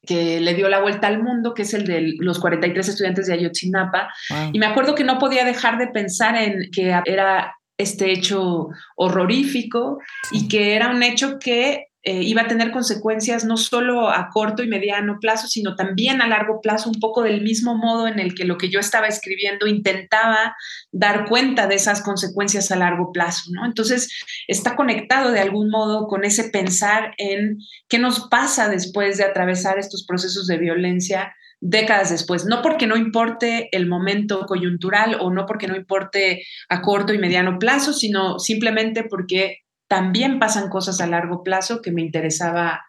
que 0.08 0.40
le 0.40 0.54
dio 0.54 0.70
la 0.70 0.82
vuelta 0.82 1.08
al 1.08 1.22
mundo, 1.22 1.54
que 1.54 1.64
es 1.64 1.74
el 1.74 1.86
de 1.86 2.14
los 2.20 2.40
43 2.40 2.88
estudiantes 2.88 3.28
de 3.28 3.34
Ayotzinapa. 3.34 4.10
Y 4.54 4.58
me 4.58 4.66
acuerdo 4.66 4.96
que 4.96 5.04
no 5.04 5.20
podía 5.20 5.44
dejar 5.44 5.78
de 5.78 5.88
pensar 5.88 6.36
en 6.36 6.72
que 6.72 6.96
era 7.06 7.58
este 7.78 8.12
hecho 8.12 8.70
horrorífico 8.96 10.00
y 10.32 10.48
que 10.48 10.76
era 10.76 10.90
un 10.90 11.04
hecho 11.04 11.38
que 11.40 11.88
eh, 12.10 12.24
iba 12.24 12.44
a 12.44 12.48
tener 12.48 12.72
consecuencias 12.72 13.44
no 13.44 13.58
solo 13.58 14.10
a 14.10 14.30
corto 14.30 14.64
y 14.64 14.68
mediano 14.70 15.18
plazo, 15.20 15.50
sino 15.50 15.76
también 15.76 16.22
a 16.22 16.28
largo 16.30 16.62
plazo, 16.62 16.90
un 16.90 17.02
poco 17.02 17.22
del 17.22 17.42
mismo 17.42 17.76
modo 17.76 18.08
en 18.08 18.20
el 18.20 18.34
que 18.34 18.46
lo 18.46 18.58
que 18.58 18.70
yo 18.70 18.80
estaba 18.80 19.08
escribiendo 19.08 19.68
intentaba 19.68 20.56
dar 20.94 21.26
cuenta 21.28 21.68
de 21.68 21.76
esas 21.76 22.02
consecuencias 22.02 22.72
a 22.72 22.78
largo 22.78 23.12
plazo, 23.12 23.52
¿no? 23.52 23.66
Entonces, 23.66 24.10
está 24.48 24.78
conectado 24.78 25.32
de 25.32 25.42
algún 25.42 25.70
modo 25.70 26.08
con 26.08 26.24
ese 26.24 26.46
pensar 26.46 27.14
en 27.18 27.58
qué 27.90 28.00
nos 28.00 28.30
pasa 28.30 28.70
después 28.70 29.18
de 29.18 29.26
atravesar 29.26 29.78
estos 29.78 30.06
procesos 30.06 30.48
de 30.48 30.60
violencia 30.60 31.34
décadas 31.60 32.10
después, 32.10 32.46
no 32.46 32.62
porque 32.62 32.88
no 32.88 32.96
importe 32.96 33.70
el 33.72 33.88
momento 33.88 34.46
coyuntural 34.46 35.18
o 35.20 35.32
no 35.32 35.46
porque 35.46 35.68
no 35.68 35.76
importe 35.76 36.44
a 36.70 36.82
corto 36.82 37.14
y 37.14 37.18
mediano 37.18 37.58
plazo, 37.60 37.94
sino 37.94 38.40
simplemente 38.40 39.04
porque 39.04 39.60
también 39.88 40.40
pasan 40.40 40.70
cosas 40.70 41.02
a 41.02 41.08
largo 41.08 41.44
plazo 41.44 41.82
que 41.82 41.92
me 41.92 42.02
interesaba 42.02 42.82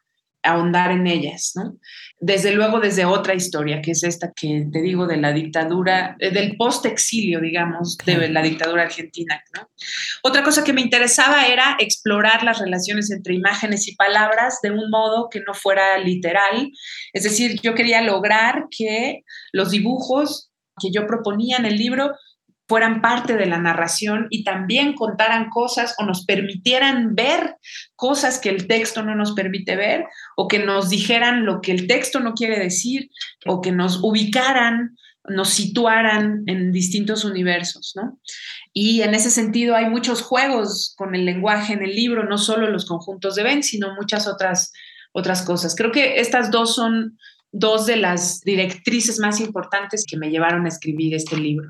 ahondar 0.42 0.92
en 0.92 1.06
ellas, 1.06 1.52
¿no? 1.54 1.78
Desde 2.20 2.52
luego 2.52 2.80
desde 2.80 3.04
otra 3.04 3.34
historia, 3.34 3.80
que 3.82 3.92
es 3.92 4.02
esta 4.02 4.32
que 4.32 4.66
te 4.72 4.80
digo 4.80 5.06
de 5.06 5.16
la 5.16 5.32
dictadura, 5.32 6.16
eh, 6.18 6.30
del 6.30 6.56
post-exilio, 6.56 7.40
digamos, 7.40 7.96
de 7.98 8.28
la 8.28 8.42
dictadura 8.42 8.82
argentina, 8.84 9.42
¿no? 9.54 9.70
Otra 10.22 10.42
cosa 10.42 10.64
que 10.64 10.72
me 10.72 10.80
interesaba 10.80 11.46
era 11.46 11.76
explorar 11.78 12.42
las 12.42 12.58
relaciones 12.58 13.10
entre 13.10 13.34
imágenes 13.34 13.88
y 13.88 13.96
palabras 13.96 14.60
de 14.62 14.70
un 14.70 14.90
modo 14.90 15.28
que 15.30 15.40
no 15.46 15.54
fuera 15.54 15.98
literal, 15.98 16.70
es 17.12 17.22
decir, 17.24 17.60
yo 17.62 17.74
quería 17.74 18.00
lograr 18.02 18.66
que 18.70 19.22
los 19.52 19.70
dibujos 19.70 20.50
que 20.80 20.90
yo 20.92 21.06
proponía 21.06 21.56
en 21.56 21.66
el 21.66 21.76
libro 21.76 22.14
fueran 22.68 23.00
parte 23.00 23.36
de 23.36 23.46
la 23.46 23.58
narración 23.58 24.26
y 24.28 24.44
también 24.44 24.94
contaran 24.94 25.48
cosas 25.48 25.94
o 25.98 26.04
nos 26.04 26.26
permitieran 26.26 27.14
ver 27.14 27.56
cosas 27.96 28.38
que 28.38 28.50
el 28.50 28.66
texto 28.66 29.02
no 29.02 29.14
nos 29.14 29.32
permite 29.32 29.74
ver 29.74 30.04
o 30.36 30.48
que 30.48 30.58
nos 30.58 30.90
dijeran 30.90 31.46
lo 31.46 31.62
que 31.62 31.72
el 31.72 31.86
texto 31.86 32.20
no 32.20 32.34
quiere 32.34 32.58
decir 32.58 33.08
o 33.46 33.62
que 33.62 33.72
nos 33.72 34.00
ubicaran, 34.02 34.96
nos 35.24 35.48
situaran 35.48 36.42
en 36.46 36.70
distintos 36.70 37.24
universos, 37.24 37.94
¿no? 37.96 38.20
Y 38.74 39.00
en 39.00 39.14
ese 39.14 39.30
sentido 39.30 39.74
hay 39.74 39.88
muchos 39.88 40.20
juegos 40.20 40.94
con 40.96 41.14
el 41.14 41.24
lenguaje 41.24 41.72
en 41.72 41.82
el 41.82 41.94
libro, 41.94 42.24
no 42.24 42.36
solo 42.36 42.70
los 42.70 42.84
conjuntos 42.84 43.34
de 43.34 43.44
Ben, 43.44 43.62
sino 43.62 43.94
muchas 43.94 44.28
otras, 44.28 44.72
otras 45.12 45.42
cosas. 45.42 45.74
Creo 45.74 45.90
que 45.90 46.20
estas 46.20 46.50
dos 46.50 46.74
son 46.74 47.18
dos 47.50 47.86
de 47.86 47.96
las 47.96 48.40
directrices 48.42 49.18
más 49.18 49.40
importantes 49.40 50.04
que 50.06 50.18
me 50.18 50.30
llevaron 50.30 50.66
a 50.66 50.68
escribir 50.68 51.14
este 51.14 51.38
libro. 51.38 51.68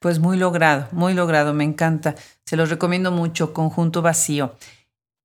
Pues 0.00 0.20
muy 0.20 0.36
logrado, 0.36 0.86
muy 0.92 1.14
logrado, 1.14 1.54
me 1.54 1.64
encanta. 1.64 2.14
Se 2.44 2.56
los 2.56 2.70
recomiendo 2.70 3.10
mucho, 3.10 3.52
Conjunto 3.52 4.00
Vacío. 4.00 4.54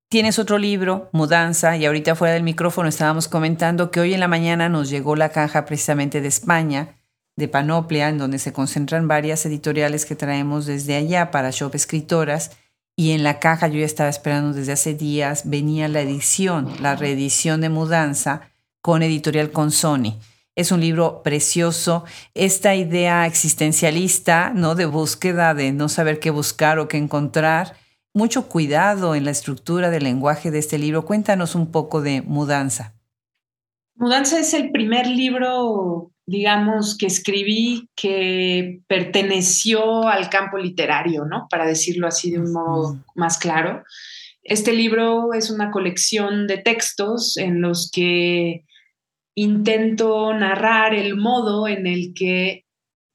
Tienes 0.08 0.38
otro 0.38 0.58
libro, 0.58 1.08
Mudanza, 1.12 1.76
y 1.76 1.86
ahorita 1.86 2.14
fuera 2.14 2.34
del 2.34 2.42
micrófono 2.42 2.88
estábamos 2.88 3.28
comentando 3.28 3.90
que 3.90 4.00
hoy 4.00 4.14
en 4.14 4.20
la 4.20 4.28
mañana 4.28 4.68
nos 4.68 4.90
llegó 4.90 5.16
la 5.16 5.30
caja 5.30 5.64
precisamente 5.64 6.20
de 6.20 6.28
España, 6.28 6.96
de 7.36 7.48
Panoplia, 7.48 8.08
en 8.08 8.18
donde 8.18 8.38
se 8.38 8.52
concentran 8.52 9.08
varias 9.08 9.46
editoriales 9.46 10.06
que 10.06 10.16
traemos 10.16 10.66
desde 10.66 10.96
allá 10.96 11.30
para 11.30 11.50
Shop 11.50 11.74
Escritoras. 11.74 12.50
Y 12.96 13.12
en 13.12 13.24
la 13.24 13.40
caja 13.40 13.66
yo 13.68 13.80
ya 13.80 13.86
estaba 13.86 14.08
esperando 14.08 14.52
desde 14.52 14.72
hace 14.72 14.94
días, 14.94 15.48
venía 15.48 15.88
la 15.88 16.00
edición, 16.00 16.70
la 16.80 16.94
reedición 16.94 17.60
de 17.60 17.68
Mudanza 17.68 18.42
con 18.80 19.02
editorial 19.02 19.50
con 19.50 19.70
Sony. 19.72 20.18
Es 20.56 20.70
un 20.70 20.80
libro 20.80 21.22
precioso. 21.24 22.04
Esta 22.32 22.76
idea 22.76 23.26
existencialista, 23.26 24.52
¿no? 24.54 24.76
De 24.76 24.86
búsqueda, 24.86 25.52
de 25.52 25.72
no 25.72 25.88
saber 25.88 26.20
qué 26.20 26.30
buscar 26.30 26.78
o 26.78 26.86
qué 26.86 26.96
encontrar. 26.96 27.76
Mucho 28.12 28.48
cuidado 28.48 29.16
en 29.16 29.24
la 29.24 29.32
estructura 29.32 29.90
del 29.90 30.04
lenguaje 30.04 30.52
de 30.52 30.60
este 30.60 30.78
libro. 30.78 31.04
Cuéntanos 31.04 31.56
un 31.56 31.72
poco 31.72 32.02
de 32.02 32.22
Mudanza. 32.22 32.94
Mudanza 33.96 34.38
es 34.38 34.54
el 34.54 34.70
primer 34.70 35.08
libro, 35.08 36.12
digamos, 36.24 36.96
que 36.96 37.06
escribí 37.06 37.88
que 37.96 38.80
perteneció 38.86 40.06
al 40.06 40.30
campo 40.30 40.58
literario, 40.58 41.24
¿no? 41.24 41.48
Para 41.50 41.66
decirlo 41.66 42.06
así 42.06 42.30
de 42.30 42.38
un 42.38 42.52
modo 42.52 42.96
más 43.16 43.38
claro. 43.38 43.82
Este 44.44 44.72
libro 44.72 45.32
es 45.32 45.50
una 45.50 45.72
colección 45.72 46.46
de 46.46 46.58
textos 46.58 47.36
en 47.38 47.60
los 47.60 47.90
que 47.90 48.64
intento 49.34 50.32
narrar 50.34 50.94
el 50.94 51.16
modo 51.16 51.66
en 51.68 51.86
el 51.86 52.14
que 52.14 52.64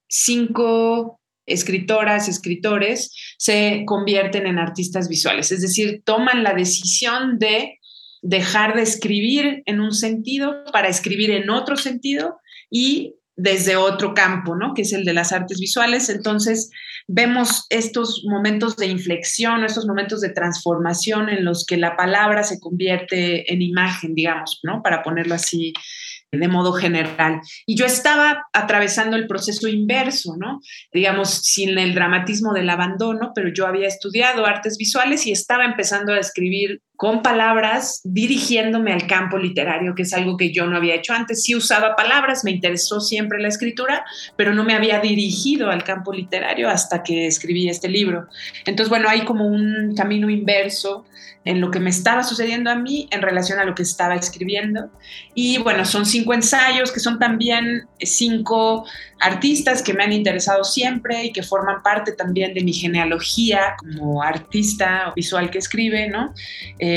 cinco 0.07 1.20
escritoras, 1.45 2.28
escritores 2.28 3.11
se 3.38 3.84
convierten 3.86 4.45
en 4.45 4.59
artistas 4.59 5.09
visuales, 5.09 5.51
es 5.51 5.61
decir, 5.61 6.03
toman 6.05 6.43
la 6.43 6.53
decisión 6.53 7.39
de 7.39 7.80
dejar 8.22 8.76
de 8.76 8.84
escribir 8.84 9.63
en 9.65 9.80
un 9.80 9.93
sentido 9.93 10.63
para 10.72 10.89
escribir 10.89 11.32
en 11.32 11.49
otro 11.49 11.78
sentido 11.78 12.39
y 12.70 13.15
desde 13.36 13.78
otro 13.78 14.13
campo, 14.13 14.55
¿no? 14.57 14.74
Que 14.74 14.82
es 14.82 14.91
el 14.91 15.05
de 15.05 15.13
las 15.13 15.32
artes 15.32 15.59
visuales. 15.59 16.09
Entonces, 16.09 16.70
vemos 17.07 17.65
estos 17.70 18.24
momentos 18.30 18.76
de 18.76 18.88
inflexión, 18.88 19.63
estos 19.63 19.88
momentos 19.88 20.20
de 20.20 20.30
transformación 20.30 21.30
en 21.30 21.45
los 21.45 21.65
que 21.65 21.78
la 21.78 21.95
palabra 21.95 22.43
se 22.43 22.59
convierte 22.59 23.51
en 23.51 23.61
imagen, 23.61 24.13
digamos, 24.13 24.59
¿no? 24.63 24.84
Para 24.84 25.01
ponerlo 25.01 25.36
así 25.36 25.74
de 26.32 26.47
modo 26.47 26.73
general. 26.73 27.41
Y 27.65 27.75
yo 27.75 27.86
estaba 27.86 28.47
atravesando 28.53 29.15
el 29.15 29.27
proceso 29.27 29.67
inverso, 29.67 30.36
¿no? 30.38 30.59
Digamos, 30.93 31.30
sin 31.30 31.77
el 31.77 31.95
dramatismo 31.95 32.53
del 32.53 32.69
abandono, 32.69 33.32
pero 33.34 33.49
yo 33.53 33.65
había 33.65 33.88
estudiado 33.88 34.45
artes 34.45 34.77
visuales 34.77 35.25
y 35.25 35.32
estaba 35.32 35.65
empezando 35.65 36.13
a 36.13 36.19
escribir 36.19 36.82
con 37.00 37.22
palabras 37.22 38.02
dirigiéndome 38.04 38.91
al 38.91 39.08
campo 39.08 39.38
literario, 39.38 39.95
que 39.95 40.02
es 40.02 40.12
algo 40.12 40.36
que 40.36 40.52
yo 40.52 40.68
no 40.68 40.76
había 40.76 40.95
hecho 40.95 41.14
antes. 41.14 41.43
Sí 41.43 41.56
usaba 41.56 41.95
palabras, 41.95 42.43
me 42.43 42.52
interesó 42.52 43.00
siempre 43.00 43.39
la 43.39 43.47
escritura, 43.47 44.04
pero 44.36 44.54
no 44.54 44.66
me 44.66 44.74
había 44.74 45.00
dirigido 45.00 45.70
al 45.72 45.86
campo 45.86 46.12
literario 46.12 46.68
hasta 46.68 47.02
que 47.02 47.26
escribí 47.26 47.70
este 47.70 47.88
libro. 47.88 48.28
Entonces, 48.66 48.89
bueno, 48.89 49.08
hay 49.08 49.22
como 49.22 49.47
un 49.47 49.95
camino 49.95 50.30
inverso 50.30 51.06
en 51.45 51.62
lo 51.62 51.72
que 51.72 51.80
me 51.80 51.89
estaba 51.89 52.24
sucediendo 52.24 52.70
a 52.70 52.76
mí 52.76 53.08
en 53.12 53.22
relación 53.22 53.60
a 53.60 53.64
lo 53.64 53.74
que 53.74 53.84
estaba 53.84 54.16
escribiendo. 54.16 54.91
Y 55.34 55.58
bueno, 55.60 55.86
son 55.86 56.06
cinco 56.06 56.34
ensayos 56.34 56.91
que 56.91 57.00
son 57.00 57.18
también 57.18 57.88
cinco 58.02 58.86
artistas 59.20 59.82
que 59.82 59.93
me 59.93 60.04
han 60.04 60.12
interesado 60.12 60.64
siempre 60.64 61.26
y 61.26 61.32
que 61.32 61.43
forman 61.43 61.82
parte 61.82 62.12
también 62.12 62.54
de 62.54 62.62
mi 62.62 62.74
genealogía 62.74 63.76
como 63.78 64.22
artista 64.22 65.14
visual 65.16 65.50
que 65.50 65.60
escribe, 65.60 66.10
¿no? 66.10 66.34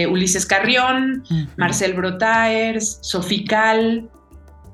Ulises 0.08 0.46
Carrión, 0.46 1.24
Marcel 1.56 1.94
Brotaers, 1.94 2.98
Sofical, 3.02 4.08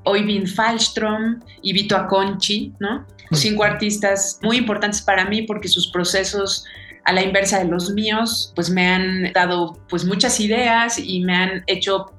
Oyvind 0.03 0.47
Falstrom 0.47 1.39
y 1.61 1.73
Vito 1.73 1.95
Aconchi, 1.95 2.73
¿no? 2.79 3.05
Cinco 3.31 3.63
artistas 3.63 4.39
muy 4.41 4.57
importantes 4.57 5.01
para 5.01 5.25
mí 5.25 5.43
porque 5.43 5.67
sus 5.67 5.91
procesos 5.91 6.65
a 7.05 7.13
la 7.13 7.21
inversa 7.21 7.59
de 7.59 7.65
los 7.65 7.91
míos, 7.91 8.51
pues 8.55 8.69
me 8.69 8.87
han 8.87 9.31
dado 9.33 9.79
pues 9.89 10.05
muchas 10.05 10.39
ideas 10.39 10.99
y 10.99 11.21
me 11.21 11.35
han 11.35 11.63
hecho 11.67 12.11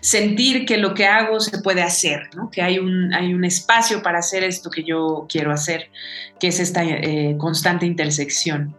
sentir 0.00 0.66
que 0.66 0.76
lo 0.76 0.94
que 0.94 1.06
hago 1.06 1.40
se 1.40 1.58
puede 1.58 1.82
hacer, 1.82 2.28
¿no? 2.34 2.50
que 2.50 2.62
hay 2.62 2.78
un, 2.78 3.12
hay 3.14 3.32
un 3.34 3.44
espacio 3.44 4.02
para 4.02 4.18
hacer 4.18 4.44
esto 4.44 4.70
que 4.70 4.82
yo 4.82 5.26
quiero 5.28 5.52
hacer, 5.52 5.90
que 6.38 6.48
es 6.48 6.60
esta 6.60 6.84
eh, 6.84 7.36
constante 7.38 7.86
intersección. 7.86 8.76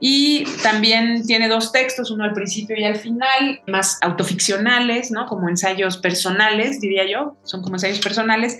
Y 0.00 0.44
también 0.62 1.26
tiene 1.26 1.48
dos 1.48 1.72
textos, 1.72 2.10
uno 2.10 2.24
al 2.24 2.32
principio 2.32 2.76
y 2.78 2.84
al 2.84 2.96
final, 2.96 3.60
más 3.66 3.98
autoficcionales, 4.02 5.10
¿no? 5.10 5.26
Como 5.26 5.48
ensayos 5.48 5.96
personales, 5.98 6.80
diría 6.80 7.04
yo, 7.08 7.36
son 7.44 7.62
como 7.62 7.76
ensayos 7.76 8.00
personales, 8.00 8.58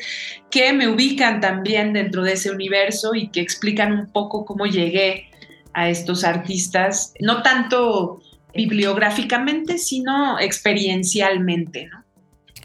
que 0.51 0.73
me 0.73 0.89
ubican 0.89 1.41
también 1.41 1.93
dentro 1.93 2.23
de 2.23 2.35
ese 2.35 2.51
universo 2.51 3.15
y 3.15 3.29
que 3.29 3.41
explican 3.41 3.93
un 3.93 4.13
poco 4.13 4.45
cómo 4.45 4.67
llegué 4.67 5.29
a 5.73 5.89
estos 5.89 6.25
artistas, 6.25 7.13
no 7.21 7.43
tanto 7.43 8.21
bibliográficamente, 8.55 9.79
sino 9.79 10.39
experiencialmente, 10.39 11.87
¿no? 11.87 12.05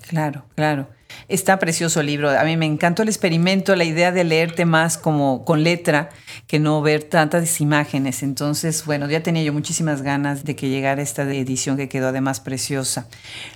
Claro, 0.08 0.46
claro. 0.56 0.90
Está 1.30 1.60
precioso 1.60 2.00
el 2.00 2.08
libro. 2.08 2.32
A 2.32 2.44
mí 2.44 2.58
me 2.58 2.66
encantó 2.66 3.04
el 3.04 3.08
experimento, 3.08 3.76
la 3.76 3.84
idea 3.84 4.12
de 4.12 4.24
leerte 4.24 4.66
más 4.66 4.98
como 4.98 5.46
con 5.46 5.64
letra 5.64 6.10
que 6.48 6.60
no 6.60 6.82
ver 6.82 7.04
tantas 7.04 7.62
imágenes. 7.62 8.24
Entonces, 8.24 8.84
bueno, 8.84 9.08
ya 9.08 9.22
tenía 9.22 9.44
yo 9.44 9.54
muchísimas 9.54 10.02
ganas 10.02 10.44
de 10.44 10.56
que 10.56 10.70
llegara 10.70 11.04
esta 11.04 11.22
edición 11.32 11.78
que 11.78 11.88
quedó 11.88 12.08
además 12.08 12.40
preciosa. 12.40 13.08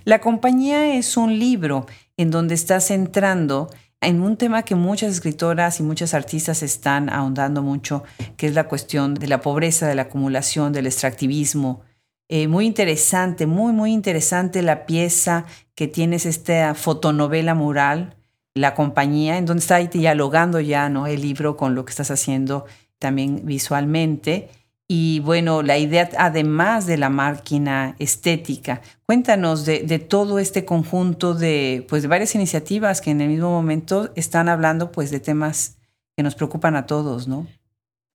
La 0.05 0.19
compañía 0.19 0.93
es 0.93 1.17
un 1.17 1.39
libro 1.39 1.87
en 2.15 2.29
donde 2.29 2.53
estás 2.53 2.91
entrando 2.91 3.71
en 4.01 4.21
un 4.21 4.37
tema 4.37 4.61
que 4.61 4.75
muchas 4.75 5.11
escritoras 5.11 5.79
y 5.79 5.83
muchas 5.83 6.13
artistas 6.13 6.61
están 6.61 7.09
ahondando 7.09 7.63
mucho, 7.63 8.03
que 8.37 8.45
es 8.45 8.53
la 8.53 8.67
cuestión 8.67 9.15
de 9.15 9.27
la 9.27 9.41
pobreza, 9.41 9.87
de 9.87 9.95
la 9.95 10.03
acumulación, 10.03 10.73
del 10.73 10.85
extractivismo. 10.85 11.81
Eh, 12.29 12.47
muy 12.47 12.65
interesante, 12.65 13.47
muy, 13.47 13.73
muy 13.73 13.91
interesante 13.91 14.61
la 14.61 14.85
pieza 14.85 15.45
que 15.75 15.87
tienes, 15.87 16.25
esta 16.25 16.73
fotonovela 16.75 17.55
mural, 17.55 18.15
La 18.55 18.75
compañía, 18.75 19.37
en 19.37 19.45
donde 19.47 19.61
está 19.61 19.79
dialogando 19.79 20.59
ya 20.59 20.87
¿no? 20.87 21.07
el 21.07 21.21
libro 21.21 21.57
con 21.57 21.73
lo 21.73 21.85
que 21.85 21.89
estás 21.89 22.11
haciendo 22.11 22.65
también 22.99 23.41
visualmente. 23.45 24.49
Y 24.87 25.21
bueno, 25.21 25.63
la 25.63 25.77
idea 25.77 26.09
además 26.17 26.85
de 26.85 26.97
la 26.97 27.09
máquina 27.09 27.95
estética, 27.99 28.81
cuéntanos 29.05 29.65
de, 29.65 29.99
todo 29.99 30.39
este 30.39 30.65
conjunto 30.65 31.33
de, 31.33 31.85
pues, 31.89 32.03
de 32.03 32.09
varias 32.09 32.35
iniciativas 32.35 33.01
que 33.01 33.11
en 33.11 33.21
el 33.21 33.29
mismo 33.29 33.49
momento 33.49 34.11
están 34.15 34.49
hablando 34.49 34.91
pues, 34.91 35.09
de 35.09 35.19
temas 35.19 35.77
que 36.15 36.21
nos 36.21 36.35
preocupan 36.35 36.75
a 36.75 36.85
todos, 36.85 37.27
¿no? 37.27 37.47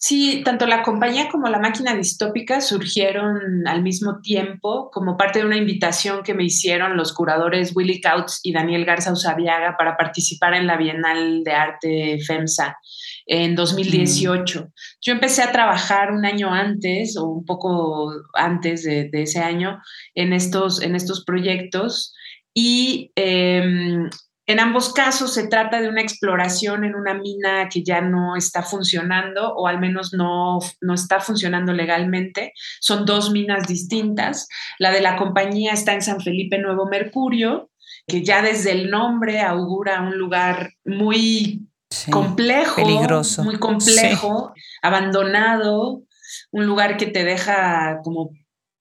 Sí, 0.01 0.43
tanto 0.45 0.65
la 0.67 0.85
compañía 0.85 1.29
como 1.29 1.49
la 1.49 1.59
máquina 1.59 1.93
distópica 1.93 2.61
surgieron 2.61 3.67
al 3.67 3.83
mismo 3.83 4.21
tiempo 4.21 4.91
como 4.93 5.17
parte 5.17 5.41
de 5.41 5.45
una 5.45 5.57
invitación 5.57 6.23
que 6.23 6.35
me 6.35 6.45
hicieron 6.45 6.97
los 6.97 7.13
curadores 7.13 7.75
Willy 7.75 8.01
Kautz 8.01 8.39
y 8.45 8.53
Daniel 8.53 8.85
Garza 8.85 9.11
Usabiaga 9.11 9.77
para 9.77 9.97
participar 9.97 10.55
en 10.55 10.69
la 10.69 10.77
Bienal 10.77 11.43
de 11.43 11.51
Arte 11.51 12.19
FEMSA 12.25 12.79
en 13.27 13.57
2018. 13.57 14.61
Mm. 14.61 14.73
Yo 15.01 15.13
empecé 15.15 15.43
a 15.43 15.51
trabajar 15.51 16.13
un 16.13 16.25
año 16.25 16.55
antes 16.55 17.17
o 17.17 17.27
un 17.27 17.45
poco 17.45 18.13
antes 18.35 18.85
de, 18.85 19.11
ese 19.13 19.41
año 19.41 19.81
en 20.15 20.33
estos, 20.33 20.81
en 20.81 20.95
estos 20.95 21.25
proyectos 21.25 22.15
y 22.55 23.11
em, 23.17 24.09
en 24.49 24.61
ambos 24.61 24.95
casos 24.95 25.35
se 25.35 25.47
trata 25.47 25.83
de 25.83 25.91
una 25.91 26.01
exploración 26.01 26.83
en 26.85 26.95
una 26.95 27.13
mina 27.13 27.69
que 27.69 27.85
ya 27.85 28.01
no 28.01 28.35
está 28.35 28.63
funcionando 28.63 29.55
o 29.55 29.69
al 29.69 29.79
menos 29.79 30.15
no, 30.15 30.59
no 30.81 30.95
está 30.95 31.21
funcionando 31.21 31.75
legalmente. 31.75 32.55
Son 32.81 33.05
dos 33.05 33.31
minas 33.31 33.69
distintas. 33.69 34.49
La 34.79 34.91
de 34.91 35.03
la 35.03 35.17
compañía 35.17 35.75
está 35.75 35.93
en 35.93 36.01
San 36.01 36.23
Felipe 36.23 36.57
Nuevo 36.57 36.87
Mercurio, 36.87 37.71
que 38.07 38.25
ya 38.25 38.41
desde 38.41 38.73
el 38.73 38.91
nombre 38.91 39.43
augura 39.43 40.01
un 40.01 40.17
lugar 40.17 40.71
muy 40.83 41.69
complejo, 42.11 42.77
peligroso. 42.77 43.45
muy 43.45 43.59
complejo, 43.59 44.55
abandonado, 44.81 46.05
un 46.53 46.65
lugar 46.65 46.97
que 46.97 47.07
te 47.07 47.23
deja 47.23 47.99
como 48.03 48.31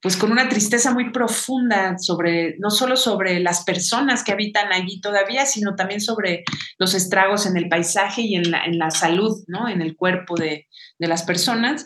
pues 0.02 0.16
con 0.16 0.32
una 0.32 0.48
tristeza 0.48 0.92
muy 0.92 1.12
profunda 1.12 1.98
sobre, 1.98 2.56
no 2.60 2.70
solo 2.70 2.96
sobre 2.96 3.40
las 3.40 3.64
personas 3.64 4.24
que 4.24 4.32
habitan 4.32 4.72
allí 4.72 5.02
todavía, 5.02 5.46
sino 5.46 5.76
también 5.76 6.02
sobre 6.02 6.44
los 6.78 6.94
estragos 6.94 7.46
en 7.48 7.58
el 7.58 7.68
paisaje 7.68 8.22
y 8.22 8.36
en 8.36 8.52
la, 8.52 8.66
en 8.66 8.78
la 8.78 8.92
salud, 8.92 9.44
¿no? 9.48 9.68
En 9.68 9.82
el 9.82 9.96
cuerpo 9.96 10.36
de, 10.36 10.68
de 11.00 11.08
las 11.08 11.24
personas. 11.24 11.86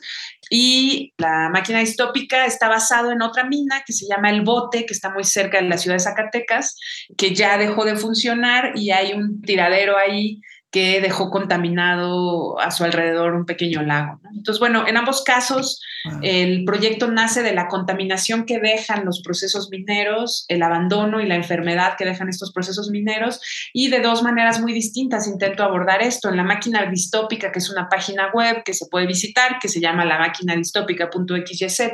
Y 0.49 1.13
la 1.17 1.49
máquina 1.49 1.79
distópica 1.79 2.45
está 2.45 2.67
basado 2.67 3.11
en 3.11 3.21
otra 3.21 3.45
mina 3.45 3.83
que 3.85 3.93
se 3.93 4.05
llama 4.05 4.29
El 4.29 4.41
Bote, 4.41 4.85
que 4.85 4.93
está 4.93 5.09
muy 5.09 5.23
cerca 5.23 5.61
de 5.61 5.69
la 5.69 5.77
ciudad 5.77 5.95
de 5.95 6.03
Zacatecas, 6.03 6.77
que 7.17 7.33
ya 7.33 7.57
dejó 7.57 7.85
de 7.85 7.95
funcionar 7.95 8.73
y 8.75 8.91
hay 8.91 9.13
un 9.13 9.41
tiradero 9.41 9.97
ahí 9.97 10.41
que 10.71 11.01
dejó 11.01 11.29
contaminado 11.29 12.59
a 12.59 12.71
su 12.71 12.85
alrededor 12.85 13.35
un 13.35 13.45
pequeño 13.45 13.81
lago. 13.81 14.21
Entonces, 14.33 14.59
bueno, 14.59 14.87
en 14.87 14.95
ambos 14.95 15.23
casos 15.23 15.81
el 16.23 16.63
proyecto 16.65 17.11
nace 17.11 17.43
de 17.43 17.53
la 17.53 17.67
contaminación 17.67 18.45
que 18.45 18.59
dejan 18.59 19.05
los 19.05 19.21
procesos 19.21 19.69
mineros, 19.69 20.45
el 20.47 20.63
abandono 20.63 21.19
y 21.19 21.27
la 21.27 21.35
enfermedad 21.35 21.95
que 21.97 22.05
dejan 22.05 22.29
estos 22.29 22.51
procesos 22.51 22.89
mineros 22.89 23.39
y 23.73 23.89
de 23.89 23.99
dos 23.99 24.23
maneras 24.23 24.61
muy 24.61 24.73
distintas 24.73 25.27
intento 25.27 25.63
abordar 25.63 26.01
esto. 26.01 26.29
En 26.29 26.37
la 26.37 26.43
máquina 26.43 26.89
distópica, 26.89 27.51
que 27.51 27.59
es 27.59 27.69
una 27.69 27.89
página 27.89 28.31
web 28.33 28.63
que 28.63 28.73
se 28.73 28.87
puede 28.87 29.05
visitar, 29.05 29.59
que 29.59 29.67
se 29.67 29.81
llama 29.81 30.05
la 30.05 30.17
máquina 30.17 30.55
distópica.xyz, 30.55 31.91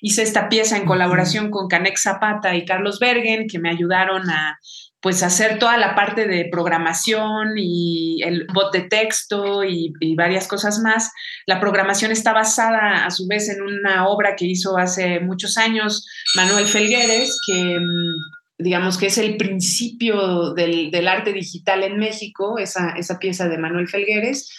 hice 0.00 0.22
esta 0.22 0.48
pieza 0.48 0.76
en 0.76 0.84
colaboración 0.84 1.50
con 1.50 1.68
Canex 1.68 2.02
Zapata 2.02 2.54
y 2.56 2.64
Carlos 2.64 2.98
Bergen, 2.98 3.46
que 3.46 3.58
me 3.58 3.70
ayudaron 3.70 4.28
a 4.28 4.58
pues 5.00 5.22
hacer 5.22 5.58
toda 5.58 5.78
la 5.78 5.94
parte 5.94 6.26
de 6.26 6.48
programación 6.50 7.54
y 7.56 8.22
el 8.22 8.46
bot 8.52 8.72
de 8.72 8.82
texto 8.82 9.64
y, 9.64 9.94
varias 10.14 10.46
cosas 10.46 10.80
más. 10.80 11.10
La 11.46 11.58
programación 11.58 12.12
está 12.12 12.32
basada 12.34 13.06
a 13.06 13.10
su 13.10 13.26
vez 13.26 13.48
en 13.48 13.62
una 13.62 14.06
obra 14.08 14.36
que 14.36 14.46
hizo 14.46 14.76
hace 14.76 15.20
muchos 15.20 15.56
años 15.56 16.06
Manuel 16.36 16.66
Felgueres, 16.66 17.38
que 17.46 17.78
mm, 17.78 18.62
digamos 18.62 18.98
que 18.98 19.06
es 19.06 19.16
el 19.16 19.38
principio 19.38 20.52
del, 20.52 21.08
arte 21.08 21.32
digital 21.32 21.82
en 21.82 21.98
México, 21.98 22.58
esa, 22.58 22.90
esa, 22.90 23.18
pieza 23.18 23.48
de 23.48 23.56
Manuel 23.56 23.88
Felgueres. 23.88 24.50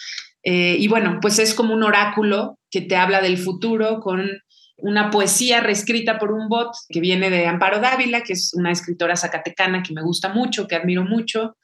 Eh, 0.44 0.76
y 0.80 0.88
bueno, 0.88 1.20
pues 1.22 1.38
es 1.38 1.54
como 1.54 1.76
un 1.76 1.84
oráculo 1.84 2.58
que 2.72 2.82
te 2.82 2.96
habla 2.96 3.22
del 3.22 3.38
futuro 3.38 4.00
con 4.00 4.28
una 4.82 5.10
poesía 5.10 5.62
reescrita 5.62 6.20
por 6.20 6.32
un 6.32 6.50
bot 6.50 6.72
que 6.90 7.00
viene 7.00 7.30
de 7.30 7.48
Amparo 7.48 7.80
Dávila, 7.80 8.22
que 8.22 8.34
es 8.34 8.54
una 8.54 8.72
escritora 8.72 9.16
zacatecana 9.16 9.84
que 9.84 9.94
me 9.94 10.02
gusta 10.02 10.30
mucho, 10.30 10.68
que 10.68 10.76
admiro 10.76 11.04
mucho, 11.04 11.58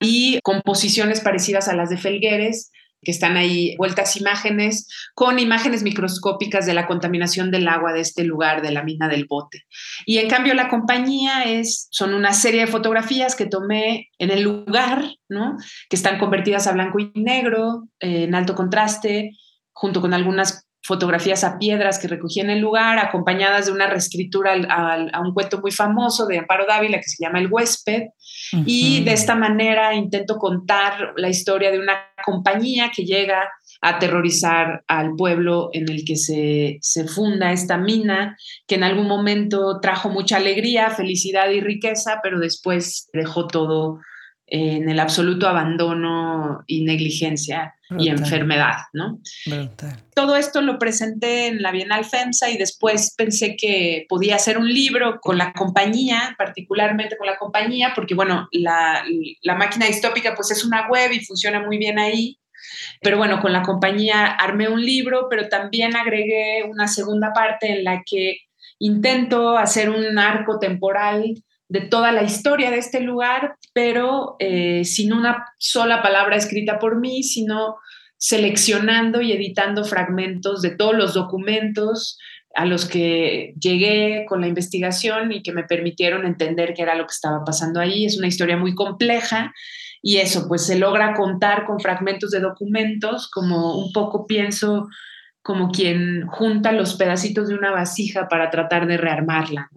y 0.00 0.40
composiciones 0.42 1.20
parecidas 1.20 1.68
a 1.68 1.74
las 1.74 1.90
de 1.90 1.96
Felgueres, 1.96 2.70
que 3.02 3.10
están 3.10 3.36
ahí 3.36 3.76
vueltas 3.76 4.16
imágenes 4.16 4.88
con 5.14 5.38
imágenes 5.38 5.82
microscópicas 5.82 6.66
de 6.66 6.74
la 6.74 6.86
contaminación 6.86 7.50
del 7.50 7.68
agua 7.68 7.92
de 7.92 8.00
este 8.00 8.24
lugar, 8.24 8.60
de 8.60 8.72
la 8.72 8.82
mina 8.82 9.08
del 9.08 9.26
bote. 9.26 9.64
Y 10.04 10.18
en 10.18 10.28
cambio 10.28 10.54
la 10.54 10.68
compañía 10.68 11.44
es, 11.44 11.88
son 11.90 12.14
una 12.14 12.32
serie 12.32 12.62
de 12.62 12.66
fotografías 12.66 13.36
que 13.36 13.46
tomé 13.46 14.08
en 14.18 14.30
el 14.30 14.42
lugar, 14.42 15.04
¿no? 15.28 15.56
que 15.88 15.96
están 15.96 16.18
convertidas 16.18 16.66
a 16.66 16.72
blanco 16.72 16.98
y 16.98 17.12
negro, 17.14 17.88
en 18.00 18.34
alto 18.34 18.54
contraste, 18.54 19.30
junto 19.72 20.00
con 20.00 20.12
algunas 20.12 20.67
fotografías 20.88 21.44
a 21.44 21.58
piedras 21.58 21.98
que 21.98 22.08
recogí 22.08 22.40
en 22.40 22.48
el 22.48 22.60
lugar, 22.60 22.98
acompañadas 22.98 23.66
de 23.66 23.72
una 23.72 23.88
reescritura 23.88 24.54
a 24.70 25.20
un 25.20 25.34
cuento 25.34 25.60
muy 25.60 25.70
famoso 25.70 26.26
de 26.26 26.38
Amparo 26.38 26.64
Dávila 26.66 26.96
que 26.96 27.10
se 27.10 27.22
llama 27.22 27.40
El 27.40 27.52
huésped. 27.52 28.04
Y 28.64 29.04
de 29.04 29.12
esta 29.12 29.34
manera 29.34 29.94
intento 29.94 30.38
contar 30.38 31.12
la 31.16 31.28
historia 31.28 31.70
de 31.70 31.78
una 31.78 31.98
compañía 32.24 32.90
que 32.94 33.04
llega 33.04 33.50
aterrorizar 33.82 34.82
al 34.88 35.14
pueblo 35.14 35.68
en 35.74 35.90
el 35.90 36.06
que 36.06 36.16
se, 36.16 36.78
se 36.80 37.06
funda 37.06 37.52
esta 37.52 37.76
mina, 37.76 38.38
que 38.66 38.76
en 38.76 38.82
algún 38.82 39.06
momento 39.06 39.80
trajo 39.80 40.08
mucha 40.08 40.38
alegría, 40.38 40.88
felicidad 40.88 41.50
y 41.50 41.60
riqueza, 41.60 42.20
pero 42.22 42.40
después 42.40 43.10
dejó 43.12 43.46
todo 43.46 44.00
en 44.50 44.88
el 44.88 44.98
absoluto 44.98 45.48
abandono 45.48 46.62
y 46.66 46.82
negligencia 46.82 47.74
y 47.98 48.08
enfermedad, 48.08 48.76
¿no? 48.92 49.18
Todo 50.14 50.36
esto 50.36 50.60
lo 50.60 50.78
presenté 50.78 51.46
en 51.46 51.62
la 51.62 51.70
Bienal 51.70 52.04
FEMSA 52.04 52.50
y 52.50 52.58
después 52.58 53.14
pensé 53.16 53.56
que 53.56 54.04
podía 54.08 54.36
hacer 54.36 54.58
un 54.58 54.68
libro 54.68 55.20
con 55.20 55.38
la 55.38 55.52
compañía, 55.52 56.34
particularmente 56.36 57.16
con 57.16 57.26
la 57.26 57.38
compañía, 57.38 57.92
porque 57.94 58.14
bueno, 58.14 58.48
la, 58.52 59.04
la 59.42 59.54
máquina 59.54 59.86
distópica 59.86 60.34
pues 60.34 60.50
es 60.50 60.64
una 60.64 60.88
web 60.88 61.12
y 61.12 61.24
funciona 61.24 61.60
muy 61.60 61.78
bien 61.78 61.98
ahí, 61.98 62.38
pero 63.00 63.16
bueno, 63.16 63.40
con 63.40 63.52
la 63.52 63.62
compañía 63.62 64.26
armé 64.26 64.68
un 64.68 64.84
libro, 64.84 65.28
pero 65.30 65.48
también 65.48 65.96
agregué 65.96 66.64
una 66.68 66.88
segunda 66.88 67.32
parte 67.32 67.70
en 67.70 67.84
la 67.84 68.02
que 68.04 68.38
intento 68.78 69.56
hacer 69.56 69.90
un 69.90 70.18
arco 70.18 70.58
temporal 70.58 71.34
de 71.68 71.82
toda 71.82 72.12
la 72.12 72.22
historia 72.22 72.70
de 72.70 72.78
este 72.78 73.00
lugar, 73.00 73.56
pero 73.74 74.36
eh, 74.38 74.84
sin 74.84 75.12
una 75.12 75.44
sola 75.58 76.02
palabra 76.02 76.36
escrita 76.36 76.78
por 76.78 76.98
mí, 76.98 77.22
sino 77.22 77.76
seleccionando 78.16 79.20
y 79.20 79.32
editando 79.32 79.84
fragmentos 79.84 80.62
de 80.62 80.70
todos 80.70 80.94
los 80.94 81.14
documentos 81.14 82.18
a 82.54 82.64
los 82.64 82.86
que 82.86 83.54
llegué 83.60 84.24
con 84.28 84.40
la 84.40 84.48
investigación 84.48 85.30
y 85.30 85.42
que 85.42 85.52
me 85.52 85.62
permitieron 85.62 86.26
entender 86.26 86.74
qué 86.74 86.82
era 86.82 86.96
lo 86.96 87.04
que 87.06 87.12
estaba 87.12 87.44
pasando 87.44 87.80
ahí. 87.80 88.06
Es 88.06 88.18
una 88.18 88.26
historia 88.26 88.56
muy 88.56 88.74
compleja 88.74 89.52
y 90.02 90.16
eso, 90.16 90.48
pues 90.48 90.66
se 90.66 90.78
logra 90.78 91.14
contar 91.14 91.66
con 91.66 91.80
fragmentos 91.80 92.30
de 92.30 92.40
documentos, 92.40 93.30
como 93.30 93.78
un 93.78 93.92
poco 93.92 94.26
pienso 94.26 94.88
como 95.42 95.70
quien 95.70 96.26
junta 96.26 96.72
los 96.72 96.94
pedacitos 96.94 97.48
de 97.48 97.54
una 97.54 97.70
vasija 97.70 98.28
para 98.28 98.50
tratar 98.50 98.86
de 98.86 98.96
rearmarla. 98.96 99.70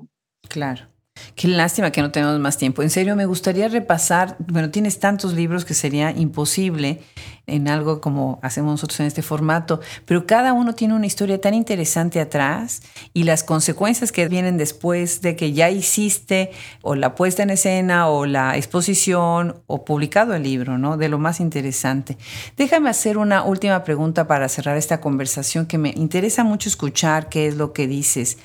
Claro. 0.49 0.90
Qué 1.35 1.47
lástima 1.47 1.91
que 1.91 2.01
no 2.01 2.11
tenemos 2.11 2.39
más 2.39 2.57
tiempo. 2.57 2.81
En 2.83 2.89
serio, 2.89 3.15
me 3.15 3.25
gustaría 3.25 3.67
repasar, 3.67 4.35
bueno, 4.39 4.69
tienes 4.69 4.99
tantos 4.99 5.33
libros 5.33 5.65
que 5.65 5.73
sería 5.73 6.11
imposible 6.11 7.01
en 7.47 7.67
algo 7.67 7.99
como 7.99 8.39
hacemos 8.41 8.71
nosotros 8.71 8.99
en 9.01 9.07
este 9.07 9.21
formato, 9.21 9.81
pero 10.05 10.25
cada 10.25 10.53
uno 10.53 10.73
tiene 10.73 10.93
una 10.93 11.05
historia 11.05 11.41
tan 11.41 11.53
interesante 11.53 12.19
atrás 12.19 12.81
y 13.13 13.23
las 13.23 13.43
consecuencias 13.43 14.11
que 14.11 14.27
vienen 14.27 14.57
después 14.57 15.21
de 15.21 15.35
que 15.35 15.51
ya 15.51 15.69
hiciste 15.69 16.51
o 16.81 16.95
la 16.95 17.15
puesta 17.15 17.43
en 17.43 17.49
escena 17.49 18.07
o 18.07 18.25
la 18.25 18.55
exposición 18.55 19.61
o 19.67 19.83
publicado 19.83 20.33
el 20.33 20.43
libro, 20.43 20.77
¿no? 20.77 20.97
De 20.97 21.09
lo 21.09 21.19
más 21.19 21.39
interesante. 21.39 22.17
Déjame 22.57 22.89
hacer 22.89 23.17
una 23.17 23.43
última 23.43 23.83
pregunta 23.83 24.27
para 24.27 24.47
cerrar 24.47 24.77
esta 24.77 25.01
conversación 25.01 25.65
que 25.65 25.77
me 25.77 25.89
interesa 25.89 26.43
mucho 26.43 26.69
escuchar 26.69 27.29
qué 27.29 27.47
es 27.47 27.55
lo 27.55 27.73
que 27.73 27.87
dices. 27.87 28.37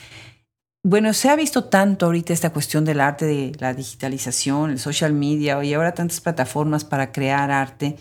Bueno, 0.89 1.13
se 1.15 1.29
ha 1.29 1.35
visto 1.35 1.65
tanto 1.65 2.07
ahorita 2.07 2.33
esta 2.33 2.53
cuestión 2.53 2.85
del 2.85 3.01
arte, 3.01 3.25
de 3.25 3.51
la 3.59 3.75
digitalización, 3.75 4.71
el 4.71 4.79
social 4.79 5.13
media 5.13 5.65
y 5.65 5.75
ahora 5.75 5.95
tantas 5.95 6.21
plataformas 6.21 6.85
para 6.85 7.11
crear 7.11 7.51
arte 7.51 7.97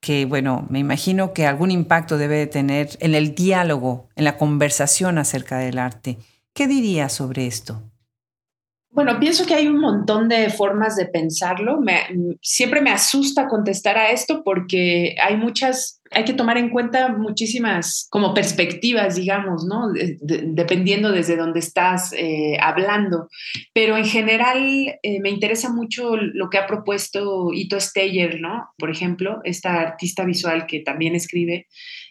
que, 0.00 0.24
bueno, 0.24 0.64
me 0.70 0.78
imagino 0.78 1.32
que 1.32 1.46
algún 1.46 1.72
impacto 1.72 2.16
debe 2.16 2.46
tener 2.46 2.90
en 3.00 3.16
el 3.16 3.34
diálogo, 3.34 4.08
en 4.14 4.22
la 4.22 4.36
conversación 4.36 5.18
acerca 5.18 5.58
del 5.58 5.80
arte. 5.80 6.16
¿Qué 6.54 6.68
dirías 6.68 7.12
sobre 7.12 7.48
esto? 7.48 7.82
Bueno, 8.90 9.18
pienso 9.18 9.44
que 9.44 9.54
hay 9.54 9.66
un 9.66 9.80
montón 9.80 10.28
de 10.28 10.48
formas 10.48 10.94
de 10.94 11.06
pensarlo. 11.06 11.80
siempre 12.40 12.80
me 12.80 12.90
asusta 12.90 13.48
contestar 13.48 13.98
a 13.98 14.12
esto 14.12 14.44
porque 14.44 15.16
hay 15.20 15.36
muchas 15.36 15.97
hay 16.10 16.24
que 16.24 16.32
tomar 16.32 16.58
en 16.58 16.70
cuenta 16.70 17.08
muchísimas 17.08 18.06
como 18.10 18.34
perspectivas, 18.34 19.16
digamos, 19.16 19.64
¿no? 19.64 19.92
dependiendo 20.20 21.12
desde 21.12 21.36
dónde 21.36 21.60
estás 21.60 22.12
eh, 22.12 22.56
hablando. 22.60 23.28
Pero 23.72 23.96
en 23.96 24.04
general 24.04 24.98
eh, 25.02 25.20
me 25.20 25.30
interesa 25.30 25.72
mucho 25.72 26.16
lo 26.16 26.50
que 26.50 26.58
ha 26.58 26.66
propuesto 26.66 27.52
Ito 27.52 27.78
Steyer, 27.80 28.40
¿no? 28.40 28.68
Por 28.78 28.90
ejemplo, 28.90 29.40
esta 29.44 29.80
artista 29.80 30.24
visual 30.24 30.66
que 30.66 30.80
también 30.80 31.14
escribe 31.14 31.66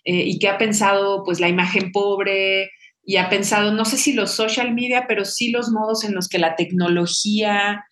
eh, 0.06 0.24
y 0.26 0.40
que 0.40 0.50
ha 0.50 0.58
pensado 0.58 1.24
pues 1.24 1.40
la 1.40 1.50
imagen 1.50 1.92
pobre 1.92 2.72
y 3.04 3.16
ha 3.16 3.30
pensado, 3.30 3.72
no 3.72 3.86
sé 3.86 3.98
si 3.98 4.12
los 4.12 4.32
social 4.32 4.74
media, 4.74 5.06
pero 5.08 5.24
sí 5.24 5.50
los 5.50 5.70
modos 5.72 6.04
en 6.04 6.14
los 6.14 6.28
que 6.28 6.40
la 6.40 6.56
tecnología 6.56 7.86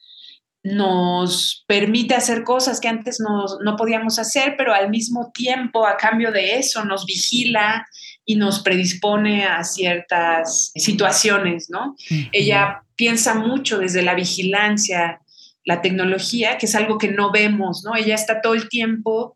nos 0.66 1.64
permite 1.68 2.16
hacer 2.16 2.44
cosas 2.44 2.80
que 2.80 2.88
antes 2.88 3.20
no 3.20 3.76
podíamos 3.78 4.18
hacer, 4.18 4.56
pero 4.58 4.74
al 4.74 4.90
mismo 4.90 5.32
tiempo, 5.32 5.86
a 5.86 5.96
cambio 5.96 6.32
de 6.32 6.58
eso, 6.58 6.84
nos 6.84 7.06
vigila 7.06 7.86
y 8.26 8.36
nos 8.36 8.62
predispone 8.62 9.46
a 9.46 9.64
ciertas 9.64 10.72
situaciones, 10.76 11.70
¿no? 11.70 11.96
Ella 12.32 12.82
piensa 12.96 13.36
mucho 13.36 13.78
desde 13.78 14.02
la 14.02 14.16
vigilancia, 14.16 15.22
la 15.66 15.84
tecnología, 15.84 16.58
que 16.58 16.66
es 16.66 16.74
algo 16.74 16.98
que 16.98 17.12
no 17.12 17.32
vemos, 17.32 17.84
¿no? 17.86 17.96
Ella 17.96 18.16
está 18.16 18.42
todo 18.42 18.56
el 18.56 18.68
tiempo 18.68 19.36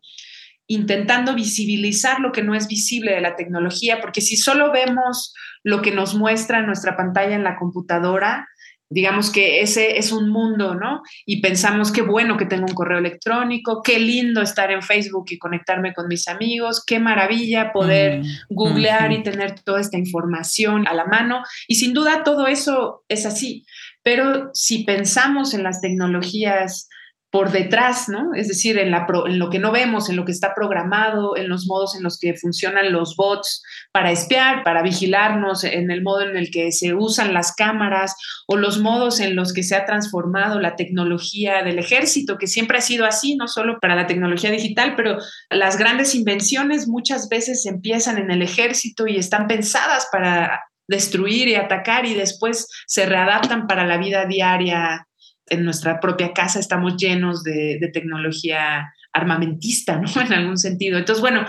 intentando 0.66 1.36
visibilizar 1.36 2.18
lo 2.18 2.32
que 2.32 2.42
no 2.42 2.56
es 2.56 2.66
visible 2.66 3.12
de 3.12 3.20
la 3.20 3.36
tecnología, 3.36 4.00
porque 4.00 4.20
si 4.20 4.36
solo 4.36 4.72
vemos 4.72 5.32
lo 5.62 5.80
que 5.80 5.92
nos 5.92 6.16
muestra 6.16 6.62
nuestra 6.62 6.96
pantalla 6.96 7.36
en 7.36 7.44
la 7.44 7.56
computadora, 7.56 8.48
digamos 8.90 9.30
que 9.30 9.60
ese 9.60 9.98
es 9.98 10.10
un 10.10 10.28
mundo, 10.28 10.74
¿no? 10.74 11.02
Y 11.24 11.40
pensamos 11.40 11.92
qué 11.92 12.02
bueno 12.02 12.36
que 12.36 12.44
tengo 12.44 12.66
un 12.68 12.74
correo 12.74 12.98
electrónico, 12.98 13.82
qué 13.82 14.00
lindo 14.00 14.42
estar 14.42 14.72
en 14.72 14.82
Facebook 14.82 15.26
y 15.30 15.38
conectarme 15.38 15.94
con 15.94 16.08
mis 16.08 16.26
amigos, 16.26 16.84
qué 16.84 16.98
maravilla 16.98 17.72
poder 17.72 18.20
mm, 18.20 18.24
googlear 18.50 19.12
y 19.12 19.22
tener 19.22 19.60
toda 19.60 19.80
esta 19.80 19.96
información 19.96 20.88
a 20.88 20.94
la 20.94 21.04
mano. 21.04 21.44
Y 21.68 21.76
sin 21.76 21.94
duda 21.94 22.24
todo 22.24 22.48
eso 22.48 23.04
es 23.08 23.26
así. 23.26 23.64
Pero 24.02 24.50
si 24.54 24.82
pensamos 24.82 25.54
en 25.54 25.62
las 25.62 25.80
tecnologías 25.80 26.88
por 27.30 27.52
detrás, 27.52 28.08
¿no? 28.08 28.34
Es 28.34 28.48
decir, 28.48 28.76
en, 28.78 28.90
lo 28.90 29.50
que 29.50 29.58
no 29.60 29.70
vemos, 29.70 30.10
en 30.10 30.16
lo 30.16 30.24
que 30.24 30.32
está 30.32 30.52
programado, 30.52 31.36
en 31.36 31.48
los 31.48 31.66
modos 31.66 31.94
en 31.94 32.02
los 32.02 32.18
que 32.18 32.34
funcionan 32.34 32.92
los 32.92 33.14
bots 33.14 33.62
para 33.92 34.10
espiar, 34.10 34.64
para 34.64 34.82
vigilarnos, 34.82 35.62
en 35.62 35.92
el 35.92 36.02
modo 36.02 36.22
en 36.22 36.36
el 36.36 36.50
que 36.50 36.72
se 36.72 36.92
usan 36.92 37.32
las 37.32 37.54
cámaras 37.54 38.16
o 38.48 38.56
los 38.56 38.80
modos 38.80 39.20
en 39.20 39.36
los 39.36 39.52
que 39.52 39.62
se 39.62 39.76
ha 39.76 39.86
transformado 39.86 40.58
la 40.58 40.74
tecnología 40.74 41.62
del 41.62 41.78
ejército, 41.78 42.36
que 42.36 42.48
siempre 42.48 42.78
ha 42.78 42.82
sido 42.82 43.06
así, 43.06 43.36
no 43.36 43.46
solo 43.46 43.78
para 43.80 43.94
la 43.94 44.08
tecnología 44.08 44.50
digital, 44.50 44.94
pero 44.96 45.18
las 45.50 45.78
grandes 45.78 46.16
invenciones 46.16 46.88
muchas 46.88 47.28
veces 47.28 47.64
empiezan 47.64 48.18
en 48.18 48.32
el 48.32 48.42
ejército 48.42 49.06
y 49.06 49.16
están 49.16 49.46
pensadas 49.46 50.08
para 50.10 50.64
destruir 50.88 51.46
y 51.46 51.54
atacar 51.54 52.06
y 52.06 52.14
después 52.14 52.66
se 52.88 53.06
readaptan 53.06 53.68
para 53.68 53.86
la 53.86 53.98
vida 53.98 54.26
diaria 54.26 55.06
en 55.50 55.64
nuestra 55.64 56.00
propia 56.00 56.32
casa 56.32 56.60
estamos 56.60 56.96
llenos 56.96 57.42
de, 57.42 57.90
tecnología 57.92 58.90
armamentista, 59.12 59.98
¿no? 59.98 60.08
En 60.22 60.32
algún 60.32 60.56
sentido. 60.56 60.96
Entonces, 60.96 61.20
bueno, 61.20 61.44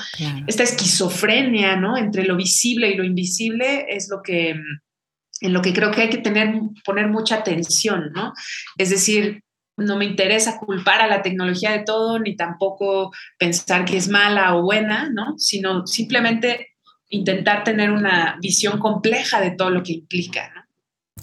esta 0.48 0.64
esquizofrenia, 0.64 1.76
¿no? 1.78 1.96
Entre 1.96 2.26
lo 2.26 2.36
visible 2.36 2.90
y 2.90 2.96
lo 2.96 3.04
invisible 3.04 3.86
es 3.88 4.10
lo 4.10 4.22
que, 4.22 4.50
en 4.50 5.54
lo 5.54 5.62
que 5.62 5.74
creo 5.74 5.92
que 5.92 6.02
hay 6.02 6.10
que 6.10 6.18
tener, 6.18 6.54
poner 6.84 7.08
mucha 7.08 7.36
atención, 7.36 8.12
¿no? 8.14 8.34
Es 8.78 8.90
decir, 8.90 9.44
no 9.78 9.96
me 9.98 10.06
interesa 10.06 10.58
culpar 10.58 11.02
a 11.02 11.08
la 11.08 11.22
tecnología 11.22 11.72
de 11.72 11.84
todo, 11.84 12.20
ni 12.20 12.36
tampoco 12.36 13.12
pensar 13.38 13.86
que 13.86 13.98
es 13.98 14.10
mala 14.10 14.56
o 14.56 14.64
buena, 14.64 15.10
¿no? 15.10 15.38
Sino 15.38 15.86
simplemente 15.86 16.72
intentar 17.10 17.64
tener 17.64 17.92
una 17.92 18.38
visión 18.42 18.80
compleja 18.80 19.40
de 19.42 19.52
todo 19.52 19.70
lo 19.70 19.84
que 19.84 19.94
implica, 19.94 20.52
¿no? 20.56 20.62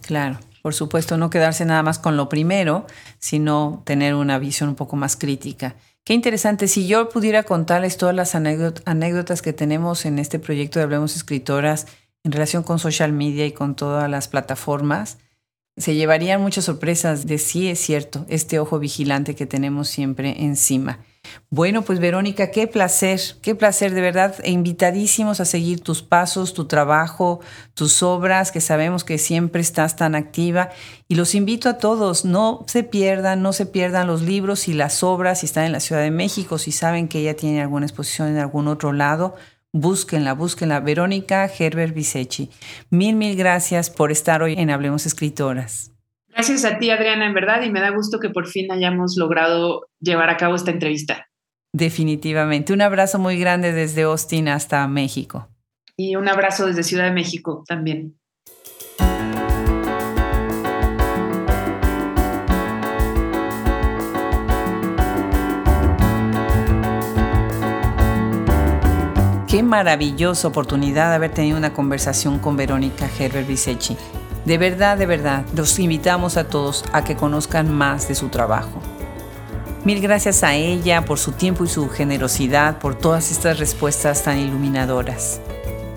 Claro. 0.01 0.39
Por 0.63 0.75
supuesto, 0.75 1.17
no 1.17 1.31
quedarse 1.31 1.65
nada 1.65 1.83
más 1.83 1.99
con 1.99 2.17
lo 2.17 2.29
primero, 2.29 2.87
sino 3.19 3.83
tener 3.85 4.15
una 4.15 4.39
visión 4.39 4.69
un 4.69 4.75
poco 4.75 4.97
más 4.97 5.17
crítica. 5.17 5.77
Qué 6.05 6.15
interesante. 6.15 6.69
Si 6.69 6.87
yo 6.87 7.09
pudiera 7.11 7.43
contarles 7.43 7.97
todas 7.97 8.15
las 8.15 8.35
anécdotas 8.35 9.43
que 9.43 9.53
tenemos 9.53 10.07
en 10.07 10.19
este 10.19 10.39
proyecto 10.39 10.79
de 10.79 10.85
Hablemos 10.85 11.15
Escritoras 11.15 11.87
en 12.25 12.33
relación 12.33 12.63
con 12.63 12.79
social 12.79 13.13
media 13.13 13.47
y 13.47 13.53
con 13.53 13.77
todas 13.77 14.11
las 14.11 14.29
plataformas, 14.29 15.19
se 15.77 15.95
llevarían 15.95 16.41
muchas 16.41 16.65
sorpresas 16.65 17.27
de 17.27 17.39
sí 17.39 17.69
es 17.69 17.79
cierto, 17.79 18.27
este 18.29 18.59
ojo 18.59 18.79
vigilante 18.79 19.35
que 19.35 19.47
tenemos 19.47 19.89
siempre 19.89 20.43
encima. 20.45 20.99
Bueno, 21.51 21.83
pues 21.83 21.99
Verónica, 21.99 22.51
qué 22.51 22.67
placer, 22.67 23.21
qué 23.43 23.55
placer 23.55 23.95
de 23.95 24.01
verdad, 24.01 24.35
e 24.43 24.51
invitadísimos 24.51 25.41
a 25.41 25.45
seguir 25.45 25.81
tus 25.81 26.03
pasos, 26.03 26.55
tu 26.55 26.67
trabajo, 26.67 27.41
tus 27.75 28.03
obras, 28.03 28.53
que 28.53 28.61
sabemos 28.61 29.05
que 29.05 29.19
siempre 29.19 29.61
estás 29.63 29.97
tan 29.97 30.15
activa. 30.15 30.71
Y 31.09 31.15
los 31.15 31.35
invito 31.35 31.69
a 31.69 31.79
todos, 31.79 32.25
no 32.25 32.65
se 32.67 32.83
pierdan, 32.83 33.43
no 33.43 33.53
se 33.53 33.67
pierdan 33.67 34.07
los 34.07 34.23
libros 34.23 34.69
y 34.69 34.75
las 34.75 35.03
obras 35.03 35.41
si 35.41 35.47
están 35.47 35.65
en 35.65 35.73
la 35.73 35.81
Ciudad 35.81 36.03
de 36.03 36.11
México, 36.11 36.59
si 36.59 36.73
saben 36.73 37.09
que 37.09 37.21
ella 37.21 37.37
tiene 37.37 37.63
alguna 37.63 37.87
exposición 37.87 38.29
en 38.29 38.39
algún 38.39 38.69
otro 38.69 38.93
lado. 38.93 39.35
Búsquenla, 39.73 40.33
búsquenla. 40.33 40.81
Verónica 40.81 41.47
Herbert 41.47 41.95
Bisechi. 41.95 42.51
Mil, 42.91 43.17
mil 43.17 43.37
gracias 43.37 43.91
por 43.91 44.11
estar 44.11 44.43
hoy 44.43 44.55
en 44.55 44.71
Hablemos 44.71 45.05
Escritoras. 45.05 45.98
Gracias 46.29 46.65
a 46.65 46.79
ti, 46.79 46.91
Adriana, 46.91 47.27
en 47.27 47.35
verdad, 47.35 47.63
y 47.63 47.71
me 47.71 47.81
da 47.81 47.91
gusto 47.91 48.21
que 48.21 48.31
por 48.31 48.47
fin 48.47 48.71
hayamos 48.71 49.17
logrado 49.17 49.89
llevar 50.01 50.31
a 50.31 50.37
cabo 50.37 50.55
esta 50.55 50.71
entrevista. 50.71 51.27
Definitivamente. 51.73 52.73
Un 52.73 52.83
abrazo 52.83 53.19
muy 53.19 53.39
grande 53.39 53.73
desde 53.73 54.03
Austin 54.03 54.49
hasta 54.49 54.87
México. 54.89 55.49
Y 55.97 56.17
un 56.17 56.29
abrazo 56.29 56.67
desde 56.67 56.83
Ciudad 56.83 57.05
de 57.05 57.13
México 57.13 57.65
también. 57.67 58.15
Qué 69.49 69.63
maravillosa 69.63 70.47
oportunidad 70.47 71.09
de 71.09 71.17
haber 71.17 71.33
tenido 71.33 71.57
una 71.57 71.73
conversación 71.73 72.39
con 72.39 72.57
Verónica 72.57 73.09
Herbert 73.19 73.49
Bisechi. 73.49 73.97
De 74.49 74.57
verdad, 74.57 74.97
de 74.97 75.05
verdad, 75.05 75.45
los 75.55 75.79
invitamos 75.79 76.39
a 76.39 76.45
todos 76.45 76.83
a 76.95 77.05
que 77.05 77.17
conozcan 77.17 77.71
más 77.71 78.09
de 78.09 78.15
su 78.15 78.31
trabajo. 78.31 78.81
Mil 79.85 80.01
gracias 80.01 80.43
a 80.43 80.55
ella 80.55 81.05
por 81.05 81.19
su 81.19 81.33
tiempo 81.33 81.67
y 81.67 81.69
su 81.69 81.91
generosidad, 81.91 82.79
por 82.79 82.95
todas 82.95 83.31
estas 83.31 83.59
respuestas 83.59 84.23
tan 84.23 84.39
iluminadoras. 84.39 85.43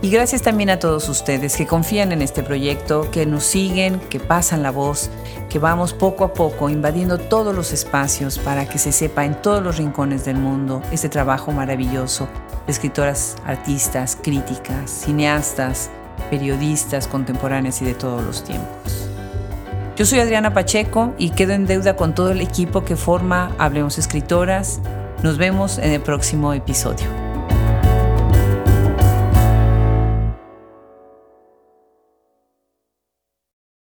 Y 0.01 0.09
gracias 0.09 0.41
también 0.41 0.69
a 0.69 0.79
todos 0.79 1.07
ustedes 1.07 1.55
que 1.55 1.65
confían 1.65 2.11
en 2.11 2.21
este 2.21 2.43
proyecto, 2.43 3.09
que 3.09 3.25
nos 3.25 3.45
siguen, 3.45 4.01
que 4.09 4.19
pasan 4.19 4.63
la 4.63 4.71
voz, 4.71 5.09
que 5.49 5.57
vamos 5.57 5.93
poco 5.93 6.25
a 6.25 6.33
poco 6.33 6.69
invadiendo 6.69 7.19
todos 7.19 7.55
los 7.55 7.71
espacios 7.71 8.37
para 8.37 8.67
que 8.67 8.79
se 8.79 8.91
sepa 8.91 9.23
en 9.23 9.41
todos 9.41 9.63
los 9.63 9.77
rincones 9.77 10.25
del 10.25 10.35
mundo 10.35 10.81
este 10.91 11.07
trabajo 11.07 11.53
maravilloso 11.53 12.27
escritoras, 12.67 13.37
artistas, 13.45 14.17
críticas, 14.21 14.89
cineastas, 14.89 15.89
periodistas 16.31 17.07
contemporáneas 17.07 17.79
y 17.83 17.85
de 17.85 17.93
todos 17.93 18.23
los 18.23 18.43
tiempos. 18.43 19.07
Yo 19.95 20.05
soy 20.07 20.19
Adriana 20.19 20.51
Pacheco 20.51 21.13
y 21.19 21.29
quedo 21.29 21.53
en 21.53 21.67
deuda 21.67 21.95
con 21.95 22.15
todo 22.15 22.31
el 22.31 22.41
equipo 22.41 22.83
que 22.83 22.95
forma 22.95 23.51
Hablemos 23.59 23.99
Escritoras. 23.99 24.79
Nos 25.21 25.37
vemos 25.37 25.77
en 25.77 25.91
el 25.91 26.01
próximo 26.01 26.53
episodio. 26.53 27.20